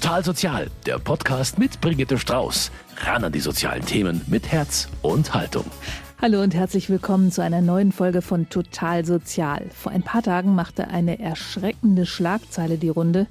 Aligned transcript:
Total 0.00 0.24
Sozial, 0.24 0.70
der 0.86 0.98
Podcast 0.98 1.58
mit 1.58 1.82
Brigitte 1.82 2.16
Strauß. 2.16 2.70
Ran 3.04 3.22
an 3.22 3.32
die 3.32 3.40
sozialen 3.40 3.84
Themen 3.84 4.22
mit 4.28 4.50
Herz 4.50 4.88
und 5.02 5.34
Haltung. 5.34 5.66
Hallo 6.22 6.40
und 6.40 6.54
herzlich 6.54 6.88
willkommen 6.88 7.30
zu 7.30 7.42
einer 7.42 7.60
neuen 7.60 7.92
Folge 7.92 8.22
von 8.22 8.48
Total 8.48 9.04
Sozial. 9.04 9.66
Vor 9.74 9.92
ein 9.92 10.02
paar 10.02 10.22
Tagen 10.22 10.54
machte 10.54 10.88
eine 10.88 11.20
erschreckende 11.20 12.06
Schlagzeile 12.06 12.78
die 12.78 12.88
Runde. 12.88 13.26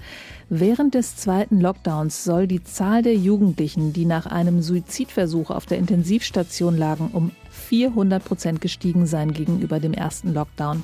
Während 0.50 0.94
des 0.94 1.16
zweiten 1.16 1.60
Lockdowns 1.60 2.24
soll 2.24 2.46
die 2.46 2.64
Zahl 2.64 3.02
der 3.02 3.16
Jugendlichen, 3.16 3.92
die 3.92 4.06
nach 4.06 4.28
einem 4.28 4.62
Suizidversuch 4.62 5.50
auf 5.50 5.66
der 5.66 5.80
Intensivstation 5.80 6.78
lagen, 6.78 7.10
um 7.14 7.32
400 7.50 8.24
Prozent 8.24 8.62
gestiegen 8.62 9.08
sein 9.08 9.34
gegenüber 9.34 9.80
dem 9.80 9.94
ersten 9.94 10.36
Lockdown. 10.36 10.84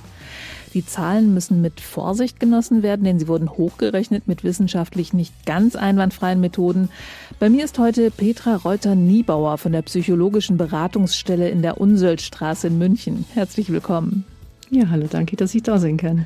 Die 0.76 0.86
Zahlen 0.86 1.34
müssen 1.34 1.62
mit 1.62 1.80
Vorsicht 1.80 2.38
genossen 2.38 2.84
werden, 2.84 3.06
denn 3.06 3.18
sie 3.18 3.30
wurden 3.30 3.50
hochgerechnet 3.50 4.28
mit 4.28 4.44
wissenschaftlich 4.44 5.14
nicht 5.14 5.46
ganz 5.46 5.78
einwandfreien 5.78 6.42
Methoden. 6.42 6.90
Bei 7.40 7.50
mir 7.50 7.64
ist 7.64 7.80
heute 7.80 8.12
Petra 8.12 8.58
Reuter-Niebauer 8.58 9.58
von 9.58 9.72
der 9.72 9.84
psychologischen 9.84 10.58
Beratungsstelle 10.58 11.48
in 11.48 11.62
der 11.62 11.80
Unsöldstraße 11.80 12.68
in 12.68 12.78
München. 12.78 13.24
Herzlich 13.34 13.72
willkommen. 13.72 14.26
Ja, 14.70 14.90
hallo, 14.90 15.08
danke, 15.10 15.38
dass 15.38 15.56
ich 15.56 15.64
da 15.64 15.80
sein 15.80 15.96
kann. 15.96 16.26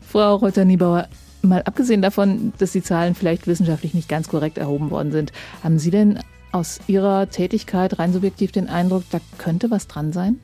Frau 0.00 0.36
Reuter-Niebauer, 0.36 1.08
mal 1.42 1.64
abgesehen 1.64 2.02
davon, 2.02 2.52
dass 2.58 2.70
die 2.70 2.84
Zahlen 2.84 3.16
vielleicht 3.16 3.48
wissenschaftlich 3.48 3.94
nicht 3.94 4.08
ganz 4.08 4.28
korrekt 4.28 4.58
erhoben 4.58 4.92
worden 4.92 5.10
sind, 5.10 5.32
haben 5.64 5.80
Sie 5.80 5.90
denn 5.90 6.20
aus 6.52 6.78
Ihrer 6.86 7.30
Tätigkeit 7.30 7.98
rein 7.98 8.12
subjektiv 8.12 8.52
den 8.52 8.68
Eindruck, 8.68 9.02
da 9.10 9.18
könnte 9.38 9.72
was 9.72 9.88
dran 9.88 10.12
sein? 10.12 10.38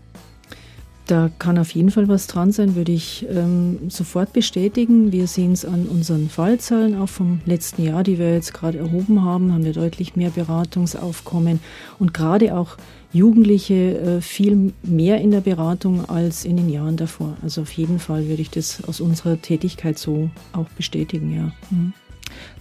Da 1.07 1.31
kann 1.39 1.59
auf 1.59 1.73
jeden 1.73 1.91
Fall 1.91 2.07
was 2.07 2.29
dran 2.29 2.53
sein, 2.53 2.77
würde 2.77 2.93
ich 2.93 3.27
ähm, 3.29 3.91
sofort 3.91 4.33
bestätigen. 4.33 5.11
Wir 5.11 5.27
sehen 5.27 5.53
es 5.53 5.65
an 5.65 5.87
unseren 5.87 6.29
Fallzahlen 6.29 6.97
auch 6.97 7.09
vom 7.09 7.41
letzten 7.45 7.85
Jahr, 7.85 8.05
die 8.05 8.19
wir 8.19 8.33
jetzt 8.35 8.55
gerade 8.55 8.79
erhoben 8.79 9.23
haben, 9.23 9.53
haben 9.53 9.65
wir 9.65 9.73
deutlich 9.73 10.15
mehr 10.15 10.31
Beratungsaufkommen 10.31 11.59
und 11.99 12.15
gerade 12.15 12.57
auch 12.57 12.77
Jugendliche 13.13 13.99
äh, 13.99 14.21
viel 14.21 14.73
mehr 14.83 15.21
in 15.21 15.33
der 15.33 15.41
Beratung 15.41 16.09
als 16.09 16.45
in 16.45 16.57
den 16.57 16.71
Jahren 16.71 16.97
davor. 16.97 17.37
Also 17.43 17.63
auf 17.63 17.73
jeden 17.73 17.99
Fall 17.99 18.29
würde 18.29 18.41
ich 18.41 18.51
das 18.51 18.85
aus 18.85 19.01
unserer 19.01 19.41
Tätigkeit 19.43 19.99
so 19.99 20.31
auch 20.53 20.69
bestätigen, 20.71 21.35
ja. 21.35 21.53
Mhm. 21.71 21.93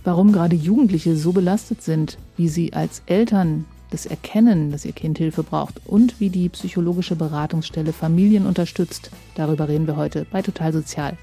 Warum 0.03 0.31
gerade 0.31 0.55
Jugendliche 0.55 1.15
so 1.15 1.31
belastet 1.31 1.81
sind, 1.83 2.17
wie 2.35 2.49
sie 2.49 2.73
als 2.73 3.03
Eltern 3.05 3.65
das 3.91 4.05
Erkennen, 4.05 4.71
dass 4.71 4.85
ihr 4.85 4.93
Kind 4.93 5.17
Hilfe 5.19 5.43
braucht 5.43 5.81
und 5.85 6.19
wie 6.19 6.29
die 6.29 6.49
psychologische 6.49 7.15
Beratungsstelle 7.15 7.93
Familien 7.93 8.47
unterstützt. 8.47 9.11
Darüber 9.35 9.67
reden 9.67 9.85
wir 9.85 9.95
heute 9.95 10.25
bei 10.31 10.41
Total 10.41 10.73
Sozial. 10.73 11.17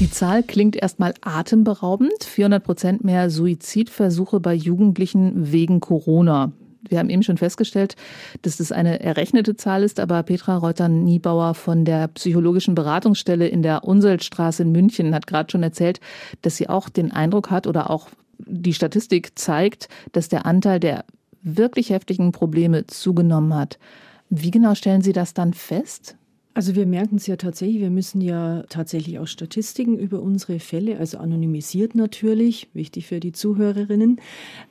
Die 0.00 0.10
Zahl 0.10 0.42
klingt 0.42 0.76
erstmal 0.76 1.14
atemberaubend. 1.20 2.24
400 2.24 2.64
Prozent 2.64 3.04
mehr 3.04 3.30
Suizidversuche 3.30 4.40
bei 4.40 4.54
Jugendlichen 4.54 5.52
wegen 5.52 5.80
Corona 5.80 6.52
wir 6.88 6.98
haben 6.98 7.10
eben 7.10 7.22
schon 7.22 7.38
festgestellt, 7.38 7.96
dass 8.42 8.56
das 8.56 8.72
eine 8.72 9.00
errechnete 9.00 9.56
Zahl 9.56 9.82
ist, 9.82 10.00
aber 10.00 10.22
Petra 10.22 10.56
Reuter-Niebauer 10.56 11.54
von 11.54 11.84
der 11.84 12.08
psychologischen 12.08 12.74
Beratungsstelle 12.74 13.48
in 13.48 13.62
der 13.62 13.84
Unseltstraße 13.84 14.62
in 14.62 14.72
München 14.72 15.14
hat 15.14 15.26
gerade 15.26 15.50
schon 15.50 15.62
erzählt, 15.62 16.00
dass 16.42 16.56
sie 16.56 16.68
auch 16.68 16.88
den 16.88 17.12
Eindruck 17.12 17.50
hat 17.50 17.66
oder 17.66 17.90
auch 17.90 18.08
die 18.38 18.74
Statistik 18.74 19.38
zeigt, 19.38 19.88
dass 20.12 20.28
der 20.28 20.46
Anteil 20.46 20.80
der 20.80 21.04
wirklich 21.42 21.90
heftigen 21.90 22.32
Probleme 22.32 22.86
zugenommen 22.86 23.54
hat. 23.54 23.78
Wie 24.30 24.50
genau 24.50 24.74
stellen 24.74 25.02
Sie 25.02 25.12
das 25.12 25.34
dann 25.34 25.52
fest? 25.54 26.16
Also 26.56 26.76
wir 26.76 26.86
merken 26.86 27.16
es 27.16 27.26
ja 27.26 27.34
tatsächlich, 27.34 27.80
wir 27.80 27.90
müssen 27.90 28.20
ja 28.20 28.62
tatsächlich 28.68 29.18
auch 29.18 29.26
Statistiken 29.26 29.98
über 29.98 30.22
unsere 30.22 30.60
Fälle, 30.60 31.00
also 31.00 31.18
anonymisiert 31.18 31.96
natürlich, 31.96 32.68
wichtig 32.74 33.08
für 33.08 33.18
die 33.18 33.32
Zuhörerinnen, 33.32 34.20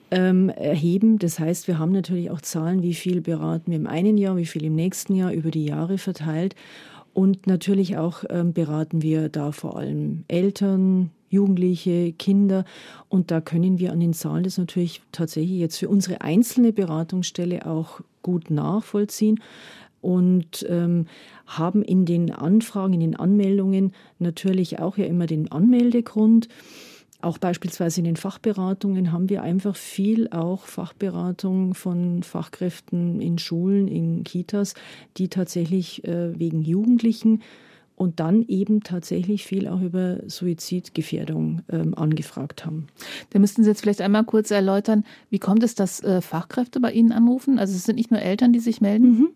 ähm, 0.10 0.48
erheben. 0.48 1.20
Das 1.20 1.40
heißt, 1.40 1.68
wir 1.68 1.80
haben 1.80 1.92
natürlich 1.92 2.32
auch 2.32 2.40
Zahlen, 2.40 2.84
wie 2.84 2.94
viel 2.94 3.20
beraten 3.20 3.72
wir 3.72 3.78
im 3.78 3.88
einen 3.88 4.18
Jahr, 4.18 4.38
wie 4.38 4.46
viel 4.46 4.64
im 4.64 4.76
nächsten 4.76 5.14
Jahr, 5.14 5.34
über 5.34 5.52
die 5.52 5.66
Jahre 5.66 5.98
verteilt. 5.98 6.56
Und 7.14 7.48
natürlich 7.48 7.98
auch 7.98 8.24
ähm, 8.30 8.54
beraten 8.54 9.02
wir 9.02 9.28
da 9.28 9.52
vor 9.52 9.78
allem 9.78 10.24
Eltern, 10.30 11.12
Jugendliche, 11.30 12.14
Kinder. 12.14 12.64
Und 13.10 13.30
da 13.30 13.42
können 13.42 13.78
wir 13.78 13.92
an 13.92 14.00
den 14.00 14.14
Zahlen 14.14 14.46
das 14.46 14.58
natürlich 14.58 15.02
tatsächlich 15.12 15.60
jetzt 15.60 15.80
für 15.80 15.90
unsere 15.90 16.22
einzelne 16.22 16.72
Beratungsstelle 16.72 17.66
auch 17.66 18.00
gut 18.22 18.50
nachvollziehen 18.50 19.40
und 20.04 20.66
ähm, 20.70 21.08
haben 21.48 21.82
in 21.82 22.06
den 22.06 22.32
Anfragen, 22.32 22.94
in 22.94 23.00
den 23.00 23.16
Anmeldungen 23.16 23.94
natürlich 24.20 24.80
auch 24.80 24.98
ja 24.98 25.06
immer 25.06 25.26
den 25.26 25.52
Anmeldegrund. 25.52 26.50
Auch 27.22 27.38
beispielsweise 27.38 28.02
in 28.02 28.04
den 28.04 28.18
Fachberatungen 28.18 29.14
haben 29.14 29.30
wir 29.30 29.44
einfach 29.44 29.78
viel 29.78 30.30
auch 30.30 30.66
Fachberatung 30.66 31.74
von 31.74 32.22
Fachkräften 32.22 33.22
in 33.22 33.38
Schulen, 33.38 33.88
in 33.88 34.26
Kitas, 34.26 34.74
die 35.16 35.30
tatsächlich 35.30 36.04
äh, 36.04 36.38
wegen 36.38 36.62
Jugendlichen 36.62 37.42
und 37.96 38.20
dann 38.20 38.44
eben 38.50 38.84
tatsächlich 38.84 39.46
viel 39.46 39.70
auch 39.70 39.80
über 39.80 40.18
Suizidgefährdung 40.28 41.62
ähm, 41.70 41.94
angefragt 41.96 42.66
haben. 42.66 42.88
Da 43.30 43.40
müssten 43.40 43.64
Sie 43.64 43.70
jetzt 43.70 43.82
vielleicht 43.82 44.02
einmal 44.02 44.26
kurz 44.26 44.52
erläutern, 44.52 45.06
wie 45.30 45.40
kommt 45.40 45.64
es, 45.64 45.76
dass 45.76 46.04
äh, 46.04 46.20
Fachkräfte 46.20 46.82
bei 46.82 46.92
Ihnen 46.92 47.14
anrufen? 47.14 47.58
Also 47.58 47.74
es 47.74 47.86
sind 47.86 47.96
nicht 47.96 48.12
nur 48.12 48.22
Eltern, 48.22 48.52
die 48.52 48.60
sich 48.60 48.82
melden? 48.82 49.18
Mhm. 49.18 49.30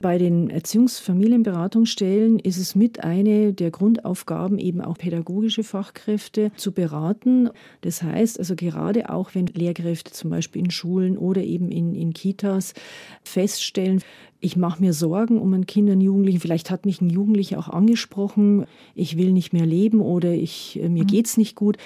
Bei 0.00 0.18
den 0.18 0.50
Erziehungsfamilienberatungsstellen 0.50 2.38
ist 2.38 2.58
es 2.58 2.74
mit 2.74 3.04
eine 3.04 3.52
der 3.52 3.70
Grundaufgaben, 3.70 4.58
eben 4.58 4.80
auch 4.80 4.98
pädagogische 4.98 5.64
Fachkräfte 5.64 6.52
zu 6.56 6.72
beraten. 6.72 7.50
Das 7.82 8.02
heißt 8.02 8.38
also 8.38 8.56
gerade 8.56 9.10
auch, 9.10 9.34
wenn 9.34 9.46
Lehrkräfte 9.46 10.12
zum 10.12 10.30
Beispiel 10.30 10.64
in 10.64 10.70
Schulen 10.70 11.16
oder 11.16 11.42
eben 11.42 11.70
in, 11.70 11.94
in 11.94 12.12
Kitas 12.12 12.74
feststellen, 13.22 14.02
ich 14.42 14.56
mache 14.56 14.82
mir 14.82 14.92
Sorgen 14.92 15.38
um 15.38 15.54
ein 15.54 15.66
Kind, 15.66 15.88
einen 15.88 16.00
Jugendlichen. 16.00 16.40
Vielleicht 16.40 16.70
hat 16.70 16.84
mich 16.84 17.00
ein 17.00 17.08
Jugendlicher 17.08 17.60
auch 17.60 17.68
angesprochen, 17.68 18.66
ich 18.94 19.16
will 19.16 19.32
nicht 19.32 19.52
mehr 19.52 19.64
leben 19.64 20.00
oder 20.00 20.32
ich, 20.32 20.80
äh, 20.82 20.88
mir 20.88 21.04
mhm. 21.04 21.06
geht's 21.06 21.36
nicht 21.36 21.54
gut. 21.54 21.76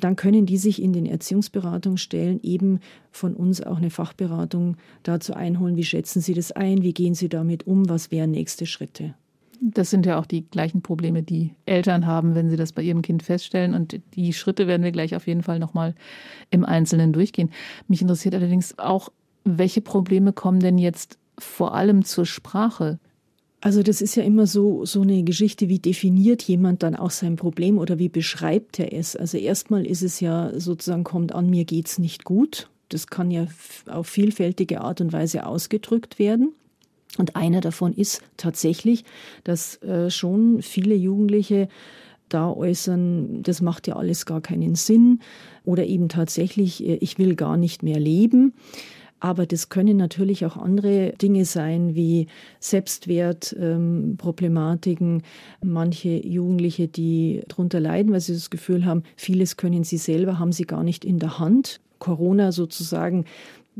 Dann 0.00 0.16
können 0.16 0.44
die 0.44 0.56
sich 0.56 0.82
in 0.82 0.92
den 0.92 1.06
Erziehungsberatungsstellen 1.06 2.40
eben 2.42 2.80
von 3.12 3.34
uns 3.34 3.62
auch 3.62 3.76
eine 3.76 3.90
Fachberatung 3.90 4.76
dazu 5.04 5.34
einholen. 5.34 5.76
Wie 5.76 5.84
schätzen 5.84 6.20
Sie 6.20 6.34
das 6.34 6.50
ein? 6.50 6.82
Wie 6.82 6.92
gehen 6.92 7.14
Sie 7.14 7.28
damit 7.28 7.68
um? 7.68 7.88
Was 7.88 8.10
wären 8.10 8.32
nächste 8.32 8.66
Schritte? 8.66 9.14
Das 9.60 9.90
sind 9.90 10.04
ja 10.04 10.18
auch 10.18 10.26
die 10.26 10.50
gleichen 10.50 10.82
Probleme, 10.82 11.22
die 11.22 11.50
Eltern 11.64 12.06
haben, 12.06 12.34
wenn 12.34 12.48
sie 12.48 12.56
das 12.56 12.72
bei 12.72 12.82
ihrem 12.82 13.02
Kind 13.02 13.22
feststellen. 13.22 13.74
Und 13.74 14.00
die 14.14 14.32
Schritte 14.32 14.66
werden 14.66 14.82
wir 14.82 14.90
gleich 14.90 15.14
auf 15.14 15.28
jeden 15.28 15.42
Fall 15.42 15.58
nochmal 15.58 15.94
im 16.50 16.64
Einzelnen 16.64 17.12
durchgehen. 17.12 17.50
Mich 17.86 18.00
interessiert 18.00 18.34
allerdings 18.34 18.78
auch, 18.78 19.10
welche 19.44 19.80
Probleme 19.80 20.32
kommen 20.32 20.60
denn 20.60 20.78
jetzt 20.78 21.19
vor 21.40 21.74
allem 21.74 22.04
zur 22.04 22.26
Sprache? 22.26 22.98
Also 23.60 23.82
das 23.82 24.00
ist 24.00 24.14
ja 24.14 24.22
immer 24.22 24.46
so, 24.46 24.86
so 24.86 25.02
eine 25.02 25.22
Geschichte, 25.22 25.68
wie 25.68 25.78
definiert 25.78 26.42
jemand 26.42 26.82
dann 26.82 26.96
auch 26.96 27.10
sein 27.10 27.36
Problem 27.36 27.78
oder 27.78 27.98
wie 27.98 28.08
beschreibt 28.08 28.78
er 28.78 28.92
es? 28.92 29.16
Also 29.16 29.36
erstmal 29.36 29.86
ist 29.86 30.02
es 30.02 30.20
ja 30.20 30.58
sozusagen, 30.58 31.04
kommt 31.04 31.34
an, 31.34 31.50
mir 31.50 31.66
geht's 31.66 31.98
nicht 31.98 32.24
gut. 32.24 32.70
Das 32.88 33.06
kann 33.08 33.30
ja 33.30 33.46
auf 33.86 34.06
vielfältige 34.06 34.80
Art 34.80 35.00
und 35.00 35.12
Weise 35.12 35.46
ausgedrückt 35.46 36.18
werden. 36.18 36.54
Und 37.18 37.36
einer 37.36 37.60
davon 37.60 37.92
ist 37.92 38.22
tatsächlich, 38.36 39.04
dass 39.44 39.82
äh, 39.82 40.10
schon 40.10 40.62
viele 40.62 40.94
Jugendliche 40.94 41.68
da 42.28 42.50
äußern, 42.50 43.42
das 43.42 43.60
macht 43.60 43.86
ja 43.88 43.96
alles 43.96 44.24
gar 44.24 44.40
keinen 44.40 44.74
Sinn 44.74 45.20
oder 45.64 45.84
eben 45.86 46.08
tatsächlich, 46.08 46.86
äh, 46.86 46.96
ich 46.96 47.18
will 47.18 47.34
gar 47.34 47.56
nicht 47.56 47.82
mehr 47.82 47.98
leben. 47.98 48.54
Aber 49.20 49.46
das 49.46 49.68
können 49.68 49.98
natürlich 49.98 50.44
auch 50.46 50.56
andere 50.56 51.12
Dinge 51.20 51.44
sein, 51.44 51.94
wie 51.94 52.26
Selbstwertproblematiken. 52.58 55.22
Ähm, 55.62 55.62
Manche 55.62 56.08
Jugendliche, 56.08 56.88
die 56.88 57.42
darunter 57.46 57.78
leiden, 57.80 58.12
weil 58.12 58.20
sie 58.20 58.34
das 58.34 58.50
Gefühl 58.50 58.86
haben, 58.86 59.02
vieles 59.16 59.58
können 59.58 59.84
sie 59.84 59.98
selber, 59.98 60.38
haben 60.38 60.52
sie 60.52 60.64
gar 60.64 60.82
nicht 60.82 61.04
in 61.04 61.18
der 61.18 61.38
Hand. 61.38 61.82
Corona 61.98 62.50
sozusagen 62.50 63.26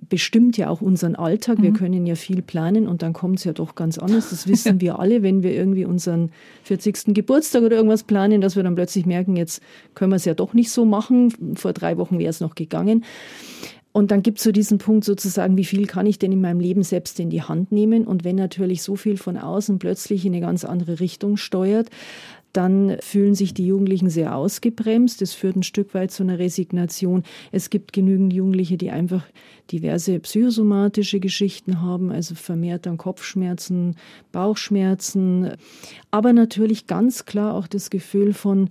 bestimmt 0.09 0.57
ja 0.57 0.69
auch 0.69 0.81
unseren 0.81 1.17
Alltag. 1.17 1.61
Wir 1.61 1.71
mhm. 1.71 1.77
können 1.77 2.07
ja 2.07 2.15
viel 2.15 2.43
planen 2.43 2.87
und 2.87 3.03
dann 3.03 3.13
kommt 3.13 3.39
es 3.39 3.45
ja 3.45 3.53
doch 3.53 3.75
ganz 3.75 3.99
anders. 3.99 4.31
Das 4.31 4.47
wissen 4.47 4.81
wir 4.81 4.99
alle, 4.99 5.23
wenn 5.23 5.43
wir 5.43 5.53
irgendwie 5.53 5.85
unseren 5.85 6.31
40. 6.65 7.15
Geburtstag 7.15 7.63
oder 7.63 7.77
irgendwas 7.77 8.05
planen, 8.05 8.41
dass 8.41 8.57
wir 8.57 8.63
dann 8.63 8.75
plötzlich 8.75 9.07
merken, 9.07 9.37
jetzt 9.37 9.63
können 9.95 10.13
wir 10.13 10.17
es 10.17 10.25
ja 10.25 10.35
doch 10.35 10.55
nicht 10.55 10.71
so 10.71 10.85
machen. 10.85 11.57
Vor 11.57 11.73
drei 11.73 11.99
Wochen 11.99 12.19
wäre 12.19 12.31
es 12.31 12.41
noch 12.41 12.55
gegangen. 12.55 13.05
Und 13.93 14.13
dann 14.13 14.23
gibt 14.23 14.39
es 14.39 14.45
so 14.45 14.53
diesen 14.53 14.79
Punkt 14.79 15.05
sozusagen, 15.05 15.57
wie 15.57 15.65
viel 15.65 15.87
kann 15.87 16.07
ich 16.07 16.19
denn 16.19 16.31
in 16.31 16.41
meinem 16.41 16.61
Leben 16.61 16.83
selbst 16.85 17.19
in 17.19 17.29
die 17.29 17.43
Hand 17.43 17.73
nehmen? 17.73 18.07
Und 18.07 18.23
wenn 18.25 18.37
natürlich 18.37 18.83
so 18.83 18.95
viel 18.95 19.17
von 19.17 19.37
außen 19.37 19.79
plötzlich 19.79 20.25
in 20.25 20.33
eine 20.33 20.41
ganz 20.41 20.65
andere 20.65 21.01
Richtung 21.01 21.37
steuert, 21.37 21.91
dann 22.53 22.97
fühlen 23.01 23.35
sich 23.35 23.55
die 23.55 23.67
Jugendlichen 23.67 24.11
sehr 24.11 24.35
ausgebremst. 24.35 25.23
Es 25.23 25.35
führt 25.35 25.57
ein 25.57 25.63
Stück 25.63 25.95
weit 25.95 26.11
zu 26.11 26.23
einer 26.23 26.39
Resignation. 26.39 27.23
Es 27.53 27.71
gibt 27.71 27.93
genügend 27.93 28.33
Jugendliche, 28.33 28.77
die 28.77 28.91
einfach 28.91 29.25
diverse 29.71 30.19
psychosomatische 30.19 31.21
Geschichten 31.21 31.81
haben, 31.81 32.11
also 32.11 32.35
vermehrt 32.35 32.87
dann 32.87 32.97
Kopfschmerzen, 32.97 33.97
Bauchschmerzen, 34.33 35.53
aber 36.11 36.33
natürlich 36.33 36.89
ganz 36.89 37.25
klar 37.25 37.55
auch 37.55 37.69
das 37.69 37.89
Gefühl 37.91 38.33
von, 38.33 38.69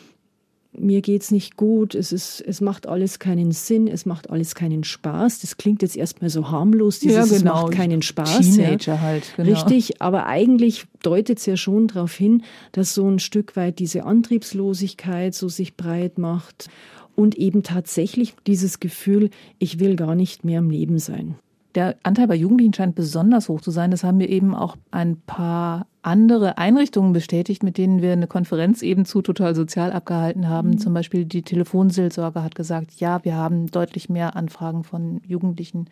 mir 0.71 1.01
geht's 1.01 1.31
nicht 1.31 1.57
gut, 1.57 1.95
es, 1.95 2.11
ist, 2.11 2.41
es 2.41 2.61
macht 2.61 2.87
alles 2.87 3.19
keinen 3.19 3.51
Sinn, 3.51 3.87
es 3.87 4.05
macht 4.05 4.29
alles 4.29 4.55
keinen 4.55 4.83
Spaß. 4.83 5.39
Das 5.39 5.57
klingt 5.57 5.81
jetzt 5.81 5.97
erstmal 5.97 6.29
so 6.29 6.51
harmlos, 6.51 6.99
dieses 6.99 7.31
ja, 7.31 7.37
genau. 7.37 7.55
es 7.55 7.63
macht 7.63 7.71
keinen 7.71 8.01
Spaß. 8.01 8.39
Teenager 8.39 8.93
ja. 8.93 9.01
halt. 9.01 9.33
Genau. 9.35 9.49
Richtig, 9.49 10.01
aber 10.01 10.27
eigentlich 10.27 10.85
deutet 11.01 11.39
es 11.39 11.45
ja 11.45 11.57
schon 11.57 11.87
darauf 11.87 12.13
hin, 12.13 12.43
dass 12.71 12.93
so 12.93 13.09
ein 13.09 13.19
Stück 13.19 13.55
weit 13.55 13.79
diese 13.79 14.03
Antriebslosigkeit 14.05 15.33
so 15.33 15.49
sich 15.49 15.75
breit 15.75 16.17
macht 16.17 16.69
und 17.15 17.35
eben 17.35 17.63
tatsächlich 17.63 18.35
dieses 18.47 18.79
Gefühl, 18.79 19.29
ich 19.57 19.79
will 19.79 19.95
gar 19.95 20.15
nicht 20.15 20.45
mehr 20.45 20.59
im 20.59 20.69
Leben 20.69 20.99
sein. 20.99 21.35
Der 21.75 21.97
Anteil 22.01 22.27
bei 22.27 22.35
Jugendlichen 22.35 22.73
scheint 22.73 22.95
besonders 22.95 23.47
hoch 23.47 23.61
zu 23.61 23.69
sein. 23.69 23.91
Das 23.91 24.03
haben 24.03 24.17
mir 24.17 24.29
eben 24.29 24.55
auch 24.55 24.75
ein 24.89 25.17
paar 25.17 25.85
andere 26.01 26.57
Einrichtungen 26.57 27.13
bestätigt, 27.13 27.61
mit 27.61 27.77
denen 27.77 28.01
wir 28.01 28.13
eine 28.13 28.27
Konferenz 28.27 28.81
eben 28.81 29.05
zu 29.05 29.21
Total 29.21 29.53
Sozial 29.53 29.91
abgehalten 29.91 30.47
haben. 30.47 30.71
Mhm. 30.71 30.77
Zum 30.79 30.93
Beispiel 30.93 31.25
die 31.25 31.43
Telefonseelsorge 31.43 32.41
hat 32.41 32.55
gesagt, 32.55 32.93
ja, 32.99 33.23
wir 33.23 33.35
haben 33.35 33.67
deutlich 33.67 34.09
mehr 34.09 34.35
Anfragen 34.35 34.83
von 34.83 35.21
Jugendlichen, 35.27 35.87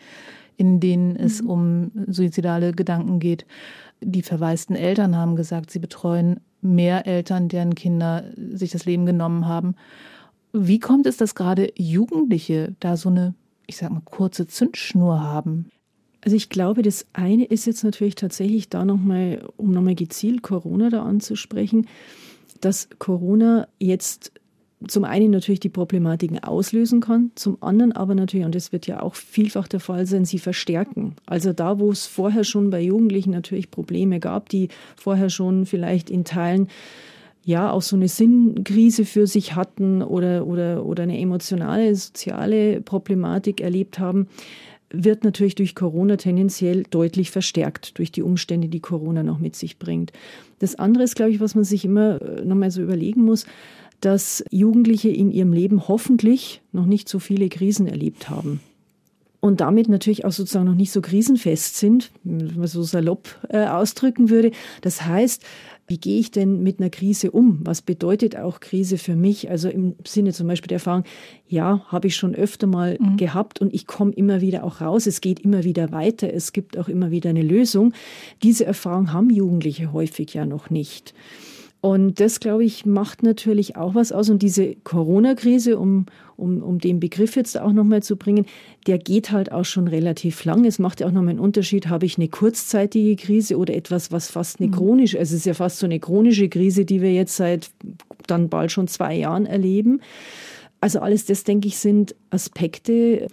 in 0.56 0.80
denen 0.80 1.16
es 1.16 1.44
mhm. 1.44 1.50
um 1.50 1.92
suizidale 2.08 2.72
Gedanken 2.72 3.20
geht. 3.20 3.46
Die 4.02 4.24
verwaisten 4.24 4.76
Eltern 4.76 5.16
haben 5.16 5.36
gesagt, 5.36 5.70
sie 5.70 5.80
betreuen 5.80 6.40
mehr 6.62 7.06
Eltern, 7.06 7.50
deren 7.50 7.76
Kinder 7.76 8.24
sich 8.54 8.72
das 8.72 8.86
Leben 8.86 9.06
genommen 9.06 9.48
haben. 9.48 9.76
Wie 10.54 10.80
kommt 10.80 11.06
es, 11.06 11.18
dass 11.18 11.36
gerade 11.36 11.72
Jugendliche 11.76 12.76
da 12.80 12.98
so 12.98 13.10
eine 13.10 13.36
ich 13.68 13.78
sag 13.78 13.92
mal, 13.92 14.02
kurze 14.04 14.48
Zündschnur 14.48 15.22
haben? 15.22 15.70
Also 16.22 16.36
ich 16.36 16.50
glaube, 16.50 16.82
das 16.82 17.06
eine 17.14 17.46
ist 17.46 17.66
jetzt 17.66 17.84
natürlich 17.84 18.16
tatsächlich 18.16 18.70
da 18.70 18.84
nochmal, 18.84 19.48
um 19.56 19.72
nochmal 19.72 19.96
gezielt 19.96 20.42
Corona 20.42 20.90
da 20.90 21.04
anzusprechen, 21.04 21.88
dass 22.60 22.90
Corona 22.98 23.68
jetzt 23.80 24.32
zum 24.88 25.06
einen 25.06 25.32
natürlich 25.32 25.60
die 25.60 25.70
Problematiken 25.70 26.40
auslösen 26.44 27.02
kann, 27.02 27.32
zum 27.36 27.58
anderen 27.62 27.94
aber 27.94 28.14
natürlich, 28.14 28.46
und 28.46 28.54
das 28.54 28.72
wird 28.72 28.86
ja 28.86 29.02
auch 29.02 29.16
vielfach 29.16 29.68
der 29.68 29.80
Fall 29.80 30.06
sein, 30.06 30.26
sie 30.26 30.38
verstärken. 30.38 31.16
Also 31.26 31.52
da, 31.52 31.80
wo 31.80 31.92
es 31.92 32.06
vorher 32.06 32.44
schon 32.44 32.70
bei 32.70 32.82
Jugendlichen 32.82 33.32
natürlich 33.32 33.72
Probleme 33.72 34.20
gab, 34.20 34.50
die 34.50 34.70
vorher 34.96 35.30
schon 35.30 35.66
vielleicht 35.66 36.10
in 36.10 36.26
Teilen 36.26 36.68
ja 37.48 37.72
auch 37.72 37.82
so 37.82 37.96
eine 37.96 38.10
Sinnkrise 38.10 39.06
für 39.06 39.26
sich 39.26 39.56
hatten 39.56 40.04
oder, 40.04 40.46
oder, 40.46 40.86
oder 40.86 41.04
eine 41.04 41.18
emotionale, 41.18 41.96
soziale 41.96 42.82
Problematik 42.82 43.62
erlebt 43.62 44.00
haben, 44.00 44.28
wird 44.90 45.24
natürlich 45.24 45.56
durch 45.56 45.74
Corona 45.74 46.18
tendenziell 46.18 46.84
deutlich 46.90 47.32
verstärkt, 47.32 47.98
durch 48.00 48.12
die 48.12 48.22
Umstände, 48.22 48.68
die 48.68 48.82
Corona 48.82 49.24
noch 49.24 49.40
mit 49.40 49.56
sich 49.56 49.80
bringt. 49.80 50.12
Das 50.60 50.76
andere 50.76 51.06
ist, 51.06 51.16
glaube 51.16 51.32
ich, 51.32 51.40
was 51.40 51.56
man 51.56 51.64
sich 51.64 51.86
immer 51.86 52.22
äh, 52.22 52.44
nochmal 52.44 52.70
so 52.70 52.82
überlegen 52.82 53.22
muss, 53.22 53.46
dass 54.02 54.44
Jugendliche 54.52 55.10
in 55.10 55.32
ihrem 55.32 55.54
Leben 55.54 55.88
hoffentlich 55.88 56.62
noch 56.74 56.86
nicht 56.86 57.08
so 57.08 57.18
viele 57.18 57.48
Krisen 57.48 57.88
erlebt 57.88 58.30
haben 58.30 58.60
und 59.40 59.62
damit 59.62 59.88
natürlich 59.88 60.26
auch 60.26 60.32
sozusagen 60.32 60.66
noch 60.66 60.76
nicht 60.76 60.92
so 60.92 61.02
krisenfest 61.02 61.78
sind, 61.78 62.12
wenn 62.24 62.58
man 62.58 62.68
so 62.68 62.84
salopp 62.84 63.30
äh, 63.50 63.66
ausdrücken 63.66 64.30
würde. 64.30 64.52
Das 64.82 65.06
heißt, 65.06 65.44
wie 65.88 65.98
gehe 65.98 66.20
ich 66.20 66.32
denn 66.32 66.64
mit 66.64 66.80
einer 66.80 66.90
Krise 66.90 67.32
um? 67.32 67.60
Was 67.64 67.82
bedeutet 67.82 68.36
auch 68.36 68.60
Krise 68.60 68.98
für 68.98 69.16
mich? 69.16 69.50
Also 69.50 69.70
im 69.70 69.96
Sinne 70.06 70.34
zum 70.34 70.48
Beispiel 70.48 70.68
der 70.68 70.78
Erfahrung, 70.78 71.06
ja, 71.48 71.82
habe 71.88 72.08
ich 72.08 72.16
schon 72.18 72.36
öfter 72.36 72.68
mal 72.68 72.98
mhm. 73.00 73.16
gehabt 73.16 73.62
und 73.62 73.74
ich 73.74 73.88
komme 73.88 74.12
immer 74.12 74.42
wieder 74.42 74.66
auch 74.66 74.82
raus. 74.82 75.08
Es 75.08 75.22
geht 75.22 75.40
immer 75.40 75.64
wieder 75.64 75.92
weiter. 75.94 76.34
Es 76.34 76.52
gibt 76.52 76.78
auch 76.78 76.90
immer 76.90 77.12
wieder 77.12 77.30
eine 77.30 77.42
Lösung. 77.42 77.94
Diese 78.44 78.66
Erfahrung 78.66 79.14
haben 79.14 79.30
Jugendliche 79.30 79.94
häufig 79.94 80.34
ja 80.34 80.46
noch 80.46 80.70
nicht. 80.70 81.14
Und 81.80 82.20
das, 82.20 82.40
glaube 82.40 82.64
ich, 82.64 82.86
macht 82.86 83.22
natürlich 83.22 83.76
auch 83.76 83.94
was 83.94 84.12
aus. 84.12 84.30
Und 84.30 84.42
diese 84.42 84.76
Corona-Krise, 84.76 85.78
um, 85.78 86.08
um, 86.36 86.64
um 86.64 86.80
den 86.80 87.00
Begriff 87.00 87.36
jetzt 87.36 87.60
auch 87.60 87.72
nochmal 87.72 88.02
zu 88.02 88.16
bringen, 88.16 88.46
der 88.88 88.98
geht 88.98 89.32
halt 89.32 89.52
auch 89.52 89.64
schon 89.64 89.88
relativ 89.88 90.44
lang. 90.44 90.66
Es 90.66 90.80
macht 90.80 91.00
ja 91.00 91.08
auch 91.08 91.12
nochmal 91.12 91.32
einen 91.32 91.40
Unterschied, 91.40 91.88
habe 91.88 92.08
ich 92.08 92.18
eine 92.18 92.30
kurzzeitige 92.30 93.16
Krise 93.16 93.58
oder 93.58 93.76
etwas, 93.76 94.12
was 94.12 94.32
fast 94.32 94.60
eine 94.60 94.70
mhm. 94.70 94.74
chronische, 94.74 95.20
also 95.20 95.36
es 95.36 95.42
ist 95.42 95.46
ja 95.46 95.54
fast 95.54 95.78
so 95.78 95.86
eine 95.86 96.00
chronische 96.00 96.50
Krise, 96.50 96.84
die 96.84 97.02
wir 97.02 97.14
jetzt 97.14 97.36
seit 97.36 97.70
dann 98.26 98.50
bald 98.50 98.72
schon 98.72 98.88
zwei 98.88 99.16
Jahren 99.16 99.46
erleben. 99.46 100.02
Also 100.82 101.00
alles 101.00 101.26
das, 101.26 101.44
denke 101.44 101.68
ich, 101.68 101.78
sind 101.78 102.16
Aspekte, 102.32 103.28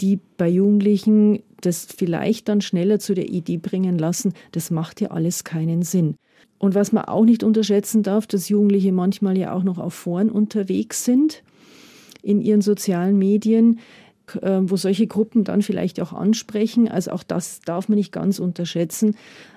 die 0.00 0.18
bei 0.36 0.48
Jugendlichen 0.48 1.42
das 1.60 1.86
vielleicht 1.96 2.48
dann 2.48 2.60
schneller 2.60 2.98
zu 2.98 3.14
der 3.14 3.28
Idee 3.28 3.58
bringen 3.58 3.98
lassen, 3.98 4.32
das 4.50 4.70
macht 4.70 5.00
ja 5.00 5.10
alles 5.10 5.44
keinen 5.44 5.82
Sinn. 5.82 6.16
Und 6.62 6.76
was 6.76 6.92
man 6.92 7.06
auch 7.06 7.24
nicht 7.24 7.42
unterschätzen 7.42 8.04
darf, 8.04 8.28
dass 8.28 8.48
Jugendliche 8.48 8.92
manchmal 8.92 9.36
ja 9.36 9.52
auch 9.52 9.64
noch 9.64 9.78
auf 9.78 9.94
Foren 9.94 10.30
unterwegs 10.30 11.04
sind 11.04 11.42
in 12.22 12.40
ihren 12.40 12.60
sozialen 12.60 13.18
Medien, 13.18 13.80
äh, 14.40 14.60
wo 14.62 14.76
solche 14.76 15.08
Gruppen 15.08 15.42
dann 15.42 15.62
vielleicht 15.62 16.00
auch 16.00 16.12
ansprechen. 16.12 16.86
Also 16.86 17.10
auch 17.10 17.24
das 17.24 17.62
darf 17.62 17.88
man 17.88 17.98
nicht 17.98 18.12
ganz 18.12 18.38
unterschätzen, 18.38 19.16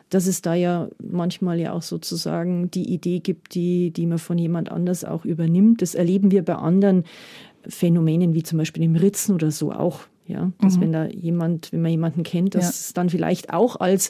dass 0.10 0.26
es 0.26 0.42
da 0.42 0.56
ja 0.56 0.90
manchmal 1.00 1.60
ja 1.60 1.74
auch 1.74 1.84
sozusagen 1.84 2.72
die 2.72 2.92
Idee 2.92 3.20
gibt, 3.20 3.54
die, 3.54 3.92
die 3.92 4.08
man 4.08 4.18
von 4.18 4.40
jemand 4.40 4.72
anders 4.72 5.06
auch 5.06 5.26
übernimmt. 5.26 5.84
Das 5.84 5.94
erleben 5.94 6.32
wir 6.32 6.44
bei 6.44 6.56
anderen 6.56 7.04
Phänomenen 7.68 8.34
wie 8.34 8.42
zum 8.42 8.58
Beispiel 8.58 8.82
im 8.82 8.96
Ritzen 8.96 9.36
oder 9.36 9.52
so 9.52 9.72
auch. 9.72 10.00
Ja, 10.26 10.52
dass 10.60 10.78
mhm. 10.78 10.82
wenn 10.82 10.92
da 10.92 11.06
jemand, 11.06 11.72
wenn 11.72 11.84
man 11.84 11.92
jemanden 11.92 12.24
kennt, 12.24 12.56
dass 12.56 12.64
ja. 12.64 12.70
es 12.70 12.94
dann 12.94 13.12
vielleicht 13.12 13.54
auch 13.54 13.76
als 13.76 14.10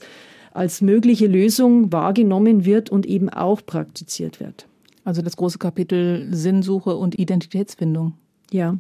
als 0.56 0.82
mögliche 0.82 1.28
Lösung 1.28 1.92
wahrgenommen 1.92 2.66
wird 2.66 2.90
und 2.90 3.06
eben 3.06 3.30
auch 3.30 3.66
praktiziert 3.66 4.40
wird. 4.40 4.68
Also 5.04 5.22
das 5.22 5.38
große 5.38 5.60
Kapitel 5.60 6.28
Sinnsuche 6.32 6.96
und 6.96 7.20
Identitätsfindung. 7.20 8.14
Ja. 8.52 8.78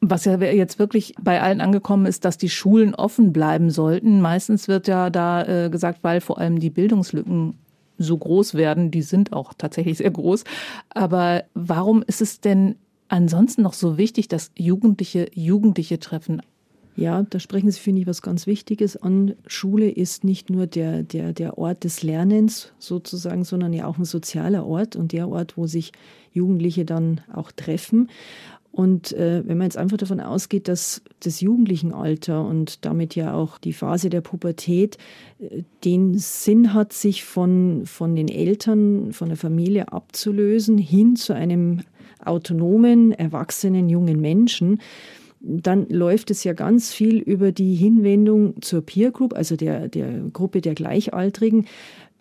Was 0.00 0.24
ja 0.24 0.38
jetzt 0.38 0.78
wirklich 0.78 1.14
bei 1.20 1.40
allen 1.40 1.60
angekommen 1.60 2.06
ist, 2.06 2.24
dass 2.24 2.38
die 2.38 2.48
Schulen 2.48 2.94
offen 2.94 3.32
bleiben 3.32 3.70
sollten. 3.70 4.20
Meistens 4.20 4.68
wird 4.68 4.86
ja 4.86 5.10
da 5.10 5.42
äh, 5.66 5.70
gesagt, 5.70 6.00
weil 6.02 6.20
vor 6.20 6.38
allem 6.38 6.60
die 6.60 6.70
Bildungslücken 6.70 7.54
so 7.98 8.16
groß 8.16 8.54
werden, 8.54 8.90
die 8.90 9.02
sind 9.02 9.32
auch 9.32 9.54
tatsächlich 9.54 9.98
sehr 9.98 10.10
groß. 10.10 10.44
Aber 10.90 11.44
warum 11.54 12.02
ist 12.06 12.20
es 12.20 12.40
denn 12.40 12.76
ansonsten 13.08 13.62
noch 13.62 13.72
so 13.72 13.98
wichtig, 13.98 14.28
dass 14.28 14.50
Jugendliche 14.56 15.28
Jugendliche 15.34 15.98
treffen? 15.98 16.42
Ja, 16.96 17.24
da 17.28 17.40
sprechen 17.40 17.70
Sie, 17.70 17.80
finde 17.80 18.02
ich, 18.02 18.06
was 18.06 18.22
ganz 18.22 18.46
Wichtiges 18.46 18.96
an. 18.96 19.34
Schule 19.46 19.90
ist 19.90 20.22
nicht 20.22 20.48
nur 20.48 20.66
der, 20.66 21.02
der, 21.02 21.32
der 21.32 21.58
Ort 21.58 21.82
des 21.82 22.04
Lernens 22.04 22.72
sozusagen, 22.78 23.42
sondern 23.44 23.72
ja 23.72 23.86
auch 23.86 23.98
ein 23.98 24.04
sozialer 24.04 24.64
Ort 24.64 24.94
und 24.94 25.12
der 25.12 25.28
Ort, 25.28 25.56
wo 25.56 25.66
sich 25.66 25.90
Jugendliche 26.32 26.84
dann 26.84 27.20
auch 27.32 27.50
treffen. 27.50 28.08
Und 28.70 29.12
äh, 29.12 29.46
wenn 29.46 29.58
man 29.58 29.66
jetzt 29.66 29.76
einfach 29.76 29.96
davon 29.98 30.18
ausgeht, 30.20 30.66
dass 30.66 31.02
das 31.20 31.40
Jugendlichenalter 31.40 32.44
und 32.44 32.84
damit 32.84 33.14
ja 33.14 33.32
auch 33.32 33.58
die 33.58 33.72
Phase 33.72 34.10
der 34.10 34.20
Pubertät 34.20 34.98
äh, 35.38 35.62
den 35.84 36.18
Sinn 36.18 36.74
hat, 36.74 36.92
sich 36.92 37.22
von, 37.22 37.82
von 37.86 38.16
den 38.16 38.26
Eltern, 38.26 39.12
von 39.12 39.28
der 39.28 39.36
Familie 39.36 39.92
abzulösen, 39.92 40.76
hin 40.76 41.14
zu 41.14 41.34
einem 41.34 41.82
autonomen, 42.24 43.12
erwachsenen 43.12 43.88
jungen 43.88 44.20
Menschen, 44.20 44.80
dann 45.46 45.88
läuft 45.88 46.30
es 46.30 46.44
ja 46.44 46.52
ganz 46.54 46.92
viel 46.92 47.18
über 47.18 47.52
die 47.52 47.74
Hinwendung 47.74 48.60
zur 48.62 48.82
Peer 48.82 49.10
Group, 49.10 49.34
also 49.34 49.56
der, 49.56 49.88
der 49.88 50.22
Gruppe 50.32 50.60
der 50.60 50.74
Gleichaltrigen, 50.74 51.66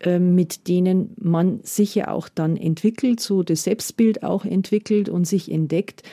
äh, 0.02 0.20
mit 0.20 0.68
denen 0.68 1.12
man 1.20 1.60
sich 1.64 1.96
ja 1.96 2.10
auch 2.10 2.28
dann 2.28 2.58
entwickelt, 2.58 3.20
so 3.20 3.44
das 3.44 3.64
Selbstbild 3.64 4.24
auch 4.24 4.46
entwickelt 4.46 5.10
und 5.10 5.26
sich 5.26 5.50
entdeckt 5.50 6.04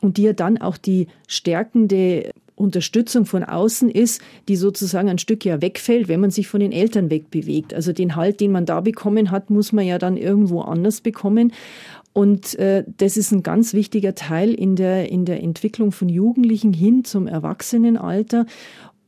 und 0.00 0.16
die 0.16 0.22
ja 0.22 0.32
dann 0.32 0.58
auch 0.58 0.76
die 0.76 1.08
stärkende 1.28 2.30
Unterstützung 2.56 3.26
von 3.26 3.42
außen 3.42 3.90
ist, 3.90 4.22
die 4.48 4.56
sozusagen 4.56 5.08
ein 5.08 5.18
Stück 5.18 5.44
ja 5.44 5.60
wegfällt, 5.60 6.08
wenn 6.08 6.20
man 6.20 6.30
sich 6.30 6.46
von 6.46 6.60
den 6.60 6.72
Eltern 6.72 7.10
wegbewegt. 7.10 7.74
Also 7.74 7.92
den 7.92 8.14
Halt, 8.14 8.40
den 8.40 8.52
man 8.52 8.64
da 8.64 8.80
bekommen 8.80 9.30
hat, 9.30 9.50
muss 9.50 9.72
man 9.72 9.84
ja 9.84 9.98
dann 9.98 10.16
irgendwo 10.16 10.60
anders 10.60 11.00
bekommen. 11.00 11.52
Und 12.14 12.54
äh, 12.60 12.84
das 12.96 13.16
ist 13.16 13.32
ein 13.32 13.42
ganz 13.42 13.74
wichtiger 13.74 14.14
Teil 14.14 14.54
in 14.54 14.76
der, 14.76 15.10
in 15.10 15.24
der 15.24 15.42
Entwicklung 15.42 15.90
von 15.90 16.08
Jugendlichen 16.08 16.72
hin 16.72 17.04
zum 17.04 17.26
Erwachsenenalter. 17.26 18.46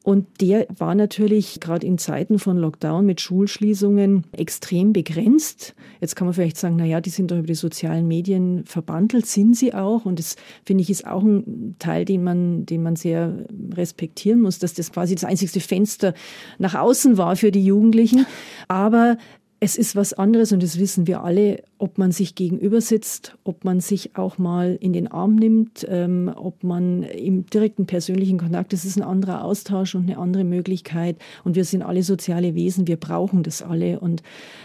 Und 0.03 0.41
der 0.41 0.67
war 0.77 0.95
natürlich 0.95 1.59
gerade 1.61 1.87
in 1.87 1.99
Zeiten 1.99 2.39
von 2.39 2.57
Lockdown 2.59 3.07
mit 3.07 3.21
Schulschließungen 3.21 4.25
extrem 4.33 4.93
begrenzt. 4.93 5.75
Jetzt 6.01 6.17
kann 6.17 6.27
man 6.27 6.35
vielleicht 6.35 6.57
sagen, 6.59 6.77
na 6.77 6.85
ja, 6.85 7.01
die 7.01 7.11
sind 7.11 7.31
doch 7.31 7.39
über 7.39 7.47
die 7.47 7.55
sozialen 7.55 8.09
Medien 8.09 8.65
verbandelt, 8.67 9.27
sind 9.27 9.57
sie 9.57 9.73
auch. 9.73 10.05
Und 10.05 10.19
das 10.19 10.37
finde 10.65 10.83
ich 10.83 10.91
ist 10.91 11.07
auch 11.07 11.23
ein 11.23 11.77
Teil, 11.79 12.05
den 12.05 12.25
man, 12.25 12.67
den 12.67 12.83
man 12.83 12.97
sehr 12.97 13.47
respektieren 13.75 14.43
muss, 14.43 14.61
dass 14.61 14.75
das 14.75 14.93
quasi 14.93 15.15
das 15.15 15.25
einzigste 15.25 15.61
Fenster 15.61 16.15
nach 16.59 16.75
außen 16.75 17.19
war 17.19 17.37
für 17.37 17.53
die 17.53 17.65
Jugendlichen. 17.65 18.27
Aber 18.69 19.17
es 19.67 19.75
ist 19.75 19.97
was 19.97 20.13
anderes 20.13 20.53
und 20.53 20.63
das 20.63 20.79
wissen 20.79 21.09
wir 21.09 21.25
alle, 21.25 21.65
ob 21.79 21.99
man 21.99 22.13
sich 22.13 22.37
gegenüber 22.37 22.81
sitzt, 22.81 23.37
ob 23.43 23.65
man 23.65 23.81
sich 23.81 24.15
auch 24.15 24.39
mal 24.39 24.79
in 24.81 24.93
den 24.93 25.09
Arm 25.09 25.35
nimmt, 25.35 25.85
ähm, 25.91 26.31
ob 26.37 26.63
man 26.63 27.03
im 27.03 27.47
direkten 27.47 27.85
persönlichen 27.85 28.39
Kontakt, 28.39 28.73
das 28.73 28.85
ist 28.85 28.97
ein 28.97 29.03
anderer 29.03 29.43
Austausch 29.43 29.97
und 29.97 30.05
eine 30.05 30.19
andere 30.19 30.45
Möglichkeit. 30.45 31.17
Und 31.43 31.57
wir 31.57 31.65
sind 31.65 31.83
alle 31.83 32.05
soziale 32.05 32.55
Wesen, 32.55 32.87
wir 32.87 32.97
brauchen 32.97 33.43
das 33.43 33.61
alle. 33.61 33.99
Und 33.99 34.23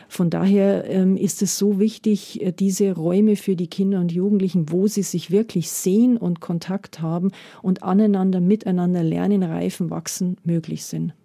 von 0.08 0.30
daher 0.30 0.88
ähm, 0.88 1.18
ist 1.18 1.42
es 1.42 1.58
so 1.58 1.80
wichtig, 1.80 2.40
äh, 2.40 2.52
diese 2.52 2.94
Räume 2.94 3.38
für 3.38 3.56
die 3.56 3.68
Kinder 3.68 4.02
und 4.02 4.12
Jugendlichen, 4.12 4.72
wo 4.72 4.86
sie 4.86 5.02
sich 5.02 5.32
wirklich 5.32 5.72
sehen 5.72 6.16
und 6.16 6.42
Kontakt 6.42 7.02
haben 7.02 7.32
und 7.64 7.82
aneinander, 7.82 8.40
miteinander 8.40 9.02
lernen, 9.02 9.42
reifen, 9.42 9.90
wachsen, 9.90 10.38
möglich 10.44 10.86
sind 10.86 11.16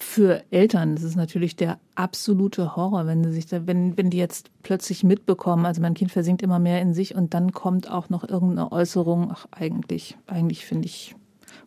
für 0.00 0.44
Eltern 0.50 0.94
das 0.94 1.04
ist 1.04 1.16
natürlich 1.16 1.56
der 1.56 1.78
absolute 1.94 2.76
Horror, 2.76 3.06
wenn 3.06 3.24
sie 3.24 3.32
sich 3.32 3.46
da, 3.46 3.66
wenn, 3.66 3.96
wenn 3.96 4.10
die 4.10 4.18
jetzt 4.18 4.50
plötzlich 4.62 5.02
mitbekommen, 5.02 5.66
also 5.66 5.80
mein 5.80 5.94
Kind 5.94 6.12
versinkt 6.12 6.42
immer 6.42 6.58
mehr 6.58 6.80
in 6.80 6.94
sich 6.94 7.14
und 7.14 7.34
dann 7.34 7.52
kommt 7.52 7.90
auch 7.90 8.08
noch 8.08 8.28
irgendeine 8.28 8.70
Äußerung, 8.70 9.30
ach, 9.32 9.46
eigentlich, 9.50 10.16
eigentlich 10.26 10.64
finde 10.64 10.86
ich, 10.86 11.16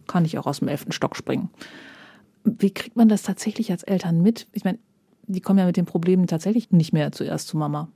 kann 0.07 0.25
ich 0.25 0.37
auch 0.37 0.47
aus 0.47 0.59
dem 0.59 0.69
elften 0.69 0.91
Stock 0.91 1.15
springen. 1.15 1.49
Wie 2.43 2.71
kriegt 2.71 2.95
man 2.95 3.09
das 3.09 3.23
tatsächlich 3.23 3.71
als 3.71 3.83
Eltern 3.83 4.21
mit? 4.21 4.47
Ich 4.53 4.63
meine, 4.63 4.79
die 5.27 5.41
kommen 5.41 5.59
ja 5.59 5.65
mit 5.65 5.77
den 5.77 5.85
Problemen 5.85 6.27
tatsächlich 6.27 6.71
nicht 6.71 6.93
mehr 6.93 7.11
zuerst 7.11 7.47
zu 7.47 7.57
Mama. 7.57 7.89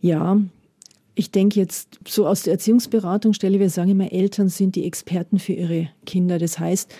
Ja, 0.00 0.38
ich 1.14 1.30
denke 1.30 1.60
jetzt 1.60 1.98
so 2.06 2.26
aus 2.26 2.42
der 2.42 2.54
Erziehungsberatungsstelle, 2.54 3.60
wir 3.60 3.70
sagen 3.70 3.90
immer, 3.90 4.12
Eltern 4.12 4.48
sind 4.48 4.76
die 4.76 4.86
Experten 4.86 5.38
für 5.38 5.52
ihre 5.52 5.88
Kinder. 6.06 6.38
Das 6.38 6.58
heißt, 6.58 6.92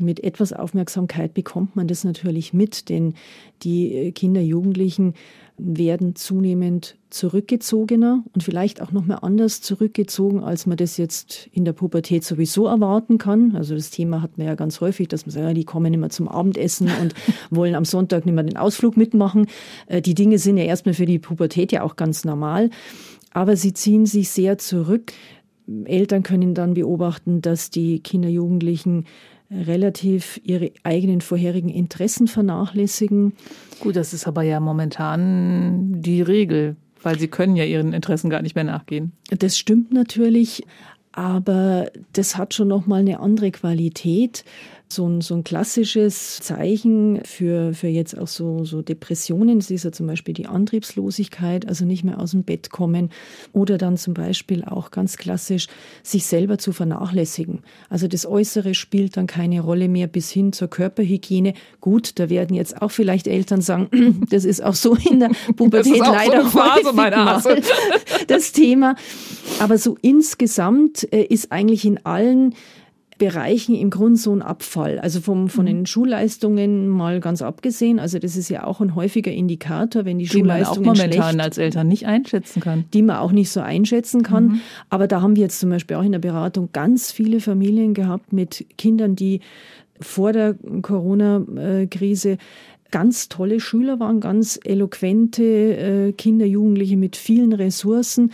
mit 0.00 0.22
etwas 0.22 0.52
Aufmerksamkeit 0.52 1.34
bekommt 1.34 1.76
man 1.76 1.88
das 1.88 2.04
natürlich 2.04 2.52
mit, 2.52 2.88
denn 2.88 3.14
die 3.62 3.92
äh, 3.92 4.12
Kinder, 4.12 4.40
Jugendlichen 4.40 5.14
werden 5.62 6.14
zunehmend 6.16 6.96
zurückgezogener 7.10 8.24
und 8.32 8.42
vielleicht 8.42 8.80
auch 8.80 8.92
noch 8.92 9.04
mal 9.04 9.16
anders 9.16 9.60
zurückgezogen, 9.60 10.42
als 10.42 10.66
man 10.66 10.76
das 10.76 10.96
jetzt 10.96 11.48
in 11.52 11.64
der 11.64 11.72
Pubertät 11.72 12.24
sowieso 12.24 12.66
erwarten 12.66 13.18
kann. 13.18 13.54
Also 13.56 13.74
das 13.74 13.90
Thema 13.90 14.22
hat 14.22 14.38
man 14.38 14.46
ja 14.46 14.54
ganz 14.54 14.80
häufig, 14.80 15.08
dass 15.08 15.26
man 15.26 15.32
sagt, 15.32 15.44
ja, 15.44 15.52
die 15.52 15.64
kommen 15.64 15.92
immer 15.92 16.10
zum 16.10 16.28
Abendessen 16.28 16.90
und 17.00 17.14
wollen 17.50 17.74
am 17.74 17.84
Sonntag 17.84 18.26
nicht 18.26 18.34
mehr 18.34 18.44
den 18.44 18.56
Ausflug 18.56 18.96
mitmachen. 18.96 19.46
Äh, 19.86 20.02
die 20.02 20.14
Dinge 20.14 20.38
sind 20.38 20.56
ja 20.56 20.64
erstmal 20.64 20.94
für 20.94 21.06
die 21.06 21.18
Pubertät 21.18 21.72
ja 21.72 21.82
auch 21.82 21.96
ganz 21.96 22.24
normal, 22.24 22.70
aber 23.32 23.56
sie 23.56 23.72
ziehen 23.72 24.06
sich 24.06 24.30
sehr 24.30 24.58
zurück. 24.58 25.12
Eltern 25.84 26.22
können 26.22 26.54
dann 26.54 26.74
beobachten, 26.74 27.42
dass 27.42 27.70
die 27.70 28.00
Kinder, 28.00 28.28
Jugendlichen 28.28 29.04
relativ 29.50 30.40
ihre 30.44 30.70
eigenen 30.84 31.20
vorherigen 31.20 31.68
Interessen 31.68 32.28
vernachlässigen. 32.28 33.34
Gut, 33.80 33.96
das 33.96 34.12
ist 34.12 34.26
aber 34.26 34.42
ja 34.42 34.60
momentan 34.60 36.00
die 36.00 36.22
Regel, 36.22 36.76
weil 37.02 37.18
sie 37.18 37.28
können 37.28 37.56
ja 37.56 37.64
ihren 37.64 37.92
Interessen 37.92 38.30
gar 38.30 38.42
nicht 38.42 38.54
mehr 38.54 38.64
nachgehen. 38.64 39.12
Das 39.30 39.58
stimmt 39.58 39.92
natürlich, 39.92 40.62
aber 41.12 41.90
das 42.12 42.36
hat 42.36 42.54
schon 42.54 42.68
noch 42.68 42.86
mal 42.86 43.00
eine 43.00 43.20
andere 43.20 43.50
Qualität 43.50 44.44
so 44.92 45.06
ein, 45.06 45.20
so 45.20 45.34
ein 45.34 45.44
klassisches 45.44 46.40
Zeichen 46.40 47.20
für, 47.24 47.74
für 47.74 47.86
jetzt 47.86 48.18
auch 48.18 48.26
so, 48.26 48.64
so 48.64 48.82
Depressionen. 48.82 49.58
Das 49.58 49.70
ist 49.70 49.84
ja 49.84 49.92
zum 49.92 50.06
Beispiel 50.06 50.34
die 50.34 50.46
Antriebslosigkeit, 50.46 51.68
also 51.68 51.84
nicht 51.84 52.04
mehr 52.04 52.18
aus 52.18 52.32
dem 52.32 52.42
Bett 52.42 52.70
kommen 52.70 53.10
oder 53.52 53.78
dann 53.78 53.96
zum 53.96 54.14
Beispiel 54.14 54.64
auch 54.64 54.90
ganz 54.90 55.16
klassisch 55.16 55.68
sich 56.02 56.26
selber 56.26 56.58
zu 56.58 56.72
vernachlässigen. 56.72 57.60
Also 57.88 58.08
das 58.08 58.26
Äußere 58.26 58.74
spielt 58.74 59.16
dann 59.16 59.26
keine 59.26 59.60
Rolle 59.60 59.88
mehr 59.88 60.06
bis 60.06 60.30
hin 60.30 60.52
zur 60.52 60.68
Körperhygiene. 60.68 61.54
Gut, 61.80 62.18
da 62.18 62.28
werden 62.28 62.56
jetzt 62.56 62.82
auch 62.82 62.90
vielleicht 62.90 63.26
Eltern 63.26 63.60
sagen, 63.60 64.26
das 64.30 64.44
ist 64.44 64.62
auch 64.62 64.74
so 64.74 64.96
in 64.96 65.20
der 65.20 65.30
Pubertät 65.56 65.98
leider 65.98 66.44
so 66.44 66.58
Phase 66.58 66.92
mal 66.92 67.10
das 68.26 68.52
Thema. 68.52 68.96
Aber 69.60 69.78
so 69.78 69.96
insgesamt 70.02 71.10
äh, 71.12 71.22
ist 71.22 71.52
eigentlich 71.52 71.84
in 71.84 72.04
allen 72.04 72.54
Bereichen 73.20 73.74
im 73.74 73.90
Grunde 73.90 74.18
so 74.18 74.32
ein 74.32 74.40
Abfall. 74.40 74.98
Also 74.98 75.20
vom, 75.20 75.50
von 75.50 75.64
mhm. 75.64 75.68
den 75.68 75.86
Schulleistungen 75.86 76.88
mal 76.88 77.20
ganz 77.20 77.42
abgesehen. 77.42 77.98
Also 77.98 78.18
das 78.18 78.34
ist 78.34 78.48
ja 78.48 78.64
auch 78.64 78.80
ein 78.80 78.94
häufiger 78.94 79.30
Indikator, 79.30 80.06
wenn 80.06 80.18
die, 80.18 80.24
die 80.24 80.30
Schulleistungen 80.30 80.86
man 80.86 80.96
auch 80.96 81.02
momentan 81.02 81.32
schlecht, 81.34 81.40
als 81.44 81.58
Eltern 81.58 81.86
nicht 81.86 82.06
einschätzen 82.06 82.60
kann. 82.60 82.86
Die 82.94 83.02
man 83.02 83.18
auch 83.18 83.30
nicht 83.30 83.50
so 83.50 83.60
einschätzen 83.60 84.22
kann. 84.22 84.44
Mhm. 84.44 84.60
Aber 84.88 85.06
da 85.06 85.20
haben 85.20 85.36
wir 85.36 85.42
jetzt 85.42 85.60
zum 85.60 85.68
Beispiel 85.68 85.98
auch 85.98 86.02
in 86.02 86.12
der 86.12 86.18
Beratung 86.18 86.70
ganz 86.72 87.12
viele 87.12 87.40
Familien 87.40 87.92
gehabt 87.92 88.32
mit 88.32 88.64
Kindern, 88.78 89.16
die 89.16 89.40
vor 90.00 90.32
der 90.32 90.54
Corona-Krise 90.80 92.38
ganz 92.90 93.28
tolle 93.28 93.60
Schüler 93.60 94.00
waren, 94.00 94.20
ganz 94.20 94.58
eloquente 94.64 95.42
äh, 95.44 96.12
Kinder, 96.12 96.46
Jugendliche 96.46 96.96
mit 96.96 97.16
vielen 97.16 97.52
Ressourcen, 97.52 98.32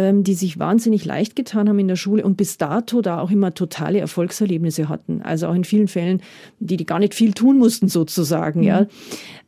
ähm, 0.00 0.24
die 0.24 0.32
sich 0.32 0.58
wahnsinnig 0.58 1.04
leicht 1.04 1.36
getan 1.36 1.68
haben 1.68 1.78
in 1.78 1.88
der 1.88 1.96
Schule 1.96 2.24
und 2.24 2.38
bis 2.38 2.56
dato 2.56 3.02
da 3.02 3.20
auch 3.20 3.30
immer 3.30 3.52
totale 3.52 3.98
Erfolgserlebnisse 3.98 4.88
hatten. 4.88 5.20
Also 5.20 5.46
auch 5.46 5.54
in 5.54 5.64
vielen 5.64 5.88
Fällen, 5.88 6.22
die, 6.58 6.78
die 6.78 6.86
gar 6.86 6.98
nicht 6.98 7.14
viel 7.14 7.34
tun 7.34 7.58
mussten 7.58 7.88
sozusagen, 7.88 8.60
mhm. 8.60 8.66
ja. 8.66 8.86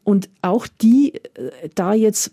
Und 0.05 0.29
auch 0.43 0.67
die 0.67 1.15
äh, 1.15 1.71
da 1.75 1.95
jetzt 1.95 2.33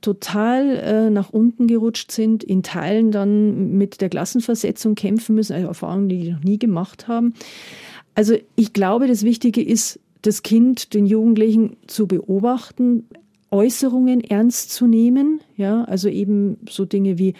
total 0.00 0.76
äh, 0.78 1.10
nach 1.10 1.30
unten 1.30 1.68
gerutscht 1.68 2.10
sind, 2.10 2.42
in 2.42 2.64
Teilen 2.64 3.12
dann 3.12 3.76
mit 3.76 4.00
der 4.00 4.08
Klassenversetzung 4.08 4.96
kämpfen 4.96 5.36
müssen, 5.36 5.52
also 5.52 5.68
Erfahrungen, 5.68 6.08
die 6.08 6.18
die 6.18 6.32
noch 6.32 6.42
nie 6.42 6.58
gemacht 6.58 7.06
haben. 7.06 7.34
Also 8.16 8.34
ich 8.56 8.72
glaube, 8.72 9.06
das 9.06 9.22
Wichtige 9.22 9.62
ist, 9.62 10.00
das 10.22 10.42
Kind, 10.42 10.92
den 10.92 11.06
Jugendlichen 11.06 11.76
zu 11.86 12.08
beobachten, 12.08 13.06
Äußerungen 13.50 14.20
ernst 14.20 14.70
zu 14.70 14.86
nehmen, 14.86 15.40
ja, 15.56 15.84
also 15.84 16.08
eben 16.08 16.58
so 16.68 16.84
Dinge 16.84 17.18
wie, 17.18 17.34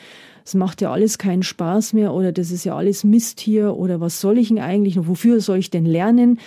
es 0.44 0.54
macht 0.54 0.80
ja 0.80 0.90
alles 0.90 1.18
keinen 1.18 1.42
Spaß 1.42 1.92
mehr 1.92 2.12
oder 2.12 2.32
das 2.32 2.50
ist 2.50 2.64
ja 2.64 2.76
alles 2.76 3.04
Mist 3.04 3.40
hier 3.40 3.76
oder 3.76 4.00
was 4.00 4.20
soll 4.20 4.38
ich 4.38 4.48
denn 4.48 4.58
eigentlich 4.58 4.96
noch, 4.96 5.06
wofür 5.06 5.40
soll 5.40 5.58
ich 5.58 5.70
denn 5.70 5.86
lernen? 5.86 6.40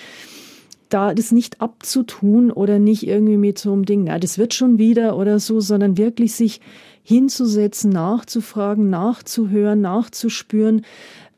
Da 0.89 1.13
das 1.13 1.31
nicht 1.31 1.61
abzutun 1.61 2.51
oder 2.51 2.77
nicht 2.79 3.07
irgendwie 3.07 3.37
mit 3.37 3.57
so 3.57 3.71
einem 3.71 3.85
Ding, 3.85 4.03
na, 4.03 4.19
das 4.19 4.37
wird 4.37 4.53
schon 4.53 4.77
wieder 4.77 5.17
oder 5.17 5.39
so, 5.39 5.59
sondern 5.59 5.97
wirklich 5.97 6.33
sich 6.33 6.59
hinzusetzen, 7.03 7.91
nachzufragen, 7.91 8.89
nachzuhören, 8.89 9.81
nachzuspüren, 9.81 10.83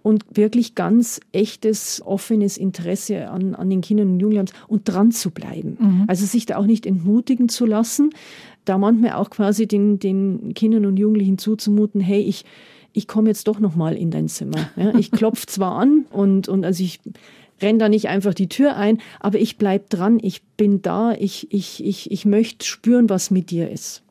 und 0.06 0.24
wirklich 0.38 0.76
ganz 0.76 1.20
echtes, 1.32 2.00
offenes 2.06 2.58
Interesse 2.58 3.28
an, 3.32 3.56
an 3.56 3.72
den 3.72 3.82
Kindern 3.82 4.12
und 4.12 4.20
Jugendlichen 4.20 4.56
und 4.68 4.88
dran 4.88 5.12
zu 5.12 5.32
bleiben. 5.32 5.78
Mhm. 5.80 6.04
Also 6.06 6.28
sich 6.28 6.46
da 6.46 6.58
auch 6.58 6.68
nicht 6.68 6.86
entmutigen 6.86 7.50
zu 7.50 7.66
lassen, 7.66 8.12
da 8.66 8.78
manchmal 8.78 9.14
auch 9.14 9.32
quasi 9.32 9.68
den, 9.68 9.98
den 9.98 10.54
Kindern 10.54 10.86
und 10.86 10.98
Jugendlichen 10.98 11.40
zuzumuten, 11.40 12.02
hey, 12.02 12.22
ich, 12.22 12.46
ich 12.94 13.08
komme 13.08 13.30
jetzt 13.30 13.48
doch 13.48 13.60
noch 13.60 13.76
mal 13.76 13.96
in 13.96 14.12
dein 14.12 14.28
Zimmer. 14.28 14.70
Ja, 14.76 14.94
ich 14.94 15.10
klopfe 15.10 15.48
zwar 15.48 15.72
an 15.80 16.06
und, 16.12 16.50
und 16.50 16.66
also 16.66 16.84
ich 16.84 17.00
renne 17.60 17.80
da 17.80 17.90
nicht 17.90 18.08
einfach 18.08 18.36
die 18.36 18.48
Tür 18.48 18.76
ein, 18.76 19.00
aber 19.20 19.40
ich 19.40 19.58
bleib 19.58 19.90
dran, 19.90 20.20
ich 20.22 20.44
bin 20.56 20.84
da, 20.84 21.14
ich, 21.14 21.52
ich, 21.52 21.84
ich, 21.84 22.12
ich 22.12 22.26
möchte 22.28 22.64
spüren, 22.64 23.10
was 23.10 23.32
mit 23.32 23.50
dir 23.50 23.72
ist. 23.72 24.04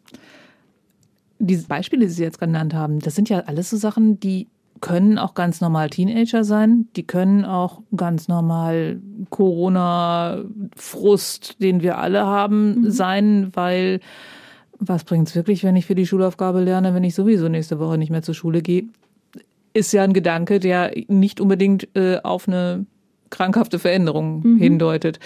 Diese 1.39 1.69
Beispiele, 1.69 2.07
die 2.07 2.13
Sie 2.13 2.25
jetzt 2.25 2.41
genannt 2.41 2.75
haben, 2.75 2.99
das 2.99 3.15
sind 3.15 3.29
ja 3.29 3.45
alles 3.47 3.71
so 3.71 3.77
Sachen, 3.77 4.19
die 4.19 4.49
können 4.85 5.17
auch 5.17 5.33
ganz 5.33 5.63
normal 5.63 5.89
Teenager 5.89 6.45
sein. 6.45 6.89
Die 6.95 7.07
können 7.07 7.47
auch 7.47 7.81
ganz 7.97 8.29
normal 8.29 9.01
Corona-Frust, 9.31 10.43
den 11.63 11.81
wir 11.81 11.97
alle 11.97 12.27
haben, 12.27 12.83
mhm. 12.83 12.91
sein, 12.91 13.49
weil 13.55 14.01
was 14.79 15.05
bringt 15.05 15.29
es 15.29 15.35
wirklich, 15.35 15.65
wenn 15.65 15.75
ich 15.75 15.87
für 15.87 15.95
die 15.95 16.07
Schulaufgabe 16.07 16.61
lerne, 16.61 16.93
wenn 16.93 17.03
ich 17.03 17.15
sowieso 17.15 17.49
nächste 17.49 17.79
Woche 17.79 17.97
nicht 17.97 18.11
mehr 18.11 18.21
zur 18.21 18.35
Schule 18.35 18.61
gehe? 18.61 18.85
Ist 19.73 19.91
ja 19.95 20.05
ein 20.05 20.13
Gedanke, 20.13 20.61
der 20.61 20.93
nicht 21.09 21.41
unbedingt 21.41 21.89
äh, 21.97 22.19
auf 22.23 22.47
eine 22.47 22.85
krankhafte 23.31 23.79
Veränderung 23.79 24.43
mhm. 24.45 24.59
hindeutet. 24.59 25.19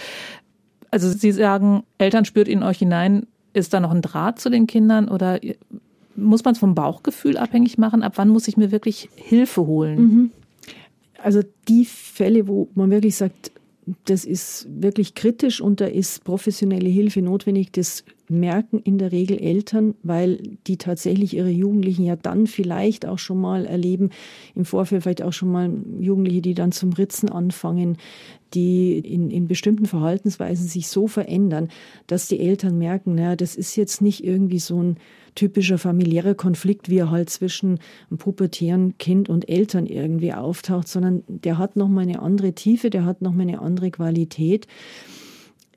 Also 0.89 1.09
Sie 1.09 1.33
sagen, 1.33 1.83
Eltern 1.97 2.23
spürt 2.23 2.47
in 2.47 2.63
euch 2.63 2.77
hinein, 2.77 3.27
ist 3.51 3.73
da 3.73 3.81
noch 3.81 3.91
ein 3.91 4.03
Draht 4.03 4.39
zu 4.39 4.49
den 4.49 4.67
Kindern 4.67 5.09
oder 5.09 5.41
muss 6.19 6.43
man 6.43 6.53
es 6.53 6.59
vom 6.59 6.75
Bauchgefühl 6.75 7.37
abhängig 7.37 7.77
machen? 7.77 8.03
Ab 8.03 8.13
wann 8.15 8.29
muss 8.29 8.47
ich 8.47 8.57
mir 8.57 8.71
wirklich 8.71 9.09
Hilfe 9.15 9.65
holen? 9.65 9.99
Mhm. 10.01 10.31
Also 11.21 11.41
die 11.67 11.85
Fälle, 11.85 12.47
wo 12.47 12.69
man 12.75 12.91
wirklich 12.91 13.15
sagt, 13.15 13.51
das 14.05 14.25
ist 14.25 14.67
wirklich 14.69 15.15
kritisch 15.15 15.61
und 15.61 15.81
da 15.81 15.85
ist 15.85 16.23
professionelle 16.23 16.89
Hilfe 16.89 17.21
notwendig, 17.21 17.71
das 17.71 18.03
merken 18.29 18.79
in 18.79 18.97
der 18.97 19.11
Regel 19.11 19.39
Eltern, 19.39 19.95
weil 20.03 20.57
die 20.67 20.77
tatsächlich 20.77 21.35
ihre 21.35 21.49
Jugendlichen 21.49 22.05
ja 22.05 22.15
dann 22.15 22.47
vielleicht 22.47 23.05
auch 23.05 23.19
schon 23.19 23.41
mal 23.41 23.65
erleben, 23.65 24.09
im 24.55 24.65
Vorfeld 24.65 25.03
vielleicht 25.03 25.23
auch 25.23 25.33
schon 25.33 25.51
mal 25.51 25.71
Jugendliche, 25.99 26.41
die 26.41 26.53
dann 26.53 26.71
zum 26.71 26.93
Ritzen 26.93 27.29
anfangen, 27.29 27.97
die 28.53 28.97
in, 28.97 29.29
in 29.29 29.47
bestimmten 29.47 29.85
Verhaltensweisen 29.85 30.67
sich 30.67 30.87
so 30.87 31.07
verändern, 31.07 31.69
dass 32.07 32.27
die 32.27 32.39
Eltern 32.39 32.77
merken, 32.77 33.15
naja, 33.15 33.35
das 33.35 33.55
ist 33.55 33.75
jetzt 33.75 34.01
nicht 34.01 34.23
irgendwie 34.23 34.59
so 34.59 34.81
ein 34.81 34.97
typischer 35.35 35.77
familiärer 35.77 36.35
Konflikt, 36.35 36.89
wie 36.89 36.97
er 36.97 37.11
halt 37.11 37.29
zwischen 37.29 37.79
einem 38.09 38.17
pubertären 38.17 38.97
Kind 38.97 39.29
und 39.29 39.47
Eltern 39.47 39.85
irgendwie 39.85 40.33
auftaucht, 40.33 40.87
sondern 40.87 41.23
der 41.27 41.57
hat 41.57 41.75
nochmal 41.75 42.03
eine 42.03 42.21
andere 42.21 42.53
Tiefe, 42.53 42.89
der 42.89 43.05
hat 43.05 43.21
nochmal 43.21 43.47
eine 43.47 43.61
andere 43.61 43.91
Qualität. 43.91 44.67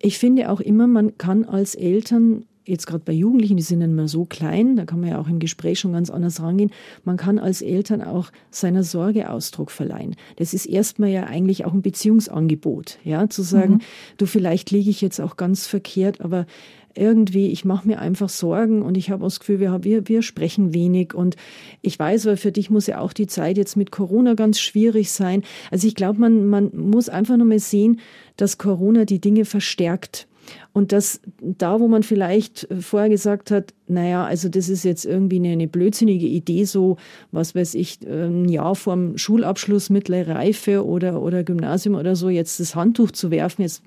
Ich 0.02 0.18
finde 0.18 0.50
auch 0.50 0.60
immer, 0.60 0.86
man 0.86 1.16
kann 1.16 1.44
als 1.44 1.74
Eltern 1.74 2.44
jetzt 2.64 2.86
gerade 2.86 3.02
bei 3.04 3.12
Jugendlichen, 3.12 3.56
die 3.56 3.62
sind 3.62 3.80
nicht 3.80 3.90
mehr 3.90 4.08
so 4.08 4.24
klein, 4.24 4.76
da 4.76 4.84
kann 4.84 5.00
man 5.00 5.10
ja 5.10 5.20
auch 5.20 5.28
im 5.28 5.38
Gespräch 5.38 5.80
schon 5.80 5.92
ganz 5.92 6.10
anders 6.10 6.40
rangehen. 6.40 6.70
Man 7.04 7.16
kann 7.16 7.38
als 7.38 7.62
Eltern 7.62 8.02
auch 8.02 8.30
seiner 8.50 8.84
Sorge 8.84 9.30
Ausdruck 9.30 9.70
verleihen. 9.70 10.14
Das 10.36 10.54
ist 10.54 10.66
erstmal 10.66 11.10
ja 11.10 11.24
eigentlich 11.24 11.64
auch 11.64 11.72
ein 11.72 11.82
Beziehungsangebot, 11.82 12.98
ja, 13.04 13.28
zu 13.28 13.42
sagen, 13.42 13.74
mhm. 13.74 13.80
du, 14.16 14.26
vielleicht 14.26 14.70
liege 14.70 14.90
ich 14.90 15.00
jetzt 15.00 15.20
auch 15.20 15.36
ganz 15.36 15.66
verkehrt, 15.66 16.20
aber 16.20 16.46
irgendwie, 16.94 17.48
ich 17.48 17.64
mache 17.64 17.86
mir 17.86 17.98
einfach 17.98 18.28
Sorgen 18.28 18.82
und 18.82 18.96
ich 18.96 19.10
habe 19.10 19.24
das 19.24 19.40
Gefühl, 19.40 19.60
wir, 19.60 19.84
wir, 19.84 20.08
wir 20.08 20.22
sprechen 20.22 20.74
wenig. 20.74 21.14
Und 21.14 21.36
ich 21.80 21.98
weiß, 21.98 22.26
weil 22.26 22.36
für 22.36 22.52
dich 22.52 22.70
muss 22.70 22.86
ja 22.86 23.00
auch 23.00 23.12
die 23.12 23.26
Zeit 23.26 23.56
jetzt 23.56 23.76
mit 23.76 23.90
Corona 23.90 24.34
ganz 24.34 24.60
schwierig 24.60 25.10
sein. 25.10 25.42
Also 25.70 25.86
ich 25.86 25.94
glaube, 25.94 26.20
man, 26.20 26.46
man 26.46 26.70
muss 26.74 27.08
einfach 27.08 27.36
nur 27.36 27.46
mal 27.46 27.58
sehen, 27.58 28.00
dass 28.36 28.58
Corona 28.58 29.04
die 29.04 29.20
Dinge 29.20 29.44
verstärkt. 29.44 30.26
Und 30.72 30.92
dass 30.92 31.20
da, 31.40 31.80
wo 31.80 31.88
man 31.88 32.02
vielleicht 32.02 32.66
vorher 32.80 33.08
gesagt 33.08 33.50
hat, 33.50 33.74
naja, 33.86 34.24
also 34.24 34.48
das 34.48 34.68
ist 34.68 34.84
jetzt 34.84 35.04
irgendwie 35.04 35.36
eine, 35.36 35.50
eine 35.50 35.68
blödsinnige 35.68 36.26
Idee, 36.26 36.64
so, 36.64 36.96
was 37.30 37.54
weiß 37.54 37.74
ich, 37.74 38.00
ein 38.06 38.48
Jahr 38.48 38.74
vorm 38.74 39.18
Schulabschluss, 39.18 39.90
mittlere 39.90 40.34
Reife 40.34 40.84
oder, 40.84 41.20
oder 41.20 41.44
Gymnasium 41.44 41.94
oder 41.94 42.16
so, 42.16 42.28
jetzt 42.28 42.58
das 42.60 42.74
Handtuch 42.74 43.10
zu 43.10 43.30
werfen, 43.30 43.62
jetzt 43.62 43.82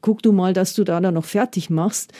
guck 0.00 0.22
du 0.22 0.32
mal, 0.32 0.52
dass 0.52 0.74
du 0.74 0.84
da 0.84 1.00
dann 1.00 1.14
noch 1.14 1.24
fertig 1.24 1.70
machst 1.70 2.12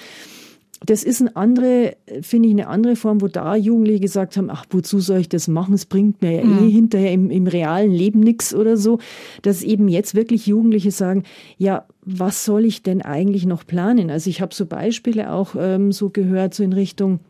das 0.85 1.05
ist 1.05 1.23
eine 1.23 1.35
andere, 1.37 1.97
finde 2.21 2.49
ich, 2.49 2.55
eine 2.55 2.69
andere 2.69 2.97
Form, 2.97 3.23
wo 3.23 3.29
da 3.29 3.57
Jugendliche 3.57 4.01
gesagt 4.01 4.37
haben, 4.37 4.51
ach, 4.51 4.67
wozu 4.71 5.01
soll 5.01 5.21
ich 5.21 5.29
das 5.29 5.49
machen? 5.49 5.75
Es 5.75 5.87
bringt 5.87 6.21
mir 6.21 6.33
ja 6.33 6.43
eh 6.43 6.45
mhm. 6.45 6.69
hinterher 6.69 7.13
im, 7.13 7.31
im 7.31 7.47
realen 7.47 7.91
Leben 7.91 8.21
nichts 8.21 8.55
oder 8.55 8.77
so. 8.77 8.99
Dass 9.43 9.63
eben 9.63 9.89
jetzt 9.89 10.15
wirklich 10.15 10.47
Jugendliche 10.47 10.91
sagen, 10.91 11.23
ja, 11.57 11.87
was 12.03 12.45
soll 12.45 12.67
ich 12.67 12.83
denn 12.83 13.01
eigentlich 13.01 13.47
noch 13.47 13.67
planen? 13.67 14.11
Also 14.11 14.29
ich 14.29 14.41
habe 14.41 14.55
so 14.55 14.67
Beispiele 14.67 15.33
auch 15.33 15.55
ähm, 15.59 15.93
so 15.93 16.11
gehört, 16.11 16.53
so 16.53 16.63
in 16.63 16.75
Richtung, 16.75 17.21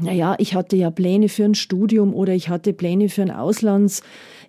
naja, 0.00 0.36
ich 0.38 0.54
hatte 0.54 0.76
ja 0.76 0.90
Pläne 0.90 1.28
für 1.28 1.44
ein 1.44 1.54
Studium 1.54 2.14
oder 2.14 2.32
ich 2.34 2.48
hatte 2.48 2.72
Pläne 2.72 3.08
für 3.08 3.22
ein 3.22 3.30
Auslands 3.32 4.02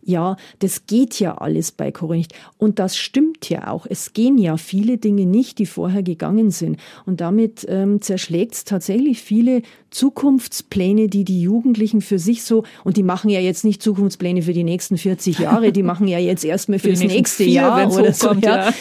ja, 0.09 0.35
das 0.59 0.85
geht 0.85 1.19
ja 1.19 1.37
alles 1.37 1.71
bei 1.71 1.91
Corona 1.91 2.19
nicht. 2.19 2.33
Und 2.57 2.79
das 2.79 2.97
stimmt 2.97 3.49
ja 3.49 3.67
auch. 3.67 3.85
Es 3.89 4.13
gehen 4.13 4.37
ja 4.37 4.57
viele 4.57 4.97
Dinge 4.97 5.25
nicht, 5.25 5.57
die 5.57 5.65
vorher 5.65 6.03
gegangen 6.03 6.51
sind. 6.51 6.77
Und 7.05 7.21
damit 7.21 7.65
ähm, 7.69 8.01
zerschlägt 8.01 8.53
es 8.53 8.63
tatsächlich 8.65 9.21
viele 9.21 9.61
Zukunftspläne, 9.89 11.07
die 11.07 11.23
die 11.23 11.41
Jugendlichen 11.41 12.01
für 12.01 12.19
sich 12.19 12.43
so, 12.43 12.63
und 12.83 12.97
die 12.97 13.03
machen 13.03 13.29
ja 13.29 13.39
jetzt 13.39 13.63
nicht 13.63 13.81
Zukunftspläne 13.81 14.41
für 14.41 14.53
die 14.53 14.63
nächsten 14.63 14.97
40 14.97 15.39
Jahre, 15.39 15.71
die 15.71 15.83
machen 15.83 16.07
ja 16.07 16.19
jetzt 16.19 16.45
erstmal 16.45 16.79
fürs 16.79 17.01
für 17.01 17.07
nächste 17.07 17.43
Jahr 17.45 17.91
oder 17.91 18.13
so. 18.13 18.27
Kommt, 18.27 18.45
ja. 18.45 18.69
ja. 18.69 18.73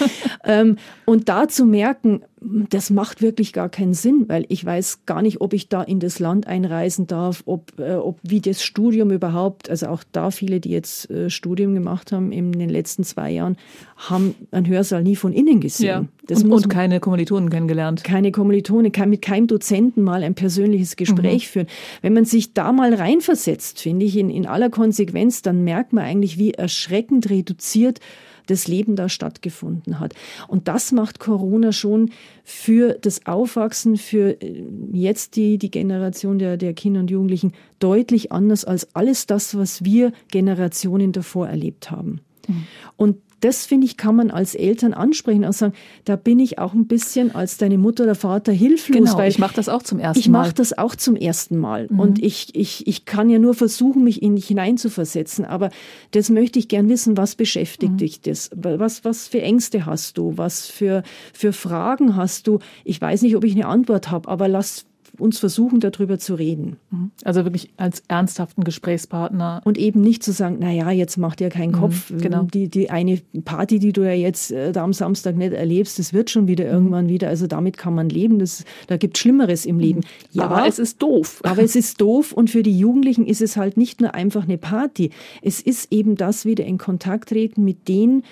Ähm, 0.44 0.76
und 1.06 1.28
da 1.28 1.48
zu 1.48 1.64
merken, 1.64 2.22
das 2.40 2.90
macht 2.90 3.22
wirklich 3.22 3.52
gar 3.52 3.68
keinen 3.68 3.94
Sinn, 3.94 4.24
weil 4.28 4.44
ich 4.48 4.64
weiß 4.64 5.06
gar 5.06 5.22
nicht, 5.22 5.40
ob 5.40 5.52
ich 5.52 5.68
da 5.68 5.82
in 5.82 6.00
das 6.00 6.18
Land 6.18 6.46
einreisen 6.46 7.06
darf, 7.06 7.42
ob, 7.46 7.78
äh, 7.78 7.94
ob 7.94 8.18
wie 8.22 8.40
das 8.40 8.62
Studium 8.62 9.10
überhaupt, 9.10 9.70
also 9.70 9.88
auch 9.88 10.04
da 10.12 10.30
viele, 10.30 10.60
die 10.60 10.70
jetzt 10.70 11.10
äh, 11.10 11.30
Studium 11.30 11.74
gemacht 11.74 12.12
haben 12.12 12.32
in 12.32 12.52
den 12.52 12.68
letzten 12.68 13.04
zwei 13.04 13.30
Jahren, 13.30 13.56
haben 13.96 14.34
einen 14.50 14.66
Hörsaal 14.68 15.02
nie 15.02 15.16
von 15.16 15.32
innen 15.32 15.60
gesehen. 15.60 16.08
Ja. 16.28 16.36
Und, 16.36 16.52
und 16.52 16.68
keine 16.68 17.00
Kommilitonen 17.00 17.48
kennengelernt. 17.50 18.04
Keine 18.04 18.32
Kommilitonen, 18.32 18.92
kann 18.92 19.10
mit 19.10 19.22
keinem 19.22 19.46
Dozenten 19.46 20.02
mal 20.02 20.22
ein 20.22 20.34
persönliches 20.34 20.96
Gespräch 20.96 21.46
mhm. 21.46 21.50
führen. 21.50 21.66
Wenn 22.02 22.12
man 22.12 22.24
sich 22.26 22.52
da 22.52 22.72
mal 22.72 22.92
reinversetzt, 22.92 23.80
finde 23.80 24.04
ich, 24.04 24.16
in, 24.16 24.28
in 24.28 24.46
aller 24.46 24.68
Konsequenz, 24.68 25.42
dann 25.42 25.64
merkt 25.64 25.92
man 25.92 26.04
eigentlich, 26.04 26.38
wie 26.38 26.52
erschreckend 26.52 27.30
reduziert 27.30 28.00
das 28.48 28.66
Leben 28.66 28.96
da 28.96 29.08
stattgefunden 29.08 30.00
hat. 30.00 30.14
Und 30.48 30.68
das 30.68 30.92
macht 30.92 31.20
Corona 31.20 31.72
schon 31.72 32.10
für 32.44 32.94
das 33.00 33.26
Aufwachsen, 33.26 33.96
für 33.96 34.42
äh, 34.42 34.64
jetzt 34.92 35.36
die, 35.36 35.58
die 35.58 35.70
Generation 35.70 36.38
der, 36.38 36.56
der 36.56 36.74
Kinder 36.74 37.00
und 37.00 37.10
Jugendlichen 37.10 37.52
deutlich 37.78 38.32
anders 38.32 38.64
als 38.64 38.94
alles 38.94 39.26
das, 39.26 39.56
was 39.56 39.84
wir 39.84 40.12
Generationen 40.30 41.12
davor 41.12 41.48
erlebt 41.48 41.90
haben. 41.90 42.20
Mhm. 42.48 42.64
Und 42.96 43.16
das 43.40 43.66
finde 43.66 43.86
ich, 43.86 43.96
kann 43.96 44.16
man 44.16 44.30
als 44.30 44.54
Eltern 44.54 44.94
ansprechen 44.94 45.44
und 45.44 45.52
sagen, 45.52 45.74
da 46.04 46.16
bin 46.16 46.38
ich 46.40 46.58
auch 46.58 46.74
ein 46.74 46.86
bisschen 46.86 47.34
als 47.34 47.56
deine 47.56 47.78
Mutter 47.78 48.04
oder 48.04 48.14
Vater 48.14 48.52
hilflos. 48.52 48.96
Genau, 48.96 49.16
weil 49.16 49.30
ich 49.30 49.38
mache 49.38 49.54
das 49.54 49.68
auch 49.68 49.82
zum 49.82 49.98
ersten 49.98 50.18
ich 50.18 50.28
Mal. 50.28 50.42
Ich 50.42 50.46
mache 50.48 50.54
das 50.54 50.76
auch 50.76 50.96
zum 50.96 51.16
ersten 51.16 51.56
Mal. 51.56 51.86
Mhm. 51.88 52.00
Und 52.00 52.22
ich, 52.22 52.54
ich, 52.54 52.86
ich 52.86 53.04
kann 53.04 53.30
ja 53.30 53.38
nur 53.38 53.54
versuchen, 53.54 54.04
mich 54.04 54.22
in 54.22 54.36
dich 54.36 54.48
hineinzuversetzen. 54.48 55.44
Aber 55.44 55.70
das 56.10 56.30
möchte 56.30 56.58
ich 56.58 56.68
gern 56.68 56.88
wissen, 56.88 57.16
was 57.16 57.36
beschäftigt 57.36 57.92
mhm. 57.92 57.98
dich 57.98 58.20
das? 58.20 58.50
Was, 58.54 59.04
was 59.04 59.28
für 59.28 59.40
Ängste 59.40 59.86
hast 59.86 60.18
du? 60.18 60.36
Was 60.36 60.66
für, 60.66 61.02
für 61.32 61.52
Fragen 61.52 62.16
hast 62.16 62.46
du? 62.48 62.58
Ich 62.84 63.00
weiß 63.00 63.22
nicht, 63.22 63.36
ob 63.36 63.44
ich 63.44 63.54
eine 63.54 63.66
Antwort 63.66 64.10
habe, 64.10 64.28
aber 64.28 64.48
lass 64.48 64.87
uns 65.18 65.38
versuchen, 65.38 65.80
darüber 65.80 66.18
zu 66.18 66.34
reden. 66.34 66.76
Mhm. 66.90 67.10
Also 67.24 67.44
wirklich 67.44 67.70
als 67.76 68.02
ernsthaften 68.08 68.64
Gesprächspartner. 68.64 69.60
Und 69.64 69.78
eben 69.78 70.00
nicht 70.00 70.22
zu 70.22 70.32
sagen, 70.32 70.58
na 70.60 70.70
ja, 70.70 70.90
jetzt 70.90 71.16
macht 71.16 71.40
dir 71.40 71.48
keinen 71.48 71.72
mhm, 71.72 71.76
Kopf. 71.76 72.12
Genau. 72.16 72.44
Die, 72.44 72.68
die 72.68 72.90
eine 72.90 73.20
Party, 73.44 73.78
die 73.78 73.92
du 73.92 74.02
ja 74.02 74.12
jetzt 74.12 74.52
äh, 74.52 74.72
da 74.72 74.84
am 74.84 74.92
Samstag 74.92 75.36
nicht 75.36 75.52
erlebst, 75.52 75.98
das 75.98 76.12
wird 76.12 76.30
schon 76.30 76.48
wieder 76.48 76.64
mhm. 76.64 76.70
irgendwann 76.70 77.08
wieder. 77.08 77.28
Also 77.28 77.46
damit 77.46 77.76
kann 77.76 77.94
man 77.94 78.08
leben. 78.08 78.38
Das, 78.38 78.64
da 78.86 78.96
gibt 78.96 79.18
Schlimmeres 79.18 79.66
im 79.66 79.78
Leben. 79.78 80.00
Ja, 80.32 80.44
aber 80.44 80.66
es 80.66 80.78
ist 80.78 81.02
doof. 81.02 81.40
Aber 81.44 81.62
es 81.62 81.76
ist 81.76 82.00
doof. 82.00 82.32
Und 82.32 82.50
für 82.50 82.62
die 82.62 82.78
Jugendlichen 82.78 83.26
ist 83.26 83.42
es 83.42 83.56
halt 83.56 83.76
nicht 83.76 84.00
nur 84.00 84.14
einfach 84.14 84.44
eine 84.44 84.58
Party. 84.58 85.10
Es 85.42 85.60
ist 85.60 85.92
eben 85.92 86.16
das 86.16 86.44
wieder 86.44 86.64
in 86.64 86.78
Kontakt 86.78 87.30
treten 87.30 87.64
mit 87.64 87.88
denen, 87.88 88.22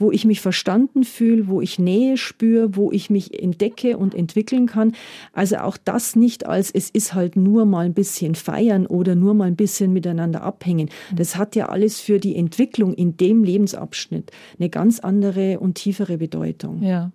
wo 0.00 0.10
ich 0.10 0.24
mich 0.24 0.40
verstanden 0.40 1.04
fühle, 1.04 1.46
wo 1.46 1.60
ich 1.60 1.78
Nähe 1.78 2.16
spüre, 2.16 2.74
wo 2.74 2.90
ich 2.90 3.10
mich 3.10 3.40
entdecke 3.40 3.96
und 3.96 4.14
entwickeln 4.14 4.66
kann. 4.66 4.92
Also 5.32 5.58
auch 5.58 5.76
das 5.76 6.16
nicht 6.16 6.46
als 6.46 6.70
es 6.70 6.90
ist 6.90 7.14
halt 7.14 7.36
nur 7.36 7.66
mal 7.66 7.86
ein 7.86 7.94
bisschen 7.94 8.34
feiern 8.34 8.86
oder 8.86 9.14
nur 9.14 9.34
mal 9.34 9.44
ein 9.44 9.56
bisschen 9.56 9.92
miteinander 9.92 10.42
abhängen. 10.42 10.88
Das 11.14 11.36
hat 11.36 11.54
ja 11.54 11.68
alles 11.68 12.00
für 12.00 12.18
die 12.18 12.34
Entwicklung 12.34 12.94
in 12.94 13.16
dem 13.16 13.44
Lebensabschnitt 13.44 14.32
eine 14.58 14.70
ganz 14.70 14.98
andere 15.00 15.60
und 15.60 15.74
tiefere 15.74 16.18
Bedeutung. 16.18 16.82
Ja. 16.82 17.12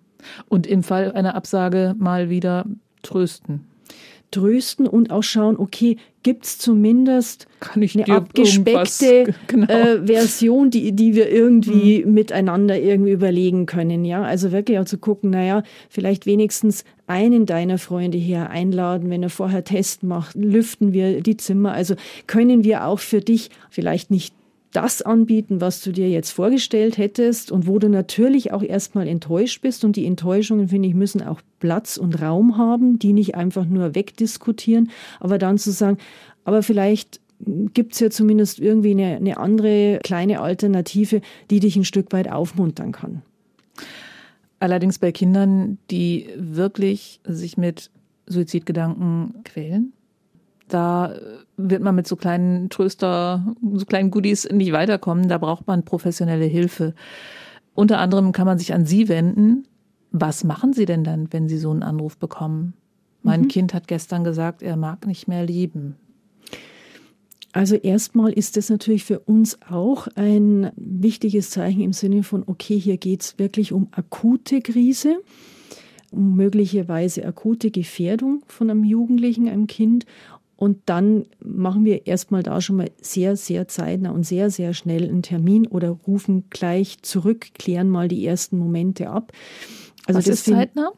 Und 0.48 0.66
im 0.66 0.82
Fall 0.82 1.12
einer 1.12 1.34
Absage 1.34 1.94
mal 1.98 2.30
wieder 2.30 2.66
trösten 3.02 3.75
trösten 4.30 4.86
und 4.86 5.10
auch 5.10 5.22
schauen, 5.22 5.56
okay, 5.56 5.96
gibt 6.22 6.44
es 6.44 6.58
zumindest 6.58 7.46
eine 7.74 8.08
abgespeckte 8.08 9.34
genau. 9.46 9.72
äh, 9.72 10.06
Version, 10.06 10.70
die, 10.70 10.92
die 10.92 11.14
wir 11.14 11.30
irgendwie 11.30 12.04
mhm. 12.04 12.14
miteinander 12.14 12.78
irgendwie 12.78 13.12
überlegen 13.12 13.66
können. 13.66 14.04
Ja, 14.04 14.22
also 14.22 14.50
wirklich 14.50 14.78
auch 14.78 14.84
zu 14.84 14.98
gucken, 14.98 15.30
naja, 15.30 15.62
vielleicht 15.88 16.26
wenigstens 16.26 16.84
einen 17.06 17.46
deiner 17.46 17.78
Freunde 17.78 18.18
hier 18.18 18.50
einladen, 18.50 19.08
wenn 19.10 19.22
er 19.22 19.30
vorher 19.30 19.62
Test 19.62 20.02
macht, 20.02 20.34
lüften 20.34 20.92
wir 20.92 21.20
die 21.20 21.36
Zimmer. 21.36 21.72
Also 21.72 21.94
können 22.26 22.64
wir 22.64 22.86
auch 22.86 22.98
für 22.98 23.20
dich 23.20 23.50
vielleicht 23.70 24.10
nicht 24.10 24.35
das 24.76 25.00
anbieten, 25.00 25.62
was 25.62 25.80
du 25.80 25.90
dir 25.90 26.10
jetzt 26.10 26.32
vorgestellt 26.32 26.98
hättest 26.98 27.50
und 27.50 27.66
wo 27.66 27.78
du 27.78 27.88
natürlich 27.88 28.52
auch 28.52 28.62
erstmal 28.62 29.08
enttäuscht 29.08 29.62
bist. 29.62 29.84
Und 29.84 29.96
die 29.96 30.04
Enttäuschungen, 30.04 30.68
finde 30.68 30.88
ich, 30.88 30.94
müssen 30.94 31.22
auch 31.22 31.40
Platz 31.60 31.96
und 31.96 32.20
Raum 32.20 32.58
haben, 32.58 32.98
die 32.98 33.14
nicht 33.14 33.34
einfach 33.34 33.64
nur 33.64 33.94
wegdiskutieren, 33.94 34.90
aber 35.18 35.38
dann 35.38 35.56
zu 35.56 35.72
sagen, 35.72 35.96
aber 36.44 36.62
vielleicht 36.62 37.20
gibt 37.40 37.94
es 37.94 38.00
ja 38.00 38.10
zumindest 38.10 38.58
irgendwie 38.58 38.90
eine, 38.90 39.16
eine 39.16 39.38
andere 39.38 39.98
kleine 40.04 40.40
Alternative, 40.40 41.22
die 41.50 41.60
dich 41.60 41.76
ein 41.76 41.84
Stück 41.84 42.12
weit 42.12 42.30
aufmuntern 42.30 42.92
kann. 42.92 43.22
Allerdings 44.60 44.98
bei 44.98 45.10
Kindern, 45.10 45.78
die 45.90 46.28
wirklich 46.36 47.20
sich 47.24 47.56
mit 47.56 47.90
Suizidgedanken 48.26 49.42
quälen, 49.44 49.92
da 50.68 51.14
wird 51.56 51.82
man 51.82 51.94
mit 51.94 52.06
so 52.06 52.16
kleinen 52.16 52.70
Tröster, 52.70 53.54
so 53.72 53.84
kleinen 53.84 54.10
Goodies 54.10 54.48
nicht 54.50 54.72
weiterkommen. 54.72 55.28
Da 55.28 55.38
braucht 55.38 55.66
man 55.66 55.84
professionelle 55.84 56.46
Hilfe. 56.46 56.94
Unter 57.74 57.98
anderem 57.98 58.32
kann 58.32 58.46
man 58.46 58.58
sich 58.58 58.74
an 58.74 58.86
Sie 58.86 59.08
wenden. 59.08 59.66
Was 60.10 60.44
machen 60.44 60.72
Sie 60.72 60.86
denn 60.86 61.04
dann, 61.04 61.32
wenn 61.32 61.48
Sie 61.48 61.58
so 61.58 61.70
einen 61.70 61.82
Anruf 61.82 62.16
bekommen? 62.16 62.74
Mein 63.22 63.42
mhm. 63.42 63.48
Kind 63.48 63.74
hat 63.74 63.88
gestern 63.88 64.24
gesagt, 64.24 64.62
er 64.62 64.76
mag 64.76 65.06
nicht 65.06 65.28
mehr 65.28 65.44
lieben. 65.44 65.96
Also 67.52 67.74
erstmal 67.74 68.32
ist 68.32 68.58
das 68.58 68.68
natürlich 68.68 69.04
für 69.04 69.18
uns 69.20 69.58
auch 69.70 70.08
ein 70.14 70.70
wichtiges 70.76 71.48
Zeichen 71.48 71.80
im 71.80 71.94
Sinne 71.94 72.22
von, 72.22 72.44
okay, 72.46 72.78
hier 72.78 72.98
geht 72.98 73.22
es 73.22 73.38
wirklich 73.38 73.72
um 73.72 73.88
akute 73.92 74.60
Krise, 74.60 75.22
um 76.10 76.36
möglicherweise 76.36 77.24
akute 77.24 77.70
Gefährdung 77.70 78.44
von 78.46 78.70
einem 78.70 78.84
Jugendlichen, 78.84 79.48
einem 79.48 79.66
Kind 79.66 80.04
und 80.56 80.78
dann 80.86 81.26
machen 81.44 81.84
wir 81.84 82.06
erstmal 82.06 82.42
da 82.42 82.60
schon 82.60 82.76
mal 82.76 82.90
sehr, 83.00 83.36
sehr 83.36 83.68
zeitnah 83.68 84.10
und 84.10 84.24
sehr, 84.24 84.50
sehr 84.50 84.72
schnell 84.72 85.04
einen 85.08 85.22
Termin 85.22 85.66
oder 85.66 85.90
rufen 85.90 86.44
gleich 86.50 87.02
zurück, 87.02 87.48
klären 87.54 87.90
mal 87.90 88.08
die 88.08 88.24
ersten 88.26 88.58
Momente 88.58 89.10
ab. 89.10 89.32
Also 90.06 90.18
Was 90.18 90.26
ist 90.28 90.44
zeitnah? 90.46 90.92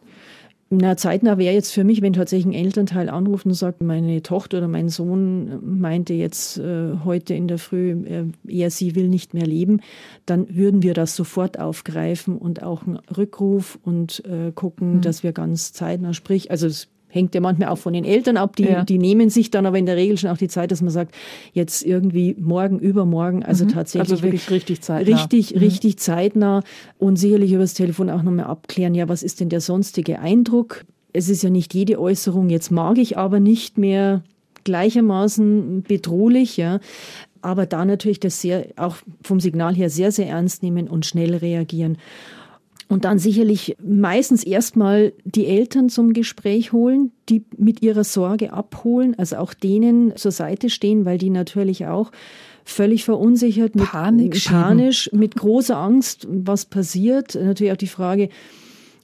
Na, 0.71 0.99
zeitnah 0.99 1.39
wäre 1.39 1.55
jetzt 1.55 1.73
für 1.73 1.83
mich, 1.83 2.03
wenn 2.03 2.13
tatsächlich 2.13 2.55
ein 2.55 2.65
Elternteil 2.65 3.09
anruft 3.09 3.47
und 3.47 3.55
sagt, 3.55 3.81
meine 3.81 4.23
Tochter 4.23 4.59
oder 4.59 4.69
mein 4.69 4.91
Sohn 4.91 5.79
meinte 5.81 6.13
jetzt 6.13 6.59
äh, 6.59 6.93
heute 7.05 7.33
in 7.33 7.49
der 7.49 7.57
Früh, 7.57 7.93
äh, 7.93 8.25
er, 8.47 8.71
sie 8.71 8.95
will 8.95 9.09
nicht 9.09 9.33
mehr 9.33 9.47
leben, 9.47 9.81
dann 10.27 10.55
würden 10.55 10.83
wir 10.83 10.93
das 10.93 11.17
sofort 11.17 11.59
aufgreifen 11.59 12.37
und 12.37 12.63
auch 12.63 12.87
einen 12.87 12.97
Rückruf 12.97 13.79
und 13.83 14.23
äh, 14.27 14.53
gucken, 14.53 14.97
mhm. 14.97 15.01
dass 15.01 15.23
wir 15.23 15.33
ganz 15.33 15.73
zeitnah, 15.73 16.13
sprich, 16.13 16.51
also 16.51 16.69
hängt 17.09 17.35
ja 17.35 17.41
manchmal 17.41 17.69
auch 17.69 17.79
von 17.79 17.93
den 17.93 18.05
Eltern 18.05 18.37
ab, 18.37 18.57
die, 18.57 18.65
ja. 18.65 18.85
die 18.85 18.99
nehmen 18.99 19.31
sich 19.31 19.51
dann 19.51 19.67
aber 19.67 19.79
in 19.79 19.87
der 19.87 19.97
Regel 19.97 20.19
schon 20.19 20.31
auch 20.31 20.37
die 20.37 20.49
Zeit, 20.49 20.71
dass 20.71 20.83
man 20.83 20.91
sagt, 20.91 21.15
jetzt 21.53 21.85
irgendwie 21.85 22.37
morgen, 22.39 22.79
übermorgen, 22.79 23.43
also 23.43 23.65
mhm. 23.65 23.71
tatsächlich. 23.71 24.11
Also 24.11 24.23
wirklich 24.23 24.51
richtig 24.51 24.83
zeitnah. 24.83 25.17
Richtig, 25.17 25.55
mhm. 25.55 25.61
richtig 25.61 25.99
zeitnah 25.99 26.63
und 26.99 27.17
sicherlich 27.17 27.53
übers 27.53 27.75
Telefon 27.75 28.11
auch 28.11 28.23
nochmal 28.23 28.47
abklären, 28.47 28.95
ja, 28.95 29.09
was 29.09 29.23
ist 29.23 29.41
denn 29.41 29.49
der 29.49 29.61
sonstige 29.61 30.21
Eindruck? 30.21 30.85
Es 31.13 31.29
ist 31.29 31.43
ja 31.43 31.51
nicht 31.51 31.75
jede 31.75 31.99
Äußerung, 31.99 32.51
jetzt 32.51 32.71
mag 32.71 32.99
ich 32.99 33.17
aber 33.17 33.41
nicht 33.41 33.79
mehr 33.79 34.23
gleichermaßen 34.65 35.83
bedrohlich, 35.83 36.57
ja. 36.57 36.81
Aber 37.41 37.67
da 37.67 37.85
natürlich 37.85 38.21
das 38.21 38.41
sehr, 38.41 38.67
auch 38.77 38.97
vom 39.23 39.41
Signal 39.41 39.75
her 39.75 39.91
sehr, 39.91 40.13
sehr 40.13 40.29
ernst 40.29 40.63
nehmen 40.63 40.89
und 40.89 41.07
schnell 41.07 41.35
reagieren. 41.37 41.97
Und 42.89 43.05
dann 43.05 43.19
sicherlich 43.19 43.77
meistens 43.85 44.43
erstmal 44.45 45.13
die 45.25 45.47
Eltern 45.47 45.91
zum 45.91 46.15
Gespräch 46.15 46.73
holen, 46.73 47.13
die 47.29 47.45
mit 47.59 47.83
ihrer 47.83 48.05
Sorge 48.05 48.53
abholen, 48.55 49.15
also 49.19 49.37
auch 49.37 49.53
denen 49.53 50.17
zur 50.17 50.31
Seite 50.31 50.71
stehen, 50.71 51.05
weil 51.05 51.19
die 51.19 51.29
natürlich 51.29 51.87
auch 51.87 52.11
völlig 52.65 53.05
verunsichert, 53.05 53.75
mit, 53.75 53.87
Panik 53.87 54.43
panisch, 54.45 55.11
mit 55.13 55.35
großer 55.37 55.77
Angst, 55.77 56.27
was 56.31 56.65
passiert. 56.65 57.35
Natürlich 57.35 57.73
auch 57.73 57.79
die 57.79 57.87
Frage, 57.87 58.31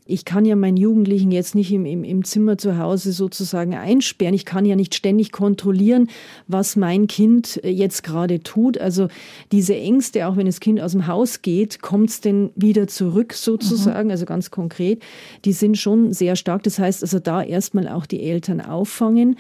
ich 0.06 0.26
kann 0.26 0.44
ja 0.44 0.54
meinen 0.54 0.76
Jugendlichen 0.76 1.30
jetzt 1.30 1.54
nicht 1.54 1.72
im, 1.72 1.86
im, 1.86 2.04
im 2.04 2.24
Zimmer 2.24 2.58
zu 2.58 2.76
Hause 2.78 3.12
sozusagen 3.12 3.74
einsperren. 3.74 4.34
Ich 4.34 4.44
kann 4.44 4.66
ja 4.66 4.76
nicht 4.76 4.94
ständig 4.94 5.32
kontrollieren, 5.32 6.08
was 6.46 6.76
mein 6.76 7.06
Kind 7.06 7.62
äh, 7.64 7.70
jetzt 7.70 8.02
gerade 8.02 8.42
tut. 8.42 8.76
Also 8.76 9.08
diese 9.50 9.74
Ängste, 9.74 10.26
auch 10.26 10.36
wenn 10.36 10.46
das 10.46 10.60
Kind 10.60 10.80
aus 10.80 10.92
dem 10.92 11.06
Haus 11.06 11.40
geht, 11.40 11.80
kommt 11.80 12.10
es 12.10 12.20
denn 12.20 12.50
wieder 12.54 12.86
zurück 12.86 13.32
sozusagen, 13.32 14.08
mhm. 14.08 14.12
also 14.12 14.26
ganz 14.26 14.50
konkret, 14.50 15.02
die 15.46 15.52
sind 15.52 15.78
schon 15.78 16.12
sehr 16.12 16.36
stark. 16.36 16.62
Das 16.64 16.78
heißt 16.78 17.02
also 17.02 17.18
da 17.18 17.42
erstmal 17.42 17.88
auch 17.88 18.04
die 18.04 18.22
Eltern 18.22 18.60
auffangen 18.60 19.36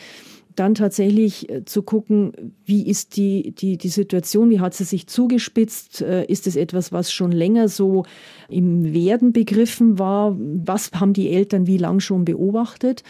dann 0.56 0.74
tatsächlich 0.74 1.50
äh, 1.50 1.64
zu 1.64 1.82
gucken, 1.82 2.54
wie 2.64 2.86
ist 2.86 3.16
die, 3.16 3.52
die, 3.52 3.76
die 3.76 3.88
Situation, 3.88 4.50
wie 4.50 4.60
hat 4.60 4.74
sie 4.74 4.84
sich 4.84 5.06
zugespitzt, 5.06 6.02
äh, 6.02 6.24
ist 6.24 6.46
es 6.46 6.56
etwas, 6.56 6.92
was 6.92 7.12
schon 7.12 7.32
länger 7.32 7.68
so 7.68 8.04
im 8.48 8.92
Werden 8.92 9.32
begriffen 9.32 9.98
war, 9.98 10.36
was 10.38 10.90
haben 10.92 11.12
die 11.12 11.30
Eltern 11.30 11.66
wie 11.66 11.78
lang 11.78 12.00
schon 12.00 12.24
beobachtet. 12.24 13.02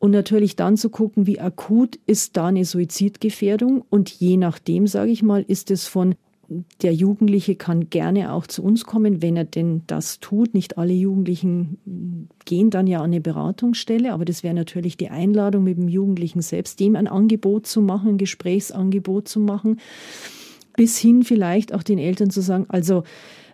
Und 0.00 0.12
natürlich 0.12 0.54
dann 0.54 0.76
zu 0.76 0.90
gucken, 0.90 1.26
wie 1.26 1.40
akut 1.40 1.98
ist 2.06 2.36
da 2.36 2.46
eine 2.46 2.64
Suizidgefährdung. 2.64 3.82
Und 3.90 4.10
je 4.10 4.36
nachdem, 4.36 4.86
sage 4.86 5.10
ich 5.10 5.24
mal, 5.24 5.44
ist 5.46 5.72
es 5.72 5.88
von 5.88 6.14
der 6.82 6.94
Jugendliche 6.94 7.56
kann 7.56 7.90
gerne 7.90 8.32
auch 8.32 8.46
zu 8.46 8.62
uns 8.62 8.84
kommen, 8.84 9.20
wenn 9.20 9.36
er 9.36 9.44
denn 9.44 9.82
das 9.86 10.18
tut. 10.18 10.54
Nicht 10.54 10.78
alle 10.78 10.94
Jugendlichen 10.94 12.28
gehen 12.46 12.70
dann 12.70 12.86
ja 12.86 12.98
an 12.98 13.06
eine 13.06 13.20
Beratungsstelle, 13.20 14.12
aber 14.12 14.24
das 14.24 14.42
wäre 14.42 14.54
natürlich 14.54 14.96
die 14.96 15.10
Einladung 15.10 15.64
mit 15.64 15.76
dem 15.76 15.88
Jugendlichen 15.88 16.40
selbst, 16.40 16.80
dem 16.80 16.96
ein 16.96 17.06
Angebot 17.06 17.66
zu 17.66 17.82
machen, 17.82 18.10
ein 18.10 18.18
Gesprächsangebot 18.18 19.28
zu 19.28 19.40
machen, 19.40 19.78
bis 20.74 20.96
hin 20.96 21.22
vielleicht 21.22 21.74
auch 21.74 21.82
den 21.82 21.98
Eltern 21.98 22.30
zu 22.30 22.40
sagen, 22.40 22.64
also 22.68 23.02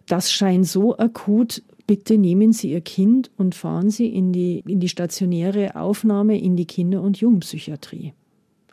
das 0.06 0.30
scheint 0.30 0.66
so 0.66 0.96
akut, 0.96 1.62
bitte 1.86 2.16
nehmen 2.16 2.52
Sie 2.52 2.70
Ihr 2.70 2.80
Kind 2.80 3.30
und 3.36 3.56
fahren 3.56 3.90
Sie 3.90 4.06
in 4.06 4.32
die, 4.32 4.62
in 4.68 4.78
die 4.78 4.88
stationäre 4.88 5.74
Aufnahme 5.74 6.40
in 6.40 6.54
die 6.54 6.66
Kinder- 6.66 7.02
und 7.02 7.16
Jugendpsychiatrie. 7.16 8.12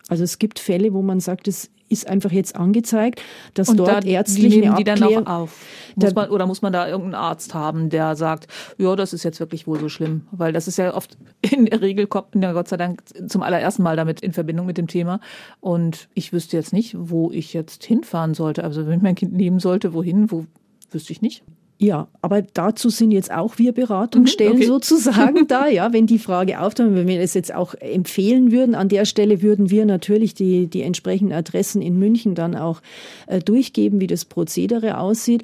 Also 0.09 0.23
es 0.23 0.37
gibt 0.39 0.59
Fälle, 0.59 0.93
wo 0.93 1.01
man 1.01 1.21
sagt, 1.21 1.47
es 1.47 1.71
ist 1.91 2.07
einfach 2.07 2.31
jetzt 2.31 2.55
angezeigt, 2.55 3.21
dass 3.53 3.69
und 3.69 3.77
dort 3.77 4.03
da, 4.03 4.07
ärztlich 4.07 4.55
nehmen 4.55 4.75
die 4.77 4.83
dann 4.83 5.03
auch 5.03 5.25
auf? 5.25 5.65
Muss 5.95 6.15
man, 6.15 6.29
oder 6.29 6.47
muss 6.47 6.61
man 6.61 6.71
da 6.71 6.87
irgendeinen 6.87 7.15
Arzt 7.15 7.53
haben, 7.53 7.89
der 7.89 8.15
sagt, 8.15 8.47
ja, 8.77 8.95
das 8.95 9.13
ist 9.13 9.23
jetzt 9.23 9.39
wirklich 9.39 9.67
wohl 9.67 9.79
so 9.79 9.89
schlimm? 9.89 10.27
Weil 10.31 10.53
das 10.53 10.67
ist 10.67 10.77
ja 10.77 10.93
oft, 10.93 11.17
in 11.41 11.65
der 11.65 11.81
Regel 11.81 12.07
kommt 12.07 12.35
ja 12.35 12.53
Gott 12.53 12.67
sei 12.67 12.77
Dank 12.77 13.03
zum 13.27 13.41
allerersten 13.41 13.83
Mal 13.83 13.95
damit 13.95 14.21
in 14.21 14.33
Verbindung 14.33 14.65
mit 14.65 14.77
dem 14.77 14.87
Thema. 14.87 15.19
Und 15.59 16.07
ich 16.13 16.33
wüsste 16.33 16.57
jetzt 16.57 16.73
nicht, 16.73 16.95
wo 16.97 17.31
ich 17.31 17.53
jetzt 17.53 17.83
hinfahren 17.83 18.33
sollte. 18.33 18.63
Also 18.63 18.85
wenn 18.87 18.97
ich 18.97 19.03
mein 19.03 19.15
Kind 19.15 19.33
nehmen 19.33 19.59
sollte, 19.59 19.93
wohin, 19.93 20.31
wo 20.31 20.45
wüsste 20.91 21.11
ich 21.11 21.21
nicht. 21.21 21.43
Ja, 21.83 22.09
aber 22.21 22.43
dazu 22.43 22.89
sind 22.89 23.09
jetzt 23.09 23.31
auch 23.31 23.57
wir 23.57 23.71
Beratungsstellen 23.71 24.53
mhm, 24.53 24.59
okay. 24.59 24.67
sozusagen 24.67 25.47
da, 25.47 25.67
ja, 25.67 25.91
wenn 25.91 26.05
die 26.05 26.19
Frage 26.19 26.59
auftaucht, 26.59 26.93
wenn 26.93 27.07
wir 27.07 27.19
das 27.19 27.33
jetzt 27.33 27.51
auch 27.51 27.73
empfehlen 27.73 28.51
würden, 28.51 28.75
an 28.75 28.87
der 28.87 29.03
Stelle 29.05 29.41
würden 29.41 29.71
wir 29.71 29.87
natürlich 29.87 30.35
die, 30.35 30.67
die 30.67 30.83
entsprechenden 30.83 31.33
Adressen 31.33 31.81
in 31.81 31.97
München 31.97 32.35
dann 32.35 32.55
auch 32.55 32.83
äh, 33.25 33.39
durchgeben, 33.39 33.99
wie 33.99 34.05
das 34.05 34.25
Prozedere 34.25 34.99
aussieht. 34.99 35.41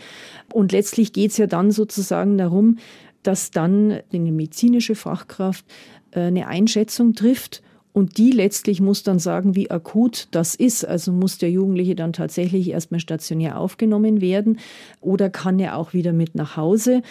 Und 0.54 0.74
letztlich 0.74 1.12
geht's 1.12 1.38
ja 1.38 1.48
dann 1.48 1.72
sozusagen 1.72 2.38
darum, 2.38 2.78
dass 3.24 3.50
dann 3.50 4.02
eine 4.14 4.32
medizinische 4.32 4.94
Fachkraft 4.94 5.66
äh, 6.12 6.20
eine 6.20 6.48
Einschätzung 6.48 7.16
trifft, 7.16 7.64
und 7.98 8.20
die 8.20 8.30
letztlich 8.30 8.80
muss 8.80 9.02
dann 9.02 9.18
sagen, 9.18 9.56
wie 9.56 9.72
akut 9.72 10.28
das 10.30 10.54
ist. 10.54 10.86
Also 10.86 11.12
muss 11.12 11.40
der 11.40 11.50
Jugendliche 11.50 11.96
dann 11.96 12.14
tatsächlich 12.14 12.70
erstmal 12.70 13.00
stationär 13.00 13.60
aufgenommen 13.60 14.22
werden 14.22 14.60
oder 15.02 15.32
kann 15.32 15.58
er 15.58 15.76
auch 15.76 15.94
wieder 15.94 16.14
mit 16.14 16.36
nach 16.36 16.58
Hause. 16.58 17.02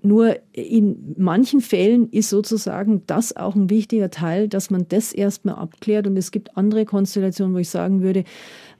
Nur 0.00 0.36
in 0.54 1.14
manchen 1.18 1.60
Fällen 1.60 2.08
ist 2.08 2.30
sozusagen 2.30 3.02
das 3.06 3.36
auch 3.36 3.54
ein 3.54 3.68
wichtiger 3.68 4.10
Teil, 4.10 4.48
dass 4.48 4.70
man 4.70 4.86
das 4.88 5.12
erstmal 5.12 5.56
abklärt. 5.56 6.06
Und 6.06 6.16
es 6.16 6.30
gibt 6.30 6.56
andere 6.56 6.86
Konstellationen, 6.86 7.54
wo 7.54 7.58
ich 7.58 7.68
sagen 7.68 8.00
würde, 8.00 8.24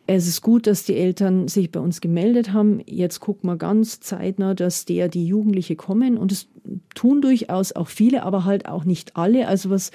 es 0.06 0.26
ist 0.26 0.40
gut, 0.40 0.66
dass 0.66 0.84
die 0.84 0.96
Eltern 0.96 1.46
sich 1.46 1.70
bei 1.70 1.78
uns 1.78 2.00
gemeldet 2.00 2.54
haben. 2.54 2.80
Jetzt 2.86 3.20
gucken 3.20 3.50
wir 3.50 3.56
ganz 3.56 4.00
zeitnah, 4.00 4.54
dass 4.54 4.86
der, 4.86 5.08
die 5.08 5.26
Jugendliche 5.26 5.76
kommen. 5.76 6.16
Und 6.16 6.32
es 6.32 6.48
tun 6.94 7.20
durchaus 7.20 7.72
auch 7.72 7.88
viele, 7.88 8.22
aber 8.22 8.46
halt 8.46 8.66
auch 8.66 8.84
nicht 8.84 9.16
alle. 9.16 9.46
Also 9.46 9.68
was 9.68 9.90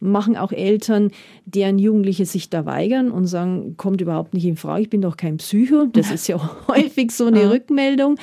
machen 0.00 0.36
auch 0.36 0.52
Eltern, 0.52 1.10
deren 1.44 1.78
Jugendliche 1.78 2.26
sich 2.26 2.50
da 2.50 2.66
weigern 2.66 3.10
und 3.10 3.26
sagen, 3.26 3.76
kommt 3.76 4.00
überhaupt 4.00 4.34
nicht 4.34 4.46
in 4.46 4.56
Frage, 4.56 4.82
ich 4.82 4.90
bin 4.90 5.02
doch 5.02 5.16
kein 5.16 5.36
Psycho. 5.36 5.86
Das 5.92 6.10
ist 6.10 6.26
ja 6.26 6.38
häufig 6.68 7.12
so 7.12 7.26
eine 7.26 7.50
Rückmeldung. 7.50 8.16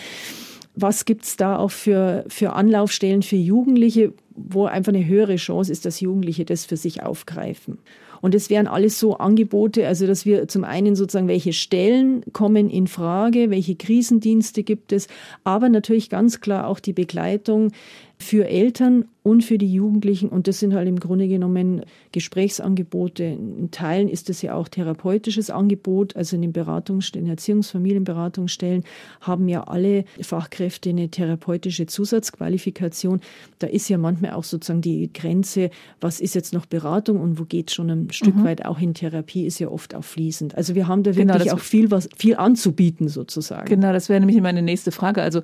Was 0.76 1.06
gibt's 1.06 1.38
da 1.38 1.58
auch 1.58 1.72
für, 1.72 2.26
für 2.28 2.54
Anlaufstellen 2.54 3.24
für 3.24 3.36
Jugendliche, 3.36 4.14
wo 4.36 4.66
einfach 4.66 4.94
eine 4.94 5.06
höhere 5.06 5.38
Chance 5.38 5.72
ist, 5.72 5.86
dass 5.86 6.02
Jugendliche 6.02 6.46
das 6.46 6.66
für 6.66 6.78
sich 6.78 7.02
aufgreifen? 7.02 7.80
Und 8.22 8.36
es 8.36 8.50
wären 8.50 8.68
alles 8.68 9.00
so 9.00 9.18
Angebote, 9.18 9.88
also 9.88 10.08
dass 10.08 10.26
wir 10.26 10.48
zum 10.48 10.64
einen 10.64 10.96
sozusagen, 10.96 11.28
welche 11.28 11.54
Stellen 11.54 12.24
kommen 12.34 12.70
in 12.70 12.88
Frage, 12.88 13.50
welche 13.50 13.76
Krisendienste 13.76 14.64
gibt 14.64 14.92
es, 14.92 15.08
aber 15.44 15.70
natürlich 15.70 16.10
ganz 16.10 16.42
klar 16.42 16.68
auch 16.68 16.80
die 16.80 16.94
Begleitung 16.94 17.72
für 18.20 18.48
Eltern 18.48 19.06
und 19.28 19.44
für 19.44 19.58
die 19.58 19.72
Jugendlichen. 19.72 20.30
Und 20.30 20.48
das 20.48 20.60
sind 20.60 20.74
halt 20.74 20.88
im 20.88 21.00
Grunde 21.00 21.28
genommen 21.28 21.82
Gesprächsangebote. 22.14 23.24
In 23.26 23.72
Teilen 23.72 24.08
ist 24.08 24.30
das 24.30 24.42
ja 24.42 24.54
auch 24.56 24.70
therapeutisches 24.70 25.50
Angebot. 25.50 26.16
Also 26.16 26.38
in 26.38 26.42
den 26.42 26.54
Beratungsstellen, 26.54 27.28
Erziehungsfamilienberatungsstellen 27.28 28.86
haben 29.20 29.50
ja 29.50 29.66
alle 29.66 30.06
Fachkräfte 30.22 30.92
eine 30.92 31.10
therapeutische 31.10 31.88
Zusatzqualifikation. 31.88 33.20
Da 33.60 33.68
ist 33.68 33.90
ja 33.90 33.98
manchmal 33.98 34.32
auch 34.32 34.46
sozusagen 34.46 34.82
die 34.82 35.12
Grenze, 35.12 35.72
was 36.00 36.22
ist 36.22 36.34
jetzt 36.34 36.54
noch 36.54 36.66
Beratung 36.66 37.20
und 37.20 37.38
wo 37.38 37.44
geht 37.44 37.72
schon 37.72 37.90
ein 37.90 38.12
Stück 38.12 38.36
mhm. 38.36 38.46
weit 38.46 38.66
auch 38.66 38.80
in 38.80 38.94
Therapie, 38.94 39.46
ist 39.46 39.60
ja 39.60 39.68
oft 39.68 39.94
auch 39.94 40.06
fließend. 40.06 40.56
Also 40.56 40.74
wir 40.74 40.88
haben 40.88 41.04
da 41.04 41.12
genau, 41.12 41.34
wirklich 41.34 41.50
genau, 41.50 41.58
auch 41.58 41.64
viel, 41.64 41.92
was, 41.92 42.08
viel 42.16 42.38
anzubieten 42.38 43.10
sozusagen. 43.10 43.68
Genau, 43.68 43.92
das 43.92 44.08
wäre 44.08 44.22
nämlich 44.22 44.42
meine 44.42 44.62
nächste 44.62 44.94
Frage. 44.94 45.22
Also 45.22 45.42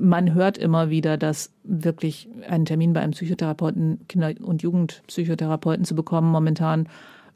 man 0.00 0.32
hört 0.32 0.56
immer 0.56 0.88
wieder, 0.88 1.18
dass 1.18 1.50
wirklich 1.68 2.15
einen 2.48 2.64
Termin 2.64 2.92
bei 2.92 3.00
einem 3.00 3.12
Psychotherapeuten, 3.12 4.00
Kinder- 4.08 4.34
und 4.42 4.62
Jugendpsychotherapeuten 4.62 5.84
zu 5.84 5.94
bekommen, 5.94 6.30
momentan 6.30 6.88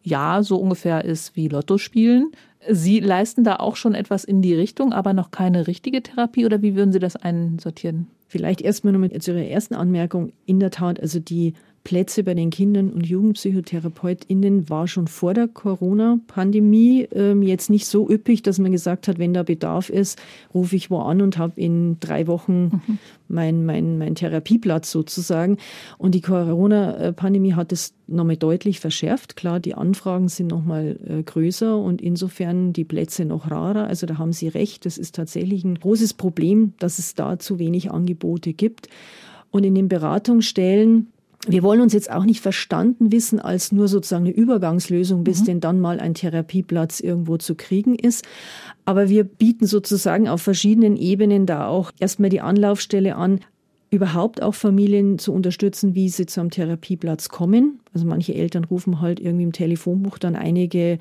ja 0.02 0.42
so 0.42 0.56
ungefähr 0.56 1.04
ist 1.04 1.36
wie 1.36 1.48
Lotto 1.48 1.78
spielen. 1.78 2.32
Sie 2.68 3.00
leisten 3.00 3.44
da 3.44 3.56
auch 3.56 3.76
schon 3.76 3.94
etwas 3.94 4.24
in 4.24 4.42
die 4.42 4.54
Richtung, 4.54 4.92
aber 4.92 5.12
noch 5.12 5.30
keine 5.30 5.66
richtige 5.66 6.02
Therapie 6.02 6.44
oder 6.44 6.62
wie 6.62 6.74
würden 6.74 6.92
Sie 6.92 6.98
das 6.98 7.16
einsortieren? 7.16 8.08
Vielleicht 8.28 8.60
erstmal 8.60 8.92
nur 8.92 9.00
mit 9.00 9.26
Ihrer 9.26 9.38
ersten 9.38 9.74
Anmerkung. 9.74 10.32
In 10.46 10.60
der 10.60 10.70
Tat, 10.70 11.00
also 11.00 11.18
die 11.18 11.54
Plätze 11.82 12.24
bei 12.24 12.34
den 12.34 12.50
Kindern- 12.50 12.90
und 12.90 13.06
JugendpsychotherapeutInnen 13.06 14.68
war 14.68 14.86
schon 14.86 15.08
vor 15.08 15.32
der 15.32 15.48
Corona-Pandemie 15.48 17.08
ähm, 17.12 17.42
jetzt 17.42 17.70
nicht 17.70 17.86
so 17.86 18.08
üppig, 18.08 18.42
dass 18.42 18.58
man 18.58 18.70
gesagt 18.70 19.08
hat, 19.08 19.18
wenn 19.18 19.32
da 19.32 19.42
Bedarf 19.42 19.88
ist, 19.88 20.20
rufe 20.52 20.76
ich 20.76 20.90
wo 20.90 20.98
an 20.98 21.22
und 21.22 21.38
habe 21.38 21.58
in 21.58 21.98
drei 21.98 22.26
Wochen 22.26 22.64
mhm. 22.64 22.98
mein, 23.28 23.64
mein, 23.64 23.96
mein 23.96 24.14
Therapieplatz 24.14 24.90
sozusagen. 24.90 25.56
Und 25.96 26.14
die 26.14 26.20
Corona-Pandemie 26.20 27.54
hat 27.54 27.72
es 27.72 27.94
nochmal 28.06 28.36
deutlich 28.36 28.78
verschärft. 28.78 29.36
Klar, 29.36 29.58
die 29.58 29.74
Anfragen 29.74 30.28
sind 30.28 30.48
nochmal 30.48 30.98
äh, 31.06 31.22
größer 31.22 31.78
und 31.78 32.02
insofern 32.02 32.74
die 32.74 32.84
Plätze 32.84 33.24
noch 33.24 33.50
rarer. 33.50 33.86
Also 33.86 34.06
da 34.06 34.18
haben 34.18 34.34
Sie 34.34 34.48
recht, 34.48 34.84
das 34.84 34.98
ist 34.98 35.14
tatsächlich 35.14 35.64
ein 35.64 35.76
großes 35.76 36.12
Problem, 36.12 36.74
dass 36.78 36.98
es 36.98 37.14
da 37.14 37.38
zu 37.38 37.58
wenig 37.58 37.90
Angebote 37.90 38.52
gibt. 38.52 38.88
Und 39.50 39.64
in 39.64 39.74
den 39.74 39.88
Beratungsstellen 39.88 41.08
wir 41.46 41.62
wollen 41.62 41.80
uns 41.80 41.94
jetzt 41.94 42.10
auch 42.10 42.24
nicht 42.24 42.40
verstanden 42.40 43.12
wissen 43.12 43.40
als 43.40 43.72
nur 43.72 43.88
sozusagen 43.88 44.26
eine 44.26 44.34
Übergangslösung, 44.34 45.24
bis 45.24 45.40
mhm. 45.40 45.44
denn 45.46 45.60
dann 45.60 45.80
mal 45.80 45.98
ein 45.98 46.14
Therapieplatz 46.14 47.00
irgendwo 47.00 47.38
zu 47.38 47.54
kriegen 47.54 47.94
ist. 47.94 48.26
Aber 48.84 49.08
wir 49.08 49.24
bieten 49.24 49.66
sozusagen 49.66 50.28
auf 50.28 50.42
verschiedenen 50.42 50.96
Ebenen 50.96 51.46
da 51.46 51.66
auch 51.66 51.92
erstmal 51.98 52.28
die 52.30 52.42
Anlaufstelle 52.42 53.16
an, 53.16 53.40
überhaupt 53.90 54.42
auch 54.42 54.54
Familien 54.54 55.18
zu 55.18 55.32
unterstützen, 55.32 55.94
wie 55.94 56.08
sie 56.10 56.26
zu 56.26 56.40
einem 56.40 56.50
Therapieplatz 56.50 57.28
kommen. 57.28 57.80
Also 57.92 58.06
manche 58.06 58.34
Eltern 58.34 58.64
rufen 58.64 59.00
halt 59.00 59.18
irgendwie 59.18 59.44
im 59.44 59.52
Telefonbuch 59.52 60.18
dann 60.18 60.36
einige 60.36 60.98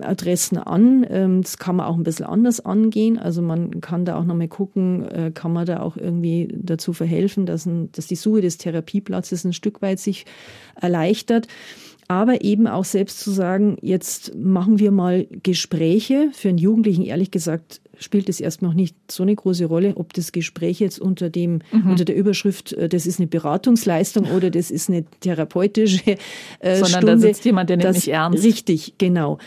Adressen 0.00 0.58
an. 0.58 1.06
Ähm, 1.08 1.42
das 1.42 1.58
kann 1.58 1.76
man 1.76 1.86
auch 1.86 1.96
ein 1.96 2.02
bisschen 2.02 2.26
anders 2.26 2.60
angehen. 2.60 3.18
Also 3.18 3.42
man 3.42 3.80
kann 3.80 4.04
da 4.04 4.16
auch 4.18 4.24
nochmal 4.24 4.48
gucken, 4.48 5.06
äh, 5.08 5.30
kann 5.32 5.52
man 5.52 5.66
da 5.66 5.80
auch 5.80 5.96
irgendwie 5.96 6.48
dazu 6.54 6.92
verhelfen, 6.92 7.46
dass, 7.46 7.66
ein, 7.66 7.90
dass 7.92 8.06
die 8.06 8.16
Suche 8.16 8.40
des 8.40 8.58
Therapieplatzes 8.58 9.44
ein 9.44 9.52
Stück 9.52 9.82
weit 9.82 9.98
sich 9.98 10.26
erleichtert. 10.74 11.48
Aber 12.08 12.42
eben 12.42 12.66
auch 12.66 12.86
selbst 12.86 13.20
zu 13.20 13.30
sagen, 13.30 13.76
jetzt 13.82 14.34
machen 14.34 14.78
wir 14.78 14.92
mal 14.92 15.26
Gespräche. 15.42 16.30
Für 16.32 16.48
einen 16.48 16.58
Jugendlichen, 16.58 17.02
ehrlich 17.04 17.30
gesagt, 17.30 17.82
spielt 17.98 18.28
es 18.28 18.40
erstmal 18.40 18.70
noch 18.70 18.76
nicht 18.76 18.96
so 19.10 19.22
eine 19.22 19.34
große 19.34 19.66
Rolle, 19.66 19.96
ob 19.96 20.12
das 20.12 20.32
Gespräch 20.32 20.80
jetzt 20.80 21.00
unter 21.00 21.30
dem, 21.30 21.60
mhm. 21.72 21.90
unter 21.90 22.04
der 22.04 22.16
Überschrift, 22.16 22.72
äh, 22.72 22.88
das 22.88 23.06
ist 23.06 23.18
eine 23.18 23.26
Beratungsleistung 23.26 24.26
oder 24.30 24.50
das 24.50 24.70
ist 24.70 24.88
eine 24.88 25.04
therapeutische 25.20 26.16
äh, 26.60 26.76
Sondern 26.76 26.88
Stunde. 26.88 27.06
da 27.06 27.18
sitzt 27.18 27.44
jemand, 27.44 27.70
der 27.70 27.76
nimmt 27.78 27.94
mich 27.94 28.08
ernst. 28.08 28.44
Richtig, 28.44 28.94
genau. 28.98 29.38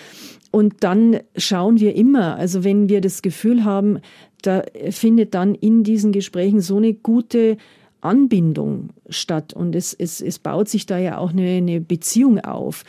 Und 0.52 0.84
dann 0.84 1.20
schauen 1.38 1.80
wir 1.80 1.96
immer, 1.96 2.36
also 2.36 2.64
wenn 2.64 2.90
wir 2.90 3.00
das 3.00 3.22
Gefühl 3.22 3.64
haben, 3.64 4.00
da 4.42 4.64
findet 4.90 5.34
dann 5.34 5.56
in 5.56 5.84
diesen 5.84 6.12
Gesprächen 6.12 6.60
so 6.60 6.78
eine 6.78 6.94
gute 6.94 7.58
Anbindung 8.02 8.90
statt 9.10 9.54
und 9.54 9.76
es, 9.76 9.94
es, 9.94 10.20
es 10.22 10.40
baut 10.40 10.68
sich 10.68 10.88
da 10.88 10.98
ja 10.98 11.20
auch 11.20 11.32
eine, 11.32 11.48
eine 11.48 11.80
Beziehung 11.80 12.40
auf, 12.40 12.84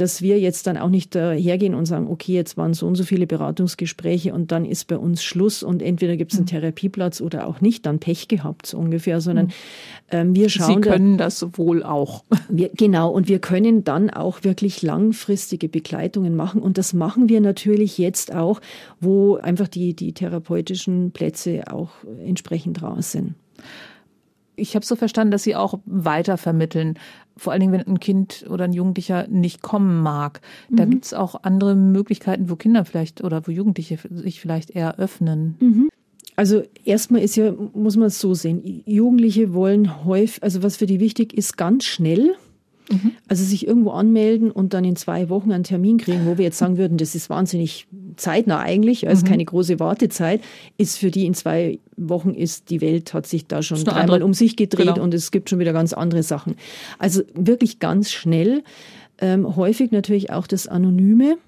dass 0.00 0.22
wir 0.22 0.38
jetzt 0.38 0.66
dann 0.66 0.76
auch 0.76 0.88
nicht 0.88 1.14
hergehen 1.14 1.74
und 1.74 1.86
sagen, 1.86 2.08
okay, 2.08 2.32
jetzt 2.32 2.56
waren 2.56 2.74
so 2.74 2.86
und 2.86 2.94
so 2.94 3.04
viele 3.04 3.26
Beratungsgespräche 3.26 4.32
und 4.32 4.52
dann 4.52 4.64
ist 4.64 4.86
bei 4.86 4.96
uns 4.96 5.22
Schluss 5.22 5.62
und 5.62 5.82
entweder 5.82 6.16
gibt 6.16 6.32
es 6.32 6.38
einen 6.38 6.44
mhm. 6.44 6.50
Therapieplatz 6.50 7.20
oder 7.20 7.46
auch 7.46 7.60
nicht, 7.60 7.86
dann 7.86 7.98
Pech 7.98 8.28
gehabt 8.28 8.66
so 8.66 8.78
ungefähr, 8.78 9.20
sondern 9.20 9.46
mhm. 9.46 9.52
ähm, 10.10 10.34
wir 10.34 10.48
schauen. 10.48 10.74
Sie 10.74 10.80
können 10.80 11.18
da, 11.18 11.24
das 11.24 11.46
wohl 11.52 11.82
auch. 11.82 12.24
Wir, 12.50 12.70
genau, 12.74 13.10
und 13.10 13.28
wir 13.28 13.40
können 13.40 13.84
dann 13.84 14.08
auch 14.08 14.42
wirklich 14.42 14.80
langfristige 14.80 15.68
Begleitungen 15.68 16.34
machen 16.34 16.62
und 16.62 16.78
das 16.78 16.94
machen 16.94 17.28
wir 17.28 17.42
natürlich 17.42 17.98
jetzt 17.98 18.34
auch, 18.34 18.60
wo 19.00 19.36
einfach 19.36 19.68
die, 19.68 19.94
die 19.94 20.14
therapeutischen 20.14 21.10
Plätze 21.10 21.64
auch 21.70 21.90
entsprechend 22.24 22.82
raus 22.82 23.12
sind 23.12 23.34
ich 24.58 24.74
habe 24.74 24.84
so 24.84 24.96
verstanden, 24.96 25.30
dass 25.30 25.42
Sie 25.42 25.56
auch 25.56 25.78
weiter 25.86 26.36
vermitteln. 26.36 26.98
Vor 27.36 27.52
allen 27.52 27.60
Dingen, 27.60 27.72
wenn 27.72 27.86
ein 27.86 28.00
Kind 28.00 28.44
oder 28.48 28.64
ein 28.64 28.72
Jugendlicher 28.72 29.26
nicht 29.28 29.62
kommen 29.62 30.02
mag. 30.02 30.40
Da 30.70 30.84
mhm. 30.84 30.90
gibt 30.90 31.04
es 31.06 31.14
auch 31.14 31.42
andere 31.42 31.74
Möglichkeiten, 31.74 32.50
wo 32.50 32.56
Kinder 32.56 32.84
vielleicht 32.84 33.22
oder 33.22 33.46
wo 33.46 33.50
Jugendliche 33.50 33.98
sich 34.10 34.40
vielleicht 34.40 34.70
eher 34.70 34.98
öffnen. 34.98 35.56
Mhm. 35.60 35.88
Also 36.36 36.62
erstmal 36.84 37.22
ist 37.22 37.36
ja, 37.36 37.52
muss 37.52 37.96
man 37.96 38.06
es 38.06 38.20
so 38.20 38.32
sehen, 38.32 38.82
Jugendliche 38.86 39.54
wollen 39.54 40.04
häufig, 40.04 40.42
also 40.42 40.62
was 40.62 40.76
für 40.76 40.86
die 40.86 41.00
wichtig 41.00 41.34
ist, 41.34 41.56
ganz 41.56 41.84
schnell 41.84 42.36
Mhm. 42.90 43.12
Also 43.28 43.44
sich 43.44 43.66
irgendwo 43.66 43.90
anmelden 43.90 44.50
und 44.50 44.74
dann 44.74 44.84
in 44.84 44.96
zwei 44.96 45.28
Wochen 45.28 45.52
einen 45.52 45.64
Termin 45.64 45.98
kriegen, 45.98 46.26
wo 46.26 46.38
wir 46.38 46.44
jetzt 46.44 46.58
sagen 46.58 46.78
würden, 46.78 46.98
das 46.98 47.14
ist 47.14 47.28
wahnsinnig 47.28 47.86
zeitnah 48.16 48.60
eigentlich, 48.60 49.08
also 49.08 49.24
mhm. 49.24 49.28
keine 49.28 49.44
große 49.44 49.78
Wartezeit, 49.78 50.40
ist 50.78 50.98
für 50.98 51.10
die 51.10 51.26
in 51.26 51.34
zwei 51.34 51.78
Wochen 51.96 52.34
ist 52.34 52.70
die 52.70 52.80
Welt 52.80 53.12
hat 53.14 53.26
sich 53.26 53.46
da 53.46 53.62
schon 53.62 53.82
dreimal 53.84 54.02
andere. 54.02 54.24
um 54.24 54.34
sich 54.34 54.56
gedreht 54.56 54.86
genau. 54.86 55.02
und 55.02 55.14
es 55.14 55.30
gibt 55.30 55.50
schon 55.50 55.58
wieder 55.58 55.72
ganz 55.72 55.92
andere 55.92 56.22
Sachen. 56.22 56.56
Also 56.98 57.22
wirklich 57.34 57.78
ganz 57.78 58.10
schnell, 58.10 58.62
ähm, 59.20 59.56
häufig 59.56 59.90
natürlich 59.90 60.30
auch 60.30 60.46
das 60.46 60.66
Anonyme. 60.66 61.38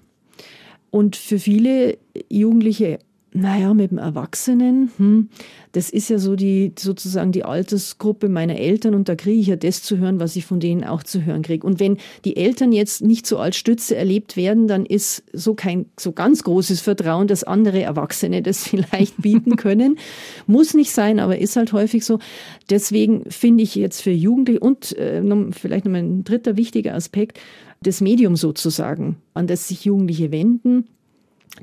Und 0.89 1.15
für 1.15 1.39
viele 1.39 1.97
Jugendliche 2.29 2.99
naja, 3.33 3.73
mit 3.73 3.91
dem 3.91 3.97
Erwachsenen, 3.97 4.91
hm, 4.97 5.29
das 5.71 5.89
ist 5.89 6.09
ja 6.09 6.19
so 6.19 6.35
die, 6.35 6.73
sozusagen 6.77 7.31
die 7.31 7.45
Altersgruppe 7.45 8.27
meiner 8.27 8.57
Eltern 8.57 8.93
und 8.93 9.07
da 9.07 9.15
kriege 9.15 9.39
ich 9.39 9.47
ja 9.47 9.55
das 9.55 9.83
zu 9.83 9.97
hören, 9.97 10.19
was 10.19 10.35
ich 10.35 10.45
von 10.45 10.59
denen 10.59 10.83
auch 10.83 11.01
zu 11.01 11.23
hören 11.23 11.41
kriege. 11.41 11.65
Und 11.65 11.79
wenn 11.79 11.97
die 12.25 12.35
Eltern 12.35 12.73
jetzt 12.73 13.01
nicht 13.01 13.25
so 13.25 13.37
als 13.37 13.55
Stütze 13.55 13.95
erlebt 13.95 14.35
werden, 14.35 14.67
dann 14.67 14.85
ist 14.85 15.23
so 15.31 15.53
kein 15.53 15.85
so 15.97 16.11
ganz 16.11 16.43
großes 16.43 16.81
Vertrauen, 16.81 17.27
dass 17.27 17.45
andere 17.45 17.81
Erwachsene 17.81 18.41
das 18.41 18.63
vielleicht 18.67 19.21
bieten 19.21 19.55
können. 19.55 19.97
Muss 20.45 20.73
nicht 20.73 20.91
sein, 20.91 21.19
aber 21.19 21.37
ist 21.37 21.55
halt 21.55 21.71
häufig 21.71 22.03
so. 22.03 22.19
Deswegen 22.69 23.23
finde 23.29 23.63
ich 23.63 23.75
jetzt 23.75 24.01
für 24.01 24.11
Jugendliche 24.11 24.59
und 24.59 24.97
äh, 24.97 25.23
vielleicht 25.51 25.85
noch 25.85 25.93
ein 25.93 26.25
dritter 26.25 26.57
wichtiger 26.57 26.95
Aspekt, 26.95 27.39
das 27.81 28.01
Medium 28.01 28.35
sozusagen, 28.35 29.15
an 29.33 29.47
das 29.47 29.69
sich 29.69 29.85
Jugendliche 29.85 30.33
wenden. 30.33 30.85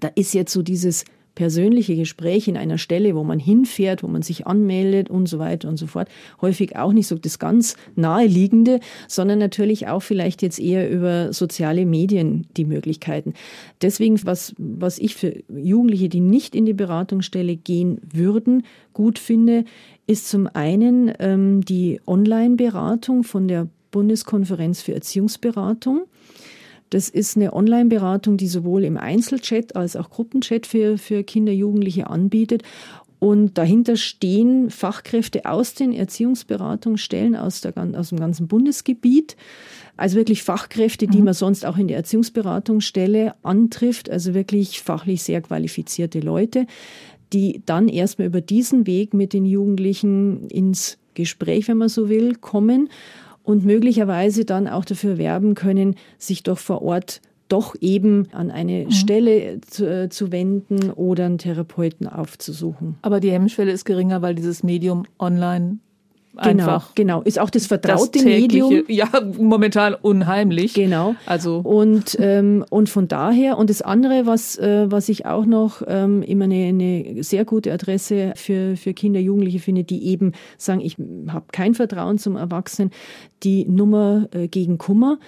Da 0.01 0.09
ist 0.15 0.33
jetzt 0.33 0.53
so 0.53 0.63
dieses 0.63 1.05
persönliche 1.39 1.95
Gespräch 1.95 2.49
in 2.49 2.57
einer 2.57 2.79
Stelle, 2.79 3.15
wo 3.15 3.23
man 3.23 3.39
hinfährt, 3.39 4.03
wo 4.03 4.09
man 4.09 4.23
sich 4.23 4.49
anmeldet 4.49 5.09
und 5.09 5.29
so 5.29 5.39
weiter 5.39 5.69
und 5.69 5.77
so 5.77 5.87
fort, 5.87 6.09
häufig 6.41 6.75
auch 6.75 6.93
nicht 6.93 7.07
so 7.07 7.15
das 7.15 7.39
ganz 7.39 7.77
naheliegende, 7.95 8.81
sondern 9.07 9.39
natürlich 9.39 9.87
auch 9.87 10.03
vielleicht 10.03 10.43
jetzt 10.43 10.59
eher 10.59 10.91
über 10.91 11.33
soziale 11.33 11.87
Medien 11.87 12.49
die 12.57 12.65
Möglichkeiten. 12.65 13.35
Deswegen, 13.83 14.19
was, 14.27 14.53
was 14.59 14.99
ich 14.99 15.15
für 15.15 15.33
Jugendliche, 15.49 16.09
die 16.09 16.19
nicht 16.19 16.57
in 16.57 16.67
die 16.67 16.73
Beratungsstelle 16.73 17.55
gehen 17.55 18.01
würden, 18.13 18.65
gut 18.93 19.21
finde, 19.21 19.65
ist 20.09 20.29
zum 20.29 20.49
einen 20.53 21.13
ähm, 21.21 21.65
die 21.65 22.01
Online-Beratung 22.05 23.23
von 23.23 23.47
der 23.47 23.69
Bundeskonferenz 23.93 24.83
für 24.83 24.93
Erziehungsberatung. 24.93 26.01
Das 26.91 27.09
ist 27.09 27.37
eine 27.37 27.53
Online-Beratung, 27.53 28.37
die 28.37 28.49
sowohl 28.49 28.85
im 28.85 28.97
Einzelchat 28.97 29.77
als 29.77 29.97
auch 29.97 30.11
Gruppenchat 30.11 30.67
für, 30.67 30.99
für 30.99 31.23
Kinder, 31.23 31.53
Jugendliche 31.53 32.09
anbietet. 32.09 32.63
Und 33.19 33.59
dahinter 33.59 33.97
stehen 33.97 34.71
Fachkräfte 34.71 35.45
aus 35.45 35.75
den 35.75 35.93
Erziehungsberatungsstellen 35.93 37.35
aus, 37.35 37.61
der, 37.61 37.75
aus 37.97 38.11
dem 38.11 38.21
ganzen 38.21 38.47
Bundesgebiet. 38.47 39.37
Also 39.97 40.17
wirklich 40.17 40.45
Fachkräfte, 40.45 41.09
die 41.09 41.19
mhm. 41.19 41.25
man 41.25 41.35
sonst 41.35 41.67
auch 41.67 41.77
in 41.77 41.89
der 41.89 41.97
Erziehungsberatungsstelle 41.97 43.35
antrifft. 43.43 44.09
Also 44.09 44.35
wirklich 44.35 44.81
fachlich 44.81 45.25
sehr 45.25 45.41
qualifizierte 45.41 46.21
Leute, 46.21 46.67
die 47.33 47.63
dann 47.67 47.89
erstmal 47.89 48.29
über 48.29 48.41
diesen 48.41 48.87
Weg 48.87 49.15
mit 49.15 49.33
den 49.33 49.45
Jugendlichen 49.45 50.49
ins 50.49 50.99
Gespräch, 51.15 51.67
wenn 51.67 51.79
man 51.79 51.89
so 51.89 52.09
will, 52.09 52.37
kommen 52.37 52.89
und 53.49 53.65
möglicherweise 53.65 54.45
dann 54.45 54.69
auch 54.69 54.85
dafür 54.85 55.17
werben 55.17 55.55
können, 55.55 55.95
sich 56.19 56.43
doch 56.43 56.59
vor 56.59 56.83
Ort 56.83 57.23
doch 57.49 57.75
eben 57.81 58.29
an 58.33 58.51
eine 58.51 58.85
mhm. 58.85 58.91
Stelle 58.91 59.63
zu, 59.63 59.87
äh, 59.87 60.11
zu, 60.11 60.31
wenden 60.33 60.91
oder 60.91 61.25
einen 61.25 61.39
Therapeuten 61.39 62.07
aufzusuchen. 62.07 62.97
Aber 63.01 63.21
die 63.21 63.31
Hemmschwelle 63.31 63.73
ist 63.73 63.87
geringer, 63.87 64.21
weil 64.21 64.35
dieses 64.35 64.63
Medium 64.63 65.07
online 65.19 65.79
einfach. 66.39 66.95
Genau, 66.95 67.23
ist 67.23 67.39
auch 67.39 67.51
das 67.51 67.67
vertraute 67.67 68.19
das 68.19 68.25
Medium. 68.25 68.85
Ja, 68.89 69.09
momentan 69.39 69.95
unheimlich. 69.95 70.75
Genau. 70.75 71.15
Also 71.27 71.59
und 71.59 72.17
ähm, 72.21 72.65
und 72.71 72.89
von 72.89 73.09
daher 73.09 73.59
und 73.59 73.71
das 73.71 73.83
andere, 73.83 74.27
was 74.27 74.57
äh, 74.59 74.91
was 74.91 75.09
ich 75.09 75.27
auch 75.27 75.47
noch 75.47 75.83
ähm, 75.87 76.23
immer 76.23 76.45
eine, 76.45 76.67
eine 76.67 77.23
sehr 77.23 77.45
gute 77.45 77.73
Adresse 77.73 78.33
für 78.37 78.77
für 78.77 78.95
Kinder, 78.95 79.21
Jugendliche 79.21 79.59
finde, 79.59 79.85
die 79.85 80.07
eben 80.07 80.33
sagen, 80.57 80.81
ich 80.81 80.97
habe 81.29 81.47
kein 81.53 81.75
Vertrauen 81.75 82.19
zum 82.19 82.37
Erwachsenen, 82.37 82.91
die 83.43 83.65
Nummer 83.67 84.29
äh, 84.33 84.49
gegen 84.49 84.79
Kummer. 84.79 85.19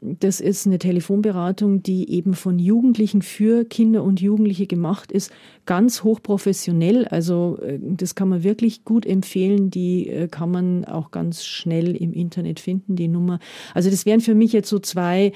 Das 0.00 0.40
ist 0.40 0.66
eine 0.66 0.78
Telefonberatung, 0.78 1.82
die 1.82 2.10
eben 2.10 2.34
von 2.34 2.58
Jugendlichen 2.58 3.22
für 3.22 3.64
Kinder 3.64 4.02
und 4.02 4.20
Jugendliche 4.20 4.66
gemacht 4.66 5.10
ist, 5.10 5.32
ganz 5.64 6.04
hochprofessionell. 6.04 7.06
Also 7.06 7.58
äh, 7.62 7.78
das 7.80 8.14
kann 8.14 8.28
man 8.28 8.44
wirklich 8.44 8.84
gut 8.84 9.06
empfehlen. 9.06 9.70
Die 9.70 10.08
äh, 10.08 10.28
kann 10.28 10.50
man 10.50 10.84
auch 10.84 11.10
ganz 11.10 11.44
schnell 11.44 11.96
im 11.96 12.12
Internet 12.12 12.60
finden, 12.60 12.96
die 12.96 13.08
Nummer. 13.08 13.38
Also 13.74 13.90
das 13.90 14.06
wären 14.06 14.20
für 14.20 14.34
mich 14.34 14.52
jetzt 14.52 14.68
so 14.68 14.78
zwei 14.78 15.32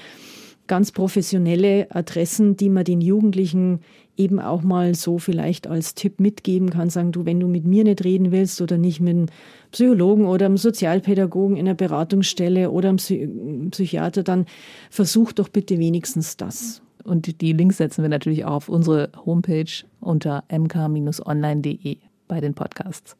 ganz 0.67 0.91
professionelle 0.91 1.87
Adressen, 1.93 2.55
die 2.55 2.69
man 2.69 2.85
den 2.85 3.01
Jugendlichen 3.01 3.79
eben 4.21 4.39
auch 4.39 4.61
mal 4.61 4.93
so 4.95 5.17
vielleicht 5.17 5.67
als 5.67 5.95
Tipp 5.95 6.19
mitgeben 6.19 6.69
kann, 6.69 6.89
sagen 6.89 7.11
du, 7.11 7.25
wenn 7.25 7.39
du 7.39 7.47
mit 7.47 7.65
mir 7.65 7.83
nicht 7.83 8.03
reden 8.03 8.31
willst 8.31 8.61
oder 8.61 8.77
nicht 8.77 9.01
mit 9.01 9.15
einem 9.15 9.25
Psychologen 9.71 10.25
oder 10.27 10.45
einem 10.45 10.57
Sozialpädagogen 10.57 11.57
in 11.57 11.67
einer 11.67 11.75
Beratungsstelle 11.75 12.69
oder 12.71 12.89
einem 12.89 13.71
Psychiater, 13.71 14.23
dann 14.23 14.45
versuch 14.89 15.31
doch 15.31 15.49
bitte 15.49 15.79
wenigstens 15.79 16.37
das. 16.37 16.81
Und 17.03 17.41
die 17.41 17.53
Links 17.53 17.77
setzen 17.77 18.03
wir 18.03 18.09
natürlich 18.09 18.45
auch 18.45 18.53
auf 18.53 18.69
unsere 18.69 19.09
Homepage 19.25 19.71
unter 19.99 20.43
mk-online.de 20.49 21.97
bei 22.27 22.41
den 22.41 22.53
Podcasts. 22.53 23.17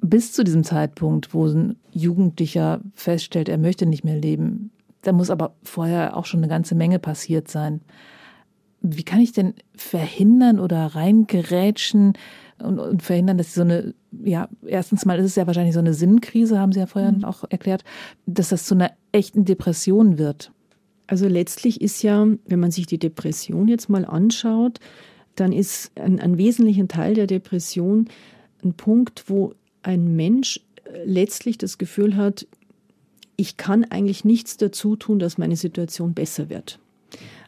Bis 0.00 0.32
zu 0.32 0.42
diesem 0.42 0.64
Zeitpunkt, 0.64 1.34
wo 1.34 1.46
ein 1.46 1.76
Jugendlicher 1.92 2.80
feststellt, 2.94 3.48
er 3.48 3.58
möchte 3.58 3.84
nicht 3.84 4.04
mehr 4.04 4.16
leben, 4.16 4.70
da 5.02 5.12
muss 5.12 5.28
aber 5.28 5.54
vorher 5.62 6.16
auch 6.16 6.24
schon 6.24 6.40
eine 6.40 6.48
ganze 6.48 6.74
Menge 6.74 6.98
passiert 6.98 7.48
sein 7.48 7.80
wie 8.80 9.02
kann 9.02 9.20
ich 9.20 9.32
denn 9.32 9.54
verhindern 9.74 10.60
oder 10.60 10.86
reingerätschen 10.86 12.14
und, 12.62 12.78
und 12.78 13.02
verhindern, 13.02 13.38
dass 13.38 13.54
so 13.54 13.62
eine, 13.62 13.94
ja, 14.24 14.48
erstens 14.66 15.04
mal 15.04 15.18
ist 15.18 15.26
es 15.26 15.36
ja 15.36 15.46
wahrscheinlich 15.46 15.74
so 15.74 15.80
eine 15.80 15.94
Sinnkrise, 15.94 16.58
haben 16.58 16.72
Sie 16.72 16.80
ja 16.80 16.86
vorher 16.86 17.12
mhm. 17.12 17.24
auch 17.24 17.44
erklärt, 17.48 17.84
dass 18.26 18.50
das 18.50 18.64
zu 18.64 18.74
einer 18.74 18.92
echten 19.12 19.44
Depression 19.44 20.18
wird. 20.18 20.52
Also 21.06 21.26
letztlich 21.26 21.80
ist 21.80 22.02
ja, 22.02 22.26
wenn 22.46 22.60
man 22.60 22.70
sich 22.70 22.86
die 22.86 22.98
Depression 22.98 23.68
jetzt 23.68 23.88
mal 23.88 24.04
anschaut, 24.04 24.78
dann 25.36 25.52
ist 25.52 25.92
ein, 25.98 26.20
ein 26.20 26.36
wesentlicher 26.36 26.86
Teil 26.88 27.14
der 27.14 27.26
Depression 27.26 28.08
ein 28.62 28.74
Punkt, 28.74 29.24
wo 29.28 29.54
ein 29.82 30.16
Mensch 30.16 30.60
letztlich 31.04 31.58
das 31.58 31.78
Gefühl 31.78 32.16
hat, 32.16 32.46
ich 33.36 33.56
kann 33.56 33.84
eigentlich 33.84 34.24
nichts 34.24 34.56
dazu 34.56 34.96
tun, 34.96 35.18
dass 35.18 35.38
meine 35.38 35.56
Situation 35.56 36.12
besser 36.12 36.48
wird. 36.48 36.80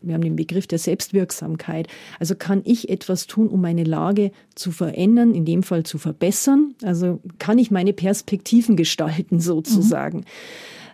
Wir 0.02 0.14
haben 0.14 0.22
den 0.22 0.36
Begriff 0.36 0.66
der 0.66 0.78
Selbstwirksamkeit. 0.78 1.88
Also 2.18 2.34
kann 2.34 2.62
ich 2.64 2.88
etwas 2.88 3.26
tun, 3.26 3.48
um 3.48 3.60
meine 3.60 3.84
Lage 3.84 4.32
zu 4.54 4.70
verändern, 4.70 5.34
in 5.34 5.44
dem 5.44 5.62
Fall 5.62 5.82
zu 5.84 5.98
verbessern? 5.98 6.74
Also 6.82 7.20
kann 7.38 7.58
ich 7.58 7.70
meine 7.70 7.92
Perspektiven 7.92 8.76
gestalten 8.76 9.40
sozusagen? 9.40 10.18
Mhm. 10.18 10.24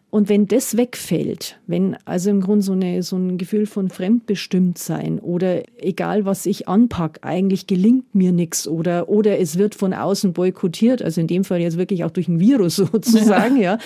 Und 0.09 0.29
wenn 0.29 0.47
das 0.47 0.77
wegfällt, 0.77 1.59
wenn 1.67 1.97
also 2.05 2.31
im 2.31 2.41
Grunde 2.41 2.63
so, 2.65 2.73
eine, 2.73 3.03
so 3.03 3.17
ein 3.17 3.39
Gefühl 3.39 3.67
von 3.67 3.91
Fremdbestimmtsein 3.91 5.19
oder 5.19 5.65
egal 5.79 6.25
was 6.25 6.47
ich 6.47 6.69
anpack, 6.69 7.19
eigentlich 7.23 7.67
gelingt 7.67 8.15
mir 8.15 8.33
nichts 8.33 8.69
oder, 8.69 9.09
oder 9.09 9.39
es 9.39 9.59
wird 9.59 9.75
von 9.75 9.93
außen 9.93 10.33
boykottiert, 10.33 11.03
also 11.03 11.21
in 11.21 11.27
dem 11.27 11.45
Fall 11.45 11.61
jetzt 11.61 11.77
wirklich 11.77 12.05
auch 12.05 12.13
durch 12.13 12.29
ein 12.29 12.41
Virus 12.41 12.77
sozusagen, 12.77 13.57
ja, 13.57 13.75
ja 13.75 13.79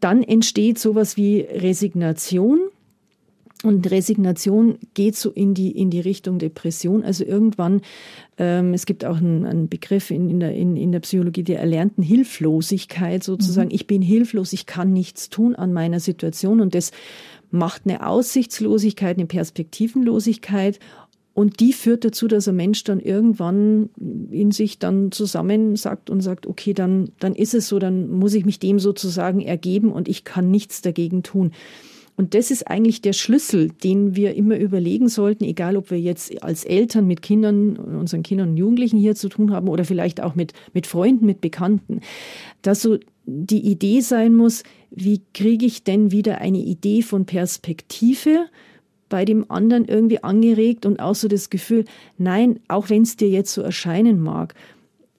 dann 0.00 0.22
entsteht 0.22 0.78
sowas 0.78 1.16
wie 1.16 1.40
Resignation 1.40 2.60
und 3.64 3.90
Resignation 3.90 4.78
geht 4.92 5.16
so 5.16 5.30
in 5.30 5.54
die, 5.54 5.70
in 5.70 5.90
die 5.90 6.00
Richtung 6.00 6.38
Depression. 6.38 7.02
Also 7.02 7.24
irgendwann, 7.24 7.80
ähm, 8.38 8.74
es 8.74 8.86
gibt 8.86 9.04
auch 9.04 9.16
einen, 9.16 9.46
einen 9.46 9.68
Begriff 9.68 10.10
in, 10.10 10.28
in, 10.28 10.40
der, 10.40 10.54
in, 10.54 10.76
in 10.76 10.92
der 10.92 11.00
Psychologie 11.00 11.42
der 11.42 11.60
erlernten 11.60 12.02
Hilflosigkeit 12.02 13.24
sozusagen. 13.24 13.68
Mhm. 13.68 13.74
Ich 13.74 13.86
bin 13.86 14.02
hilflos, 14.02 14.52
ich 14.52 14.66
kann 14.66 14.92
nichts 14.92 15.30
tun 15.30 15.54
an 15.54 15.72
meiner 15.72 16.00
Situation 16.00 16.60
und 16.60 16.74
das 16.74 16.92
macht 17.50 17.82
eine 17.84 18.06
Aussichtslosigkeit, 18.06 19.16
eine 19.16 19.26
Perspektivenlosigkeit 19.26 20.78
und 21.34 21.58
die 21.58 21.72
führt 21.72 22.04
dazu, 22.04 22.28
dass 22.28 22.46
ein 22.46 22.56
Mensch 22.56 22.84
dann 22.84 23.00
irgendwann 23.00 23.90
in 24.30 24.52
sich 24.52 24.78
dann 24.78 25.10
zusammensackt 25.10 26.08
und 26.08 26.20
sagt, 26.20 26.46
okay, 26.46 26.74
dann, 26.74 27.10
dann 27.18 27.34
ist 27.34 27.54
es 27.54 27.68
so, 27.68 27.80
dann 27.80 28.08
muss 28.10 28.34
ich 28.34 28.44
mich 28.44 28.60
dem 28.60 28.78
sozusagen 28.78 29.40
ergeben 29.40 29.92
und 29.92 30.08
ich 30.08 30.24
kann 30.24 30.50
nichts 30.50 30.80
dagegen 30.80 31.24
tun. 31.24 31.50
Und 32.16 32.34
das 32.34 32.50
ist 32.50 32.68
eigentlich 32.68 33.02
der 33.02 33.12
Schlüssel, 33.12 33.70
den 33.82 34.14
wir 34.14 34.34
immer 34.34 34.56
überlegen 34.56 35.08
sollten, 35.08 35.44
egal 35.44 35.76
ob 35.76 35.90
wir 35.90 36.00
jetzt 36.00 36.42
als 36.44 36.64
Eltern 36.64 37.06
mit 37.06 37.22
Kindern, 37.22 37.76
unseren 37.76 38.22
Kindern 38.22 38.50
und 38.50 38.56
Jugendlichen 38.56 38.98
hier 38.98 39.16
zu 39.16 39.28
tun 39.28 39.52
haben 39.52 39.68
oder 39.68 39.84
vielleicht 39.84 40.22
auch 40.22 40.36
mit, 40.36 40.52
mit 40.72 40.86
Freunden, 40.86 41.26
mit 41.26 41.40
Bekannten, 41.40 42.00
dass 42.62 42.82
so 42.82 42.98
die 43.26 43.66
Idee 43.66 44.00
sein 44.00 44.34
muss, 44.34 44.62
wie 44.90 45.22
kriege 45.32 45.66
ich 45.66 45.82
denn 45.82 46.12
wieder 46.12 46.38
eine 46.38 46.58
Idee 46.58 47.02
von 47.02 47.26
Perspektive, 47.26 48.46
bei 49.08 49.24
dem 49.24 49.50
anderen 49.50 49.84
irgendwie 49.84 50.22
angeregt 50.22 50.86
und 50.86 50.98
auch 50.98 51.14
so 51.14 51.28
das 51.28 51.50
Gefühl, 51.50 51.84
nein, 52.18 52.58
auch 52.68 52.90
wenn 52.90 53.02
es 53.02 53.16
dir 53.16 53.28
jetzt 53.28 53.52
so 53.52 53.62
erscheinen 53.62 54.20
mag, 54.20 54.54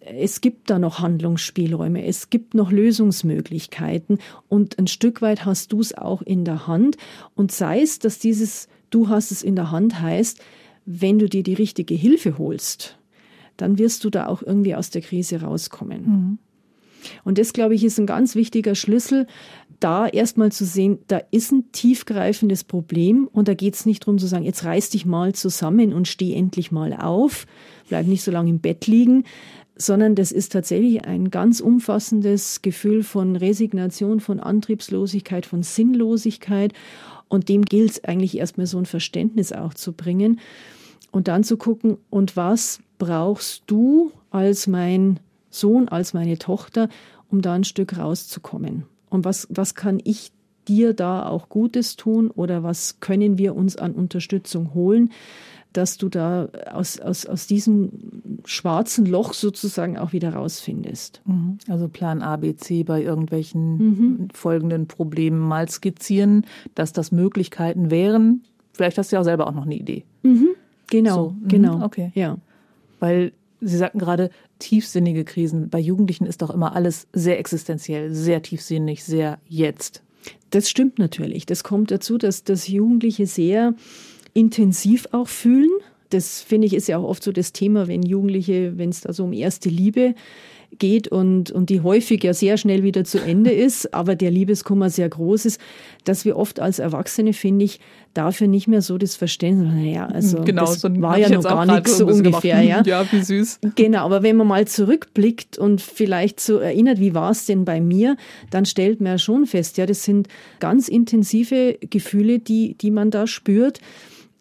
es 0.06 0.42
gibt 0.42 0.70
da 0.70 0.78
noch 0.78 1.00
Handlungsspielräume, 1.00 2.06
es 2.06 2.30
gibt 2.30 2.54
noch 2.54 2.72
Lösungsmöglichkeiten 2.72 4.20
und 4.48 4.78
ein 4.78 4.88
Stück 4.88 5.22
weit 5.22 5.46
hast 5.46 5.74
du 5.74 5.82
es 5.82 5.98
auch 5.98 6.22
in 6.22 6.46
der 6.46 6.68
Hand. 6.68 6.98
Und 7.34 7.52
sei 7.52 7.82
es, 7.82 8.00
dass 8.00 8.20
dieses 8.20 8.68
Du 8.92 9.10
hast 9.10 9.32
es 9.32 9.44
in 9.44 9.56
der 9.56 9.72
Hand 9.72 10.00
heißt, 10.00 10.40
wenn 10.86 11.20
du 11.20 11.28
dir 11.28 11.44
die 11.44 11.56
richtige 11.56 11.96
Hilfe 11.96 12.38
holst, 12.38 12.98
dann 13.58 13.78
wirst 13.78 14.04
du 14.04 14.10
da 14.10 14.28
auch 14.28 14.42
irgendwie 14.42 14.76
aus 14.76 14.90
der 14.90 15.02
Krise 15.02 15.42
rauskommen. 15.42 16.06
Mhm. 16.06 16.38
Und 17.24 17.38
das, 17.38 17.54
glaube 17.54 17.76
ich, 17.76 17.84
ist 17.84 18.00
ein 18.00 18.06
ganz 18.06 18.36
wichtiger 18.36 18.76
Schlüssel, 18.76 19.28
da 19.80 20.08
erstmal 20.08 20.52
zu 20.52 20.66
sehen, 20.66 21.00
da 21.08 21.22
ist 21.32 21.52
ein 21.52 21.72
tiefgreifendes 21.72 22.64
Problem 22.64 23.28
und 23.32 23.48
da 23.48 23.54
geht 23.54 23.76
es 23.76 23.86
nicht 23.86 24.04
darum 24.04 24.18
zu 24.18 24.28
sagen, 24.28 24.46
jetzt 24.46 24.64
reiß 24.64 24.90
dich 24.92 25.06
mal 25.06 25.34
zusammen 25.34 25.94
und 25.94 26.08
steh 26.08 26.34
endlich 26.34 26.72
mal 26.72 26.94
auf, 26.94 27.46
bleib 27.90 28.08
nicht 28.08 28.24
so 28.24 28.32
lange 28.32 28.50
im 28.50 28.60
Bett 28.60 28.88
liegen, 28.88 29.26
sondern 29.76 30.16
das 30.16 30.32
ist 30.32 30.54
tatsächlich 30.54 31.06
ein 31.06 31.30
ganz 31.32 31.60
umfassendes 31.60 32.62
Gefühl 32.62 33.04
von 33.04 33.36
Resignation, 33.36 34.20
von 34.20 34.40
Antriebslosigkeit, 34.40 35.46
von 35.46 35.64
Sinnlosigkeit. 35.64 36.74
Und 37.28 37.50
dem 37.50 37.66
gilt 37.66 37.92
es 37.92 38.04
eigentlich 38.04 38.38
erstmal 38.38 38.68
so 38.68 38.78
ein 38.78 38.86
Verständnis 38.86 39.52
auch 39.52 39.74
zu 39.74 39.94
bringen 39.94 40.40
und 41.12 41.28
dann 41.28 41.44
zu 41.44 41.58
gucken, 41.58 41.98
und 42.10 42.38
was 42.38 42.80
brauchst 42.98 43.64
du 43.68 44.12
als 44.32 44.68
mein 44.68 45.20
Sohn, 45.50 45.88
als 45.88 46.14
meine 46.14 46.38
Tochter, 46.38 46.90
um 47.30 47.42
da 47.42 47.54
ein 47.54 47.64
Stück 47.64 47.98
rauszukommen? 47.98 48.84
Und 49.10 49.26
was, 49.26 49.48
was 49.50 49.76
kann 49.76 50.00
ich 50.04 50.32
dir 50.68 50.94
da 50.94 51.28
auch 51.28 51.50
Gutes 51.50 51.96
tun 51.96 52.32
oder 52.32 52.64
was 52.64 53.00
können 53.00 53.38
wir 53.38 53.56
uns 53.56 53.76
an 53.76 53.94
Unterstützung 53.94 54.74
holen? 54.74 55.12
Dass 55.78 55.98
du 55.98 56.08
da 56.08 56.48
aus, 56.72 57.00
aus, 57.00 57.26
aus 57.26 57.48
diesem 57.48 57.90
schwarzen 58.46 59.06
Loch 59.06 59.34
sozusagen 59.34 59.98
auch 59.98 60.14
wieder 60.14 60.34
rausfindest. 60.34 61.22
Mhm. 61.26 61.58
Also 61.68 61.90
Plan 61.90 62.22
A, 62.22 62.38
B, 62.38 62.56
C 62.56 62.84
bei 62.84 63.02
irgendwelchen 63.04 63.78
mhm. 63.78 64.28
folgenden 64.34 64.88
Problemen 64.88 65.40
mal 65.40 65.68
skizzieren, 65.70 66.46
dass 66.76 66.94
das 66.94 67.12
Möglichkeiten 67.12 67.92
wären. 67.92 68.44
Vielleicht 68.72 68.98
hast 68.98 69.12
du 69.12 69.18
ja 69.18 69.20
auch 69.20 69.26
selber 69.26 69.48
auch 69.48 69.54
noch 69.54 69.66
eine 69.66 69.76
Idee. 69.76 70.06
Mhm. 70.24 70.50
Genau, 70.88 71.16
so. 71.16 71.30
Mhm. 71.32 71.48
genau. 71.48 71.84
Okay. 71.84 72.12
Ja. 72.16 72.38
Weil 73.00 73.34
Sie 73.62 73.78
sagten 73.78 74.00
gerade, 74.00 74.30
tiefsinnige 74.60 75.26
Krisen. 75.26 75.70
Bei 75.70 75.80
Jugendlichen 75.80 76.26
ist 76.26 76.42
doch 76.42 76.52
immer 76.52 76.76
alles 76.76 77.08
sehr 77.14 77.40
existenziell, 77.40 78.14
sehr 78.14 78.42
tiefsinnig, 78.42 79.04
sehr 79.04 79.40
jetzt. 79.48 80.04
Das 80.52 80.70
stimmt 80.70 81.00
natürlich. 81.00 81.46
Das 81.46 81.64
kommt 81.64 81.90
dazu, 81.90 82.18
dass, 82.18 82.44
dass 82.44 82.68
Jugendliche 82.68 83.26
sehr 83.26 83.74
intensiv 84.36 85.08
auch 85.12 85.28
fühlen. 85.28 85.72
Das 86.12 86.42
finde 86.42 86.68
ich 86.68 86.76
ist 86.76 86.88
ja 86.88 87.00
auch 87.00 87.04
oft 87.04 87.24
so 87.24 87.32
das 87.32 87.52
Thema, 87.52 87.88
wenn 87.88 88.04
Jugendliche, 88.04 88.78
wenn 88.78 88.90
es 88.90 89.02
da 89.02 89.12
so 89.12 89.24
um 89.24 89.34
erste 89.34 89.70
Liebe 89.70 90.14
geht 90.78 91.08
und, 91.08 91.52
und 91.52 91.70
die 91.70 91.82
häufig 91.82 92.24
ja 92.24 92.34
sehr 92.34 92.58
schnell 92.58 92.84
wieder 92.84 93.04
zu 93.06 93.20
Ende 93.20 93.52
ist, 93.52 93.94
aber 93.94 94.16
der 94.16 94.30
Liebeskummer 94.32 94.90
sehr 94.90 95.10
groß 95.10 95.46
ist, 95.46 95.62
dass 96.04 96.26
wir 96.26 96.38
oft 96.38 96.60
als 96.60 96.80
Erwachsene, 96.80 97.34
finde 97.34 97.66
ich, 97.66 97.80
dafür 98.14 98.48
nicht 98.48 98.68
mehr 98.68 98.82
so 98.82 98.98
das 98.98 99.16
Verständnis, 99.16 99.74
naja, 99.74 100.06
also 100.08 100.42
genau, 100.42 100.66
das 100.66 100.82
so 100.82 101.02
war 101.02 101.18
ja 101.18 101.30
noch 101.30 101.44
gar 101.44 101.66
nichts 101.66 101.98
so 101.98 102.08
ungefähr, 102.08 102.62
ja. 102.62 102.82
Ja, 102.86 103.06
wie 103.12 103.22
süß. 103.22 103.60
Genau, 103.76 104.06
aber 104.06 104.22
wenn 104.24 104.36
man 104.36 104.48
mal 104.48 104.68
zurückblickt 104.68 105.58
und 105.58 105.82
vielleicht 105.82 106.40
so 106.40 106.58
erinnert, 106.58 107.00
wie 107.00 107.14
war 107.14 107.32
es 107.32 107.46
denn 107.46 107.66
bei 107.66 107.82
mir, 107.82 108.16
dann 108.52 108.66
stellt 108.66 109.02
man 109.02 109.14
ja 109.14 109.18
schon 109.18 109.46
fest, 109.46 109.78
ja, 109.78 109.86
das 109.86 110.04
sind 110.04 110.28
ganz 110.60 110.88
intensive 110.88 111.78
Gefühle, 111.90 112.40
die, 112.40 112.76
die 112.76 112.92
man 112.92 113.12
da 113.12 113.28
spürt 113.28 113.80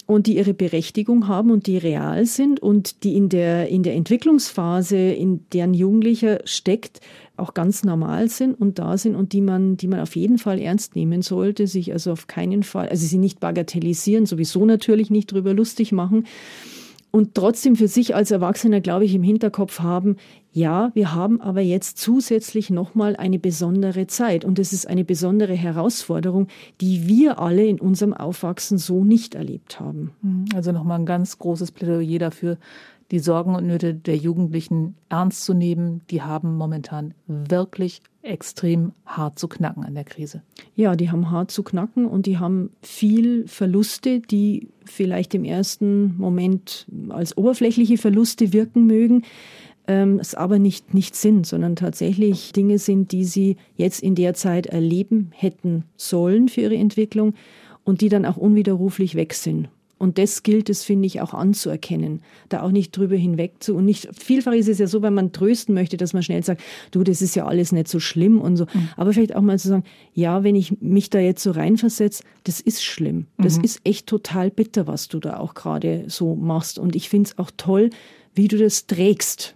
und 0.06 0.26
die 0.26 0.36
ihre 0.36 0.54
Berechtigung 0.54 1.28
haben 1.28 1.50
und 1.50 1.66
die 1.66 1.78
real 1.78 2.26
sind 2.26 2.60
und 2.60 3.04
die 3.04 3.16
in 3.16 3.28
der, 3.28 3.68
in 3.68 3.82
der 3.82 3.94
Entwicklungsphase, 3.94 4.96
in 4.96 5.48
deren 5.52 5.72
Jugendlicher 5.72 6.40
steckt, 6.44 7.00
auch 7.36 7.54
ganz 7.54 7.84
normal 7.84 8.28
sind 8.28 8.54
und 8.60 8.78
da 8.78 8.96
sind 8.96 9.16
und 9.16 9.32
die 9.32 9.40
man, 9.40 9.76
die 9.76 9.88
man 9.88 10.00
auf 10.00 10.14
jeden 10.14 10.38
Fall 10.38 10.60
ernst 10.60 10.94
nehmen 10.94 11.22
sollte, 11.22 11.66
sich 11.66 11.92
also 11.92 12.12
auf 12.12 12.26
keinen 12.26 12.62
Fall, 12.62 12.88
also 12.88 13.06
sie 13.06 13.18
nicht 13.18 13.40
bagatellisieren, 13.40 14.26
sowieso 14.26 14.64
natürlich 14.64 15.10
nicht 15.10 15.32
drüber 15.32 15.54
lustig 15.54 15.90
machen, 15.90 16.26
und 17.14 17.36
trotzdem 17.36 17.76
für 17.76 17.86
sich 17.86 18.16
als 18.16 18.32
Erwachsener, 18.32 18.80
glaube 18.80 19.04
ich, 19.04 19.14
im 19.14 19.22
Hinterkopf 19.22 19.78
haben, 19.78 20.16
ja, 20.50 20.90
wir 20.94 21.14
haben 21.14 21.40
aber 21.40 21.60
jetzt 21.60 21.96
zusätzlich 21.98 22.70
nochmal 22.70 23.14
eine 23.14 23.38
besondere 23.38 24.08
Zeit 24.08 24.44
und 24.44 24.58
es 24.58 24.72
ist 24.72 24.88
eine 24.88 25.04
besondere 25.04 25.54
Herausforderung, 25.54 26.48
die 26.80 27.06
wir 27.06 27.38
alle 27.38 27.66
in 27.66 27.78
unserem 27.78 28.14
Aufwachsen 28.14 28.78
so 28.78 29.04
nicht 29.04 29.36
erlebt 29.36 29.78
haben. 29.78 30.10
Mhm. 30.22 30.46
Also 30.56 30.72
nochmal 30.72 30.98
ein 30.98 31.06
ganz 31.06 31.38
großes 31.38 31.70
Plädoyer 31.70 32.18
dafür, 32.18 32.58
die 33.12 33.20
Sorgen 33.20 33.54
und 33.54 33.68
Nöte 33.68 33.94
der 33.94 34.16
Jugendlichen 34.16 34.96
ernst 35.08 35.44
zu 35.44 35.54
nehmen. 35.54 36.00
Die 36.10 36.22
haben 36.22 36.56
momentan 36.56 37.14
wirklich 37.28 38.02
extrem 38.24 38.92
hart 39.06 39.38
zu 39.38 39.48
knacken 39.48 39.84
an 39.84 39.94
der 39.94 40.04
Krise. 40.04 40.42
Ja, 40.74 40.96
die 40.96 41.10
haben 41.10 41.30
hart 41.30 41.50
zu 41.50 41.62
knacken 41.62 42.06
und 42.06 42.26
die 42.26 42.38
haben 42.38 42.70
viel 42.82 43.46
Verluste, 43.46 44.20
die 44.20 44.68
vielleicht 44.84 45.34
im 45.34 45.44
ersten 45.44 46.16
Moment 46.16 46.86
als 47.10 47.36
oberflächliche 47.36 47.98
Verluste 47.98 48.52
wirken 48.52 48.86
mögen, 48.86 49.22
ähm, 49.86 50.18
es 50.18 50.34
aber 50.34 50.58
nicht, 50.58 50.94
nicht 50.94 51.14
sind, 51.14 51.46
sondern 51.46 51.76
tatsächlich 51.76 52.52
Dinge 52.52 52.78
sind, 52.78 53.12
die 53.12 53.24
sie 53.24 53.56
jetzt 53.76 54.02
in 54.02 54.14
der 54.14 54.34
Zeit 54.34 54.66
erleben 54.66 55.30
hätten 55.34 55.84
sollen 55.96 56.48
für 56.48 56.62
ihre 56.62 56.76
Entwicklung 56.76 57.34
und 57.84 58.00
die 58.00 58.08
dann 58.08 58.24
auch 58.24 58.38
unwiderruflich 58.38 59.14
weg 59.14 59.34
sind. 59.34 59.68
Und 59.98 60.18
das 60.18 60.42
gilt 60.42 60.68
es, 60.70 60.84
finde 60.84 61.06
ich, 61.06 61.20
auch 61.20 61.34
anzuerkennen, 61.34 62.20
da 62.48 62.62
auch 62.62 62.70
nicht 62.70 62.96
drüber 62.96 63.16
hinweg 63.16 63.54
zu. 63.60 63.74
Und 63.76 63.84
nicht, 63.84 64.08
vielfach 64.12 64.52
ist 64.52 64.68
es 64.68 64.78
ja 64.78 64.86
so, 64.86 65.02
wenn 65.02 65.14
man 65.14 65.32
trösten 65.32 65.74
möchte, 65.74 65.96
dass 65.96 66.12
man 66.12 66.22
schnell 66.22 66.42
sagt, 66.44 66.62
du, 66.90 67.04
das 67.04 67.22
ist 67.22 67.36
ja 67.36 67.46
alles 67.46 67.72
nicht 67.72 67.88
so 67.88 68.00
schlimm 68.00 68.40
und 68.40 68.56
so. 68.56 68.64
Mhm. 68.64 68.88
Aber 68.96 69.12
vielleicht 69.12 69.34
auch 69.34 69.40
mal 69.40 69.58
zu 69.58 69.68
sagen, 69.68 69.84
ja, 70.12 70.42
wenn 70.44 70.56
ich 70.56 70.80
mich 70.80 71.10
da 71.10 71.18
jetzt 71.18 71.42
so 71.42 71.52
reinversetze, 71.52 72.24
das 72.44 72.60
ist 72.60 72.82
schlimm. 72.82 73.26
Das 73.38 73.58
mhm. 73.58 73.64
ist 73.64 73.80
echt 73.84 74.06
total 74.06 74.50
bitter, 74.50 74.86
was 74.86 75.08
du 75.08 75.20
da 75.20 75.38
auch 75.38 75.54
gerade 75.54 76.04
so 76.08 76.34
machst. 76.34 76.78
Und 76.78 76.96
ich 76.96 77.08
finde 77.08 77.30
es 77.30 77.38
auch 77.38 77.50
toll, 77.56 77.90
wie 78.34 78.48
du 78.48 78.58
das 78.58 78.86
trägst. 78.86 79.54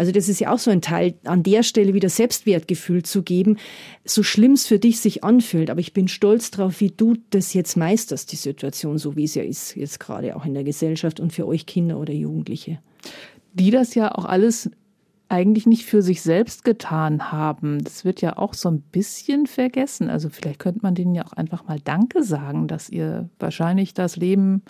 Also 0.00 0.12
das 0.12 0.30
ist 0.30 0.40
ja 0.40 0.50
auch 0.50 0.58
so 0.58 0.70
ein 0.70 0.80
Teil, 0.80 1.12
an 1.24 1.42
der 1.42 1.62
Stelle 1.62 1.92
wieder 1.92 2.08
Selbstwertgefühl 2.08 3.02
zu 3.02 3.22
geben, 3.22 3.58
so 4.02 4.22
schlimm 4.22 4.52
es 4.52 4.66
für 4.66 4.78
dich 4.78 4.98
sich 4.98 5.24
anfühlt. 5.24 5.68
Aber 5.68 5.80
ich 5.80 5.92
bin 5.92 6.08
stolz 6.08 6.50
drauf, 6.50 6.80
wie 6.80 6.88
du 6.88 7.16
das 7.28 7.52
jetzt 7.52 7.76
meisterst, 7.76 8.32
die 8.32 8.36
Situation, 8.36 8.96
so 8.96 9.14
wie 9.14 9.24
es 9.24 9.34
ja 9.34 9.42
ist, 9.42 9.76
jetzt 9.76 10.00
gerade 10.00 10.36
auch 10.36 10.46
in 10.46 10.54
der 10.54 10.64
Gesellschaft 10.64 11.20
und 11.20 11.34
für 11.34 11.46
euch 11.46 11.66
Kinder 11.66 11.98
oder 11.98 12.14
Jugendliche. 12.14 12.78
Die 13.52 13.70
das 13.70 13.94
ja 13.94 14.10
auch 14.14 14.24
alles 14.24 14.70
eigentlich 15.28 15.66
nicht 15.66 15.84
für 15.84 16.00
sich 16.00 16.22
selbst 16.22 16.64
getan 16.64 17.30
haben. 17.30 17.84
Das 17.84 18.06
wird 18.06 18.22
ja 18.22 18.38
auch 18.38 18.54
so 18.54 18.70
ein 18.70 18.80
bisschen 18.80 19.46
vergessen. 19.46 20.08
Also 20.08 20.30
vielleicht 20.30 20.60
könnte 20.60 20.80
man 20.80 20.94
denen 20.94 21.14
ja 21.14 21.26
auch 21.26 21.34
einfach 21.34 21.68
mal 21.68 21.78
Danke 21.78 22.22
sagen, 22.22 22.68
dass 22.68 22.88
ihr 22.88 23.28
wahrscheinlich 23.38 23.92
das 23.92 24.16
Leben 24.16 24.62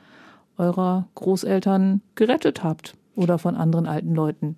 eurer 0.58 1.06
Großeltern 1.14 2.02
gerettet 2.16 2.64
habt 2.64 2.96
oder 3.14 3.38
von 3.38 3.54
anderen 3.54 3.86
alten 3.86 4.12
Leuten. 4.12 4.56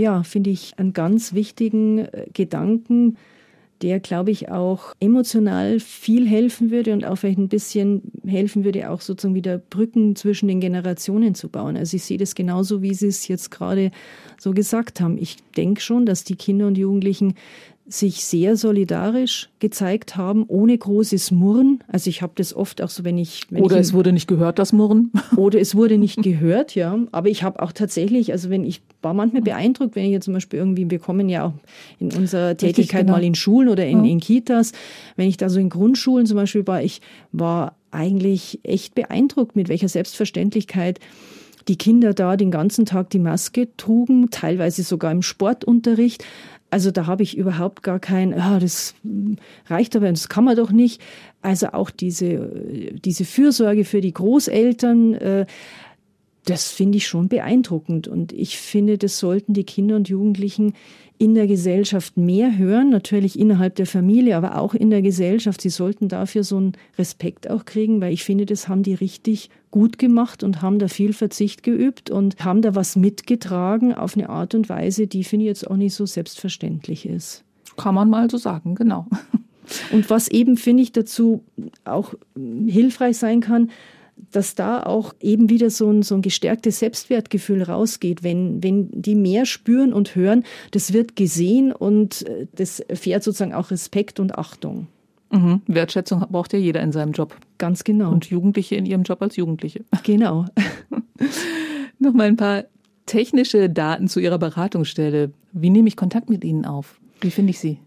Ja, 0.00 0.22
finde 0.22 0.48
ich 0.48 0.78
einen 0.78 0.94
ganz 0.94 1.34
wichtigen 1.34 1.98
äh, 1.98 2.24
Gedanken, 2.32 3.18
der, 3.82 4.00
glaube 4.00 4.30
ich, 4.30 4.50
auch 4.50 4.94
emotional 4.98 5.78
viel 5.78 6.26
helfen 6.26 6.70
würde 6.70 6.94
und 6.94 7.04
auch 7.04 7.16
vielleicht 7.16 7.38
ein 7.38 7.50
bisschen 7.50 8.10
helfen 8.26 8.64
würde, 8.64 8.88
auch 8.88 9.02
sozusagen 9.02 9.34
wieder 9.34 9.58
Brücken 9.58 10.16
zwischen 10.16 10.48
den 10.48 10.58
Generationen 10.58 11.34
zu 11.34 11.50
bauen. 11.50 11.76
Also 11.76 11.98
ich 11.98 12.04
sehe 12.04 12.16
das 12.16 12.34
genauso, 12.34 12.80
wie 12.80 12.94
Sie 12.94 13.08
es 13.08 13.28
jetzt 13.28 13.50
gerade 13.50 13.90
so 14.38 14.52
gesagt 14.52 15.02
haben. 15.02 15.18
Ich 15.18 15.36
denke 15.58 15.82
schon, 15.82 16.06
dass 16.06 16.24
die 16.24 16.36
Kinder 16.36 16.66
und 16.66 16.78
Jugendlichen 16.78 17.34
sich 17.92 18.24
sehr 18.24 18.56
solidarisch 18.56 19.50
gezeigt 19.58 20.16
haben, 20.16 20.44
ohne 20.46 20.78
großes 20.78 21.32
Murren. 21.32 21.82
Also 21.88 22.08
ich 22.08 22.22
habe 22.22 22.32
das 22.36 22.54
oft 22.54 22.80
auch 22.82 22.88
so, 22.88 23.04
wenn 23.04 23.18
ich... 23.18 23.46
Wenn 23.50 23.62
oder 23.62 23.76
ich 23.76 23.82
es 23.82 23.92
wurde 23.92 24.12
nicht 24.12 24.28
gehört, 24.28 24.58
das 24.60 24.72
Murren. 24.72 25.10
Oder 25.36 25.60
es 25.60 25.74
wurde 25.74 25.98
nicht 25.98 26.22
gehört, 26.22 26.74
ja. 26.74 26.98
Aber 27.10 27.28
ich 27.28 27.42
habe 27.42 27.60
auch 27.60 27.72
tatsächlich, 27.72 28.32
also 28.32 28.48
wenn 28.48 28.64
ich 28.64 28.80
war 29.02 29.14
manchmal 29.14 29.42
beeindruckt, 29.42 29.96
wenn 29.96 30.04
ich 30.04 30.12
jetzt 30.12 30.26
zum 30.26 30.34
Beispiel 30.34 30.58
irgendwie, 30.58 30.90
wir 30.90 30.98
kommen 30.98 31.28
ja 31.28 31.46
auch 31.46 31.52
in 31.98 32.12
unserer 32.12 32.56
Tätigkeit 32.56 33.02
genau. 33.02 33.14
mal 33.14 33.24
in 33.24 33.34
Schulen 33.34 33.68
oder 33.68 33.86
in, 33.86 34.04
ja. 34.04 34.12
in 34.12 34.20
Kitas, 34.20 34.72
wenn 35.16 35.28
ich 35.28 35.36
da 35.36 35.48
so 35.48 35.58
in 35.58 35.70
Grundschulen 35.70 36.26
zum 36.26 36.36
Beispiel 36.36 36.66
war, 36.66 36.82
ich 36.82 37.00
war 37.32 37.76
eigentlich 37.90 38.60
echt 38.62 38.94
beeindruckt, 38.94 39.56
mit 39.56 39.68
welcher 39.68 39.88
Selbstverständlichkeit 39.88 41.00
die 41.68 41.76
Kinder 41.76 42.14
da 42.14 42.36
den 42.36 42.50
ganzen 42.50 42.86
Tag 42.86 43.10
die 43.10 43.18
Maske 43.18 43.68
trugen, 43.76 44.30
teilweise 44.30 44.82
sogar 44.82 45.12
im 45.12 45.22
Sportunterricht. 45.22 46.24
Also 46.70 46.90
da 46.92 47.06
habe 47.06 47.22
ich 47.22 47.36
überhaupt 47.36 47.82
gar 47.82 47.98
kein, 47.98 48.32
ah, 48.34 48.60
das 48.60 48.94
reicht 49.66 49.96
aber, 49.96 50.08
das 50.08 50.28
kann 50.28 50.44
man 50.44 50.56
doch 50.56 50.70
nicht. 50.70 51.02
Also 51.42 51.68
auch 51.68 51.90
diese, 51.90 52.92
diese 53.04 53.24
Fürsorge 53.24 53.84
für 53.84 54.00
die 54.00 54.14
Großeltern, 54.14 55.14
äh, 55.14 55.46
das 56.44 56.70
finde 56.70 56.98
ich 56.98 57.06
schon 57.06 57.28
beeindruckend. 57.28 58.08
Und 58.08 58.32
ich 58.32 58.58
finde, 58.58 58.98
das 58.98 59.18
sollten 59.18 59.52
die 59.52 59.64
Kinder 59.64 59.96
und 59.96 60.08
Jugendlichen 60.08 60.74
in 61.20 61.34
der 61.34 61.46
Gesellschaft 61.46 62.16
mehr 62.16 62.56
hören, 62.56 62.88
natürlich 62.88 63.38
innerhalb 63.38 63.74
der 63.74 63.84
Familie, 63.84 64.38
aber 64.38 64.56
auch 64.56 64.72
in 64.72 64.88
der 64.88 65.02
Gesellschaft. 65.02 65.60
Sie 65.60 65.68
sollten 65.68 66.08
dafür 66.08 66.44
so 66.44 66.56
einen 66.56 66.72
Respekt 66.96 67.50
auch 67.50 67.66
kriegen, 67.66 68.00
weil 68.00 68.14
ich 68.14 68.24
finde, 68.24 68.46
das 68.46 68.68
haben 68.68 68.82
die 68.82 68.94
richtig 68.94 69.50
gut 69.70 69.98
gemacht 69.98 70.42
und 70.42 70.62
haben 70.62 70.78
da 70.78 70.88
viel 70.88 71.12
Verzicht 71.12 71.62
geübt 71.62 72.10
und 72.10 72.42
haben 72.42 72.62
da 72.62 72.74
was 72.74 72.96
mitgetragen 72.96 73.92
auf 73.92 74.16
eine 74.16 74.30
Art 74.30 74.54
und 74.54 74.70
Weise, 74.70 75.06
die 75.06 75.22
finde 75.22 75.44
ich 75.44 75.48
jetzt 75.48 75.70
auch 75.70 75.76
nicht 75.76 75.92
so 75.92 76.06
selbstverständlich 76.06 77.04
ist. 77.04 77.44
Kann 77.76 77.94
man 77.94 78.08
mal 78.08 78.30
so 78.30 78.38
sagen, 78.38 78.74
genau. 78.74 79.06
Und 79.92 80.08
was 80.08 80.26
eben, 80.28 80.56
finde 80.56 80.82
ich, 80.82 80.92
dazu 80.92 81.44
auch 81.84 82.14
hilfreich 82.66 83.18
sein 83.18 83.40
kann, 83.42 83.70
dass 84.30 84.54
da 84.54 84.82
auch 84.82 85.14
eben 85.20 85.50
wieder 85.50 85.70
so 85.70 85.90
ein, 85.90 86.02
so 86.02 86.14
ein 86.14 86.22
gestärktes 86.22 86.78
Selbstwertgefühl 86.78 87.62
rausgeht, 87.62 88.22
wenn, 88.22 88.62
wenn 88.62 88.88
die 88.92 89.14
mehr 89.14 89.46
spüren 89.46 89.92
und 89.92 90.14
hören, 90.14 90.44
das 90.70 90.92
wird 90.92 91.16
gesehen 91.16 91.72
und 91.72 92.26
äh, 92.26 92.46
das 92.54 92.80
erfährt 92.80 93.22
sozusagen 93.22 93.54
auch 93.54 93.70
Respekt 93.70 94.20
und 94.20 94.38
Achtung. 94.38 94.86
Mhm. 95.32 95.62
Wertschätzung 95.66 96.24
braucht 96.30 96.52
ja 96.52 96.58
jeder 96.58 96.80
in 96.80 96.92
seinem 96.92 97.12
Job. 97.12 97.36
Ganz 97.58 97.84
genau. 97.84 98.10
Und 98.10 98.26
Jugendliche 98.26 98.74
in 98.74 98.86
ihrem 98.86 99.02
Job 99.02 99.22
als 99.22 99.36
Jugendliche. 99.36 99.84
Genau. 100.02 100.46
Nochmal 101.98 102.28
ein 102.28 102.36
paar 102.36 102.64
technische 103.06 103.68
Daten 103.68 104.08
zu 104.08 104.20
Ihrer 104.20 104.38
Beratungsstelle. 104.38 105.32
Wie 105.52 105.70
nehme 105.70 105.88
ich 105.88 105.96
Kontakt 105.96 106.30
mit 106.30 106.44
Ihnen 106.44 106.64
auf? 106.64 106.98
Wie 107.20 107.30
finde 107.30 107.50
ich 107.50 107.58
Sie? 107.58 107.78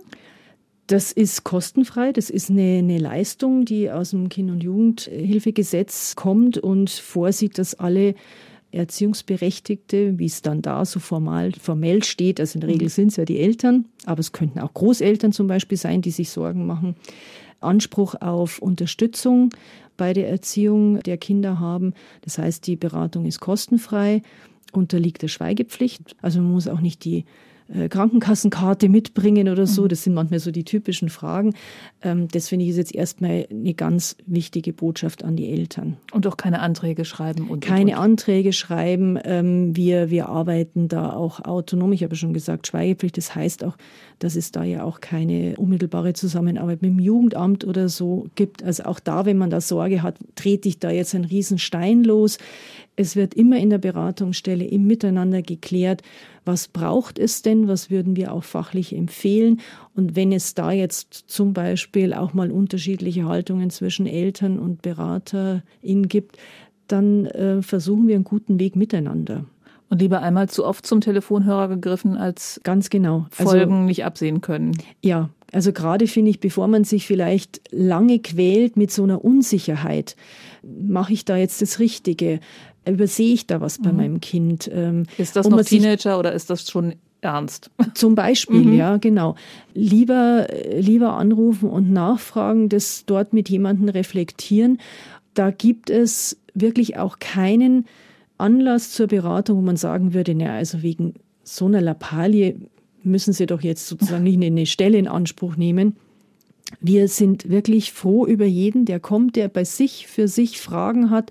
Das 0.86 1.12
ist 1.12 1.44
kostenfrei. 1.44 2.12
Das 2.12 2.30
ist 2.30 2.50
eine, 2.50 2.78
eine 2.78 2.98
Leistung, 2.98 3.64
die 3.64 3.90
aus 3.90 4.10
dem 4.10 4.28
Kind- 4.28 4.50
und 4.50 4.62
Jugendhilfegesetz 4.62 6.16
kommt 6.16 6.58
und 6.58 6.90
vorsieht, 6.90 7.58
dass 7.58 7.74
alle 7.74 8.14
Erziehungsberechtigte, 8.72 10.18
wie 10.18 10.26
es 10.26 10.42
dann 10.42 10.62
da 10.62 10.84
so 10.84 11.00
formal, 11.00 11.52
formell 11.52 12.02
steht, 12.02 12.40
also 12.40 12.56
in 12.56 12.60
der 12.60 12.70
Regel 12.70 12.86
mhm. 12.86 12.90
sind 12.90 13.08
es 13.08 13.16
ja 13.16 13.24
die 13.24 13.40
Eltern, 13.40 13.86
aber 14.04 14.20
es 14.20 14.32
könnten 14.32 14.60
auch 14.60 14.74
Großeltern 14.74 15.32
zum 15.32 15.46
Beispiel 15.46 15.78
sein, 15.78 16.02
die 16.02 16.12
sich 16.12 16.30
Sorgen 16.30 16.66
machen, 16.66 16.94
Anspruch 17.60 18.14
auf 18.20 18.58
Unterstützung 18.60 19.50
bei 19.96 20.12
der 20.12 20.28
Erziehung 20.28 21.00
der 21.00 21.18
Kinder 21.18 21.60
haben. 21.60 21.94
Das 22.22 22.38
heißt, 22.38 22.66
die 22.66 22.76
Beratung 22.76 23.26
ist 23.26 23.40
kostenfrei, 23.40 24.22
unterliegt 24.72 25.22
der 25.22 25.28
Schweigepflicht. 25.28 26.16
Also 26.22 26.40
man 26.40 26.52
muss 26.52 26.68
auch 26.68 26.80
nicht 26.80 27.04
die 27.04 27.24
Krankenkassenkarte 27.88 28.88
mitbringen 28.88 29.48
oder 29.48 29.66
so. 29.66 29.82
Mhm. 29.84 29.88
Das 29.88 30.02
sind 30.02 30.14
manchmal 30.14 30.40
so 30.40 30.50
die 30.50 30.64
typischen 30.64 31.08
Fragen. 31.08 31.54
Ähm, 32.02 32.28
das 32.28 32.48
finde 32.48 32.64
ich 32.64 32.76
jetzt 32.76 32.94
erstmal 32.94 33.46
eine 33.50 33.74
ganz 33.74 34.16
wichtige 34.26 34.72
Botschaft 34.72 35.24
an 35.24 35.36
die 35.36 35.50
Eltern. 35.50 35.96
Und 36.12 36.26
auch 36.26 36.36
keine 36.36 36.60
Anträge 36.60 37.04
schreiben. 37.04 37.48
Und, 37.48 37.60
keine 37.60 37.92
und, 37.92 37.98
und. 37.98 38.02
Anträge 38.02 38.52
schreiben. 38.52 39.18
Ähm, 39.24 39.76
wir, 39.76 40.10
wir 40.10 40.28
arbeiten 40.28 40.88
da 40.88 41.12
auch 41.12 41.40
autonom. 41.40 41.92
Ich 41.92 42.02
habe 42.02 42.16
schon 42.16 42.32
gesagt, 42.32 42.66
Schweigepflicht. 42.66 43.16
Das 43.16 43.34
heißt 43.34 43.64
auch, 43.64 43.76
dass 44.18 44.36
es 44.36 44.52
da 44.52 44.64
ja 44.64 44.84
auch 44.84 45.00
keine 45.00 45.56
unmittelbare 45.56 46.12
Zusammenarbeit 46.12 46.82
mit 46.82 46.90
dem 46.90 46.98
Jugendamt 46.98 47.64
oder 47.64 47.88
so 47.88 48.26
gibt. 48.34 48.62
Also 48.62 48.84
auch 48.84 49.00
da, 49.00 49.26
wenn 49.26 49.38
man 49.38 49.50
da 49.50 49.60
Sorge 49.60 50.02
hat, 50.02 50.16
trete 50.34 50.68
ich 50.68 50.78
da 50.78 50.90
jetzt 50.90 51.14
einen 51.14 51.24
Riesenstein 51.24 52.04
los. 52.04 52.38
Es 53.00 53.16
wird 53.16 53.32
immer 53.32 53.56
in 53.56 53.70
der 53.70 53.78
Beratungsstelle 53.78 54.66
im 54.66 54.86
Miteinander 54.86 55.40
geklärt, 55.40 56.02
was 56.44 56.68
braucht 56.68 57.18
es 57.18 57.40
denn, 57.40 57.66
was 57.66 57.90
würden 57.90 58.14
wir 58.14 58.30
auch 58.30 58.44
fachlich 58.44 58.94
empfehlen. 58.94 59.60
Und 59.94 60.16
wenn 60.16 60.32
es 60.32 60.52
da 60.52 60.70
jetzt 60.70 61.14
zum 61.26 61.54
Beispiel 61.54 62.12
auch 62.12 62.34
mal 62.34 62.50
unterschiedliche 62.50 63.24
Haltungen 63.24 63.70
zwischen 63.70 64.06
Eltern 64.06 64.58
und 64.58 64.82
BeraterInnen 64.82 66.08
gibt, 66.08 66.36
dann 66.88 67.24
äh, 67.24 67.62
versuchen 67.62 68.06
wir 68.06 68.16
einen 68.16 68.24
guten 68.24 68.60
Weg 68.60 68.76
miteinander. 68.76 69.46
Und 69.88 70.02
lieber 70.02 70.20
einmal 70.20 70.50
zu 70.50 70.66
oft 70.66 70.86
zum 70.86 71.00
Telefonhörer 71.00 71.68
gegriffen, 71.68 72.18
als 72.18 72.60
ganz 72.64 72.90
genau 72.90 73.26
Folgen 73.30 73.72
also, 73.72 73.84
nicht 73.86 74.04
absehen 74.04 74.42
können. 74.42 74.76
Ja, 75.02 75.30
Also 75.52 75.72
gerade 75.72 76.06
finde 76.06 76.30
ich, 76.30 76.38
bevor 76.38 76.68
man 76.68 76.84
sich 76.84 77.06
vielleicht 77.06 77.60
lange 77.72 78.20
quält 78.20 78.76
mit 78.76 78.90
so 78.92 79.02
einer 79.02 79.24
Unsicherheit, 79.24 80.16
mache 80.62 81.12
ich 81.12 81.24
da 81.24 81.36
jetzt 81.36 81.60
das 81.62 81.78
Richtige? 81.78 82.40
Übersehe 82.86 83.34
ich 83.34 83.46
da 83.46 83.60
was 83.60 83.78
bei 83.78 83.92
mhm. 83.92 83.96
meinem 83.96 84.20
Kind? 84.20 84.70
Ähm, 84.72 85.04
ist 85.18 85.36
das 85.36 85.48
noch 85.48 85.62
Teenager 85.62 86.18
oder 86.18 86.32
ist 86.32 86.50
das 86.50 86.68
schon 86.68 86.94
ernst? 87.20 87.70
Zum 87.94 88.14
Beispiel, 88.14 88.64
mhm. 88.64 88.74
ja, 88.74 88.96
genau. 88.96 89.36
Lieber, 89.74 90.46
lieber 90.78 91.14
anrufen 91.14 91.68
und 91.68 91.92
nachfragen, 91.92 92.68
das 92.68 93.04
dort 93.06 93.32
mit 93.32 93.48
jemandem 93.48 93.88
reflektieren. 93.88 94.78
Da 95.34 95.50
gibt 95.50 95.90
es 95.90 96.38
wirklich 96.54 96.96
auch 96.98 97.18
keinen 97.18 97.86
Anlass 98.38 98.92
zur 98.92 99.06
Beratung, 99.06 99.58
wo 99.58 99.62
man 99.62 99.76
sagen 99.76 100.14
würde, 100.14 100.34
naja, 100.34 100.54
also 100.54 100.82
wegen 100.82 101.14
so 101.44 101.66
einer 101.66 101.80
Lappalie 101.80 102.56
müssen 103.02 103.32
Sie 103.32 103.46
doch 103.46 103.60
jetzt 103.60 103.86
sozusagen 103.86 104.24
nicht 104.24 104.42
eine 104.42 104.66
Stelle 104.66 104.98
in 104.98 105.08
Anspruch 105.08 105.56
nehmen. 105.56 105.96
Wir 106.80 107.08
sind 107.08 107.50
wirklich 107.50 107.92
froh 107.92 108.26
über 108.26 108.44
jeden, 108.44 108.84
der 108.84 109.00
kommt, 109.00 109.36
der 109.36 109.48
bei 109.48 109.64
sich 109.64 110.06
für 110.06 110.28
sich 110.28 110.60
Fragen 110.60 111.10
hat, 111.10 111.30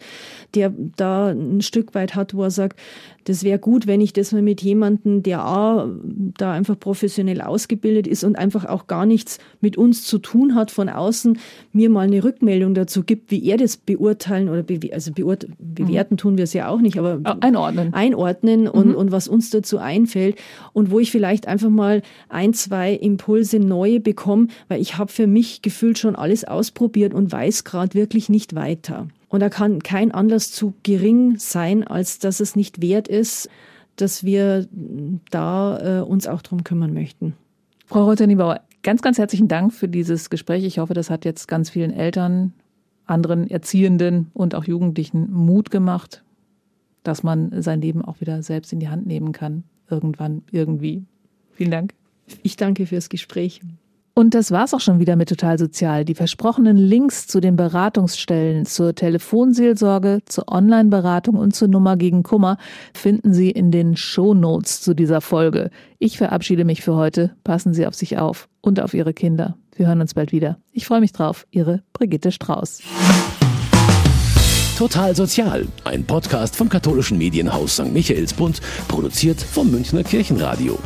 der 0.55 0.73
da 0.95 1.29
ein 1.29 1.61
Stück 1.61 1.95
weit 1.95 2.15
hat, 2.15 2.33
wo 2.33 2.43
er 2.43 2.51
sagt, 2.51 2.79
das 3.29 3.43
wäre 3.43 3.59
gut, 3.59 3.85
wenn 3.85 4.01
ich 4.01 4.11
das 4.11 4.31
mal 4.31 4.41
mit 4.41 4.61
jemandem, 4.63 5.21
der 5.21 5.41
A, 5.41 5.87
da 6.03 6.51
einfach 6.51 6.79
professionell 6.79 7.41
ausgebildet 7.41 8.07
ist 8.07 8.23
und 8.23 8.35
einfach 8.37 8.65
auch 8.65 8.87
gar 8.87 9.05
nichts 9.05 9.37
mit 9.61 9.77
uns 9.77 10.03
zu 10.03 10.17
tun 10.17 10.55
hat 10.55 10.71
von 10.71 10.89
außen, 10.89 11.37
mir 11.71 11.91
mal 11.91 12.07
eine 12.07 12.23
Rückmeldung 12.23 12.73
dazu 12.73 13.03
gibt, 13.03 13.29
wie 13.29 13.45
er 13.45 13.57
das 13.57 13.77
beurteilen 13.77 14.49
oder 14.49 14.63
be 14.63 14.79
also 14.91 15.11
beurt 15.11 15.47
bewerten 15.59 16.17
tun 16.17 16.37
wir 16.37 16.45
es 16.45 16.53
ja 16.53 16.69
auch 16.69 16.81
nicht, 16.81 16.97
aber 16.97 17.19
einordnen, 17.41 17.93
einordnen 17.93 18.67
und, 18.67 18.89
mhm. 18.89 18.95
und 18.95 19.11
was 19.11 19.27
uns 19.27 19.51
dazu 19.51 19.77
einfällt 19.77 20.37
und 20.73 20.89
wo 20.89 20.99
ich 20.99 21.11
vielleicht 21.11 21.47
einfach 21.47 21.69
mal 21.69 22.01
ein, 22.29 22.53
zwei 22.53 22.93
Impulse 22.93 23.59
neue 23.59 23.99
bekomme, 23.99 24.47
weil 24.69 24.81
ich 24.81 24.97
habe 24.97 25.11
für 25.11 25.27
mich 25.29 25.61
gefühlt 25.61 25.97
schon 25.97 26.15
alles 26.15 26.43
ausprobiert 26.43 27.13
und 27.13 27.31
weiß 27.31 27.63
gerade 27.63 27.93
wirklich 27.93 28.29
nicht 28.29 28.55
weiter. 28.55 29.07
Und 29.29 29.41
da 29.41 29.49
kann 29.49 29.81
kein 29.81 30.11
Anlass 30.11 30.51
zu 30.51 30.73
gering 30.83 31.37
sein, 31.37 31.85
als 31.85 32.19
dass 32.19 32.39
es 32.39 32.55
nicht 32.55 32.81
wert 32.81 33.07
ist, 33.07 33.49
dass 33.95 34.23
wir 34.23 34.67
da 35.29 35.99
äh, 35.99 36.01
uns 36.01 36.27
auch 36.27 36.41
drum 36.41 36.63
kümmern 36.63 36.93
möchten. 36.93 37.33
Frau 37.85 38.05
Reuter-Niebauer, 38.05 38.61
ganz, 38.83 39.01
ganz 39.01 39.17
herzlichen 39.17 39.47
Dank 39.47 39.73
für 39.73 39.87
dieses 39.87 40.29
Gespräch. 40.29 40.63
Ich 40.63 40.79
hoffe, 40.79 40.93
das 40.93 41.09
hat 41.09 41.25
jetzt 41.25 41.47
ganz 41.47 41.69
vielen 41.69 41.91
Eltern, 41.91 42.53
anderen 43.05 43.49
Erziehenden 43.49 44.31
und 44.33 44.55
auch 44.55 44.65
Jugendlichen 44.65 45.31
Mut 45.31 45.71
gemacht, 45.71 46.23
dass 47.03 47.23
man 47.23 47.61
sein 47.61 47.81
Leben 47.81 48.03
auch 48.03 48.21
wieder 48.21 48.43
selbst 48.43 48.71
in 48.73 48.79
die 48.79 48.89
Hand 48.89 49.07
nehmen 49.07 49.31
kann. 49.31 49.63
Irgendwann, 49.89 50.43
irgendwie. 50.51 51.03
Vielen 51.51 51.71
Dank. 51.71 51.93
Ich 52.43 52.55
danke 52.57 52.85
fürs 52.85 53.09
Gespräch. 53.09 53.61
Und 54.19 54.33
das 54.33 54.51
war's 54.51 54.73
auch 54.73 54.81
schon 54.81 54.99
wieder 54.99 55.15
mit 55.15 55.29
Total 55.29 55.57
Sozial. 55.57 56.03
Die 56.03 56.13
versprochenen 56.13 56.75
Links 56.75 57.25
zu 57.25 57.39
den 57.39 57.55
Beratungsstellen, 57.55 58.65
zur 58.65 58.93
Telefonseelsorge, 58.93 60.19
zur 60.25 60.49
Online-Beratung 60.49 61.35
und 61.35 61.55
zur 61.55 61.69
Nummer 61.69 61.95
gegen 61.95 62.21
Kummer 62.21 62.57
finden 62.93 63.33
Sie 63.33 63.49
in 63.49 63.71
den 63.71 63.95
Show 63.95 64.33
Notes 64.33 64.81
zu 64.81 64.93
dieser 64.93 65.21
Folge. 65.21 65.69
Ich 65.99 66.17
verabschiede 66.17 66.65
mich 66.65 66.81
für 66.81 66.95
heute. 66.95 67.31
Passen 67.45 67.73
Sie 67.73 67.87
auf 67.87 67.95
sich 67.95 68.17
auf 68.17 68.49
und 68.59 68.81
auf 68.81 68.93
Ihre 68.93 69.13
Kinder. 69.13 69.55
Wir 69.77 69.87
hören 69.87 70.01
uns 70.01 70.13
bald 70.15 70.33
wieder. 70.33 70.57
Ich 70.73 70.85
freue 70.85 70.99
mich 70.99 71.13
drauf. 71.13 71.47
Ihre 71.51 71.81
Brigitte 71.93 72.33
Strauß. 72.33 72.81
Total 74.77 75.15
Sozial, 75.15 75.65
ein 75.85 76.03
Podcast 76.03 76.57
vom 76.57 76.67
katholischen 76.67 77.17
Medienhaus 77.17 77.75
St. 77.75 77.93
Michaelsbund, 77.93 78.59
produziert 78.89 79.39
vom 79.39 79.71
Münchner 79.71 80.03
Kirchenradio. 80.03 80.77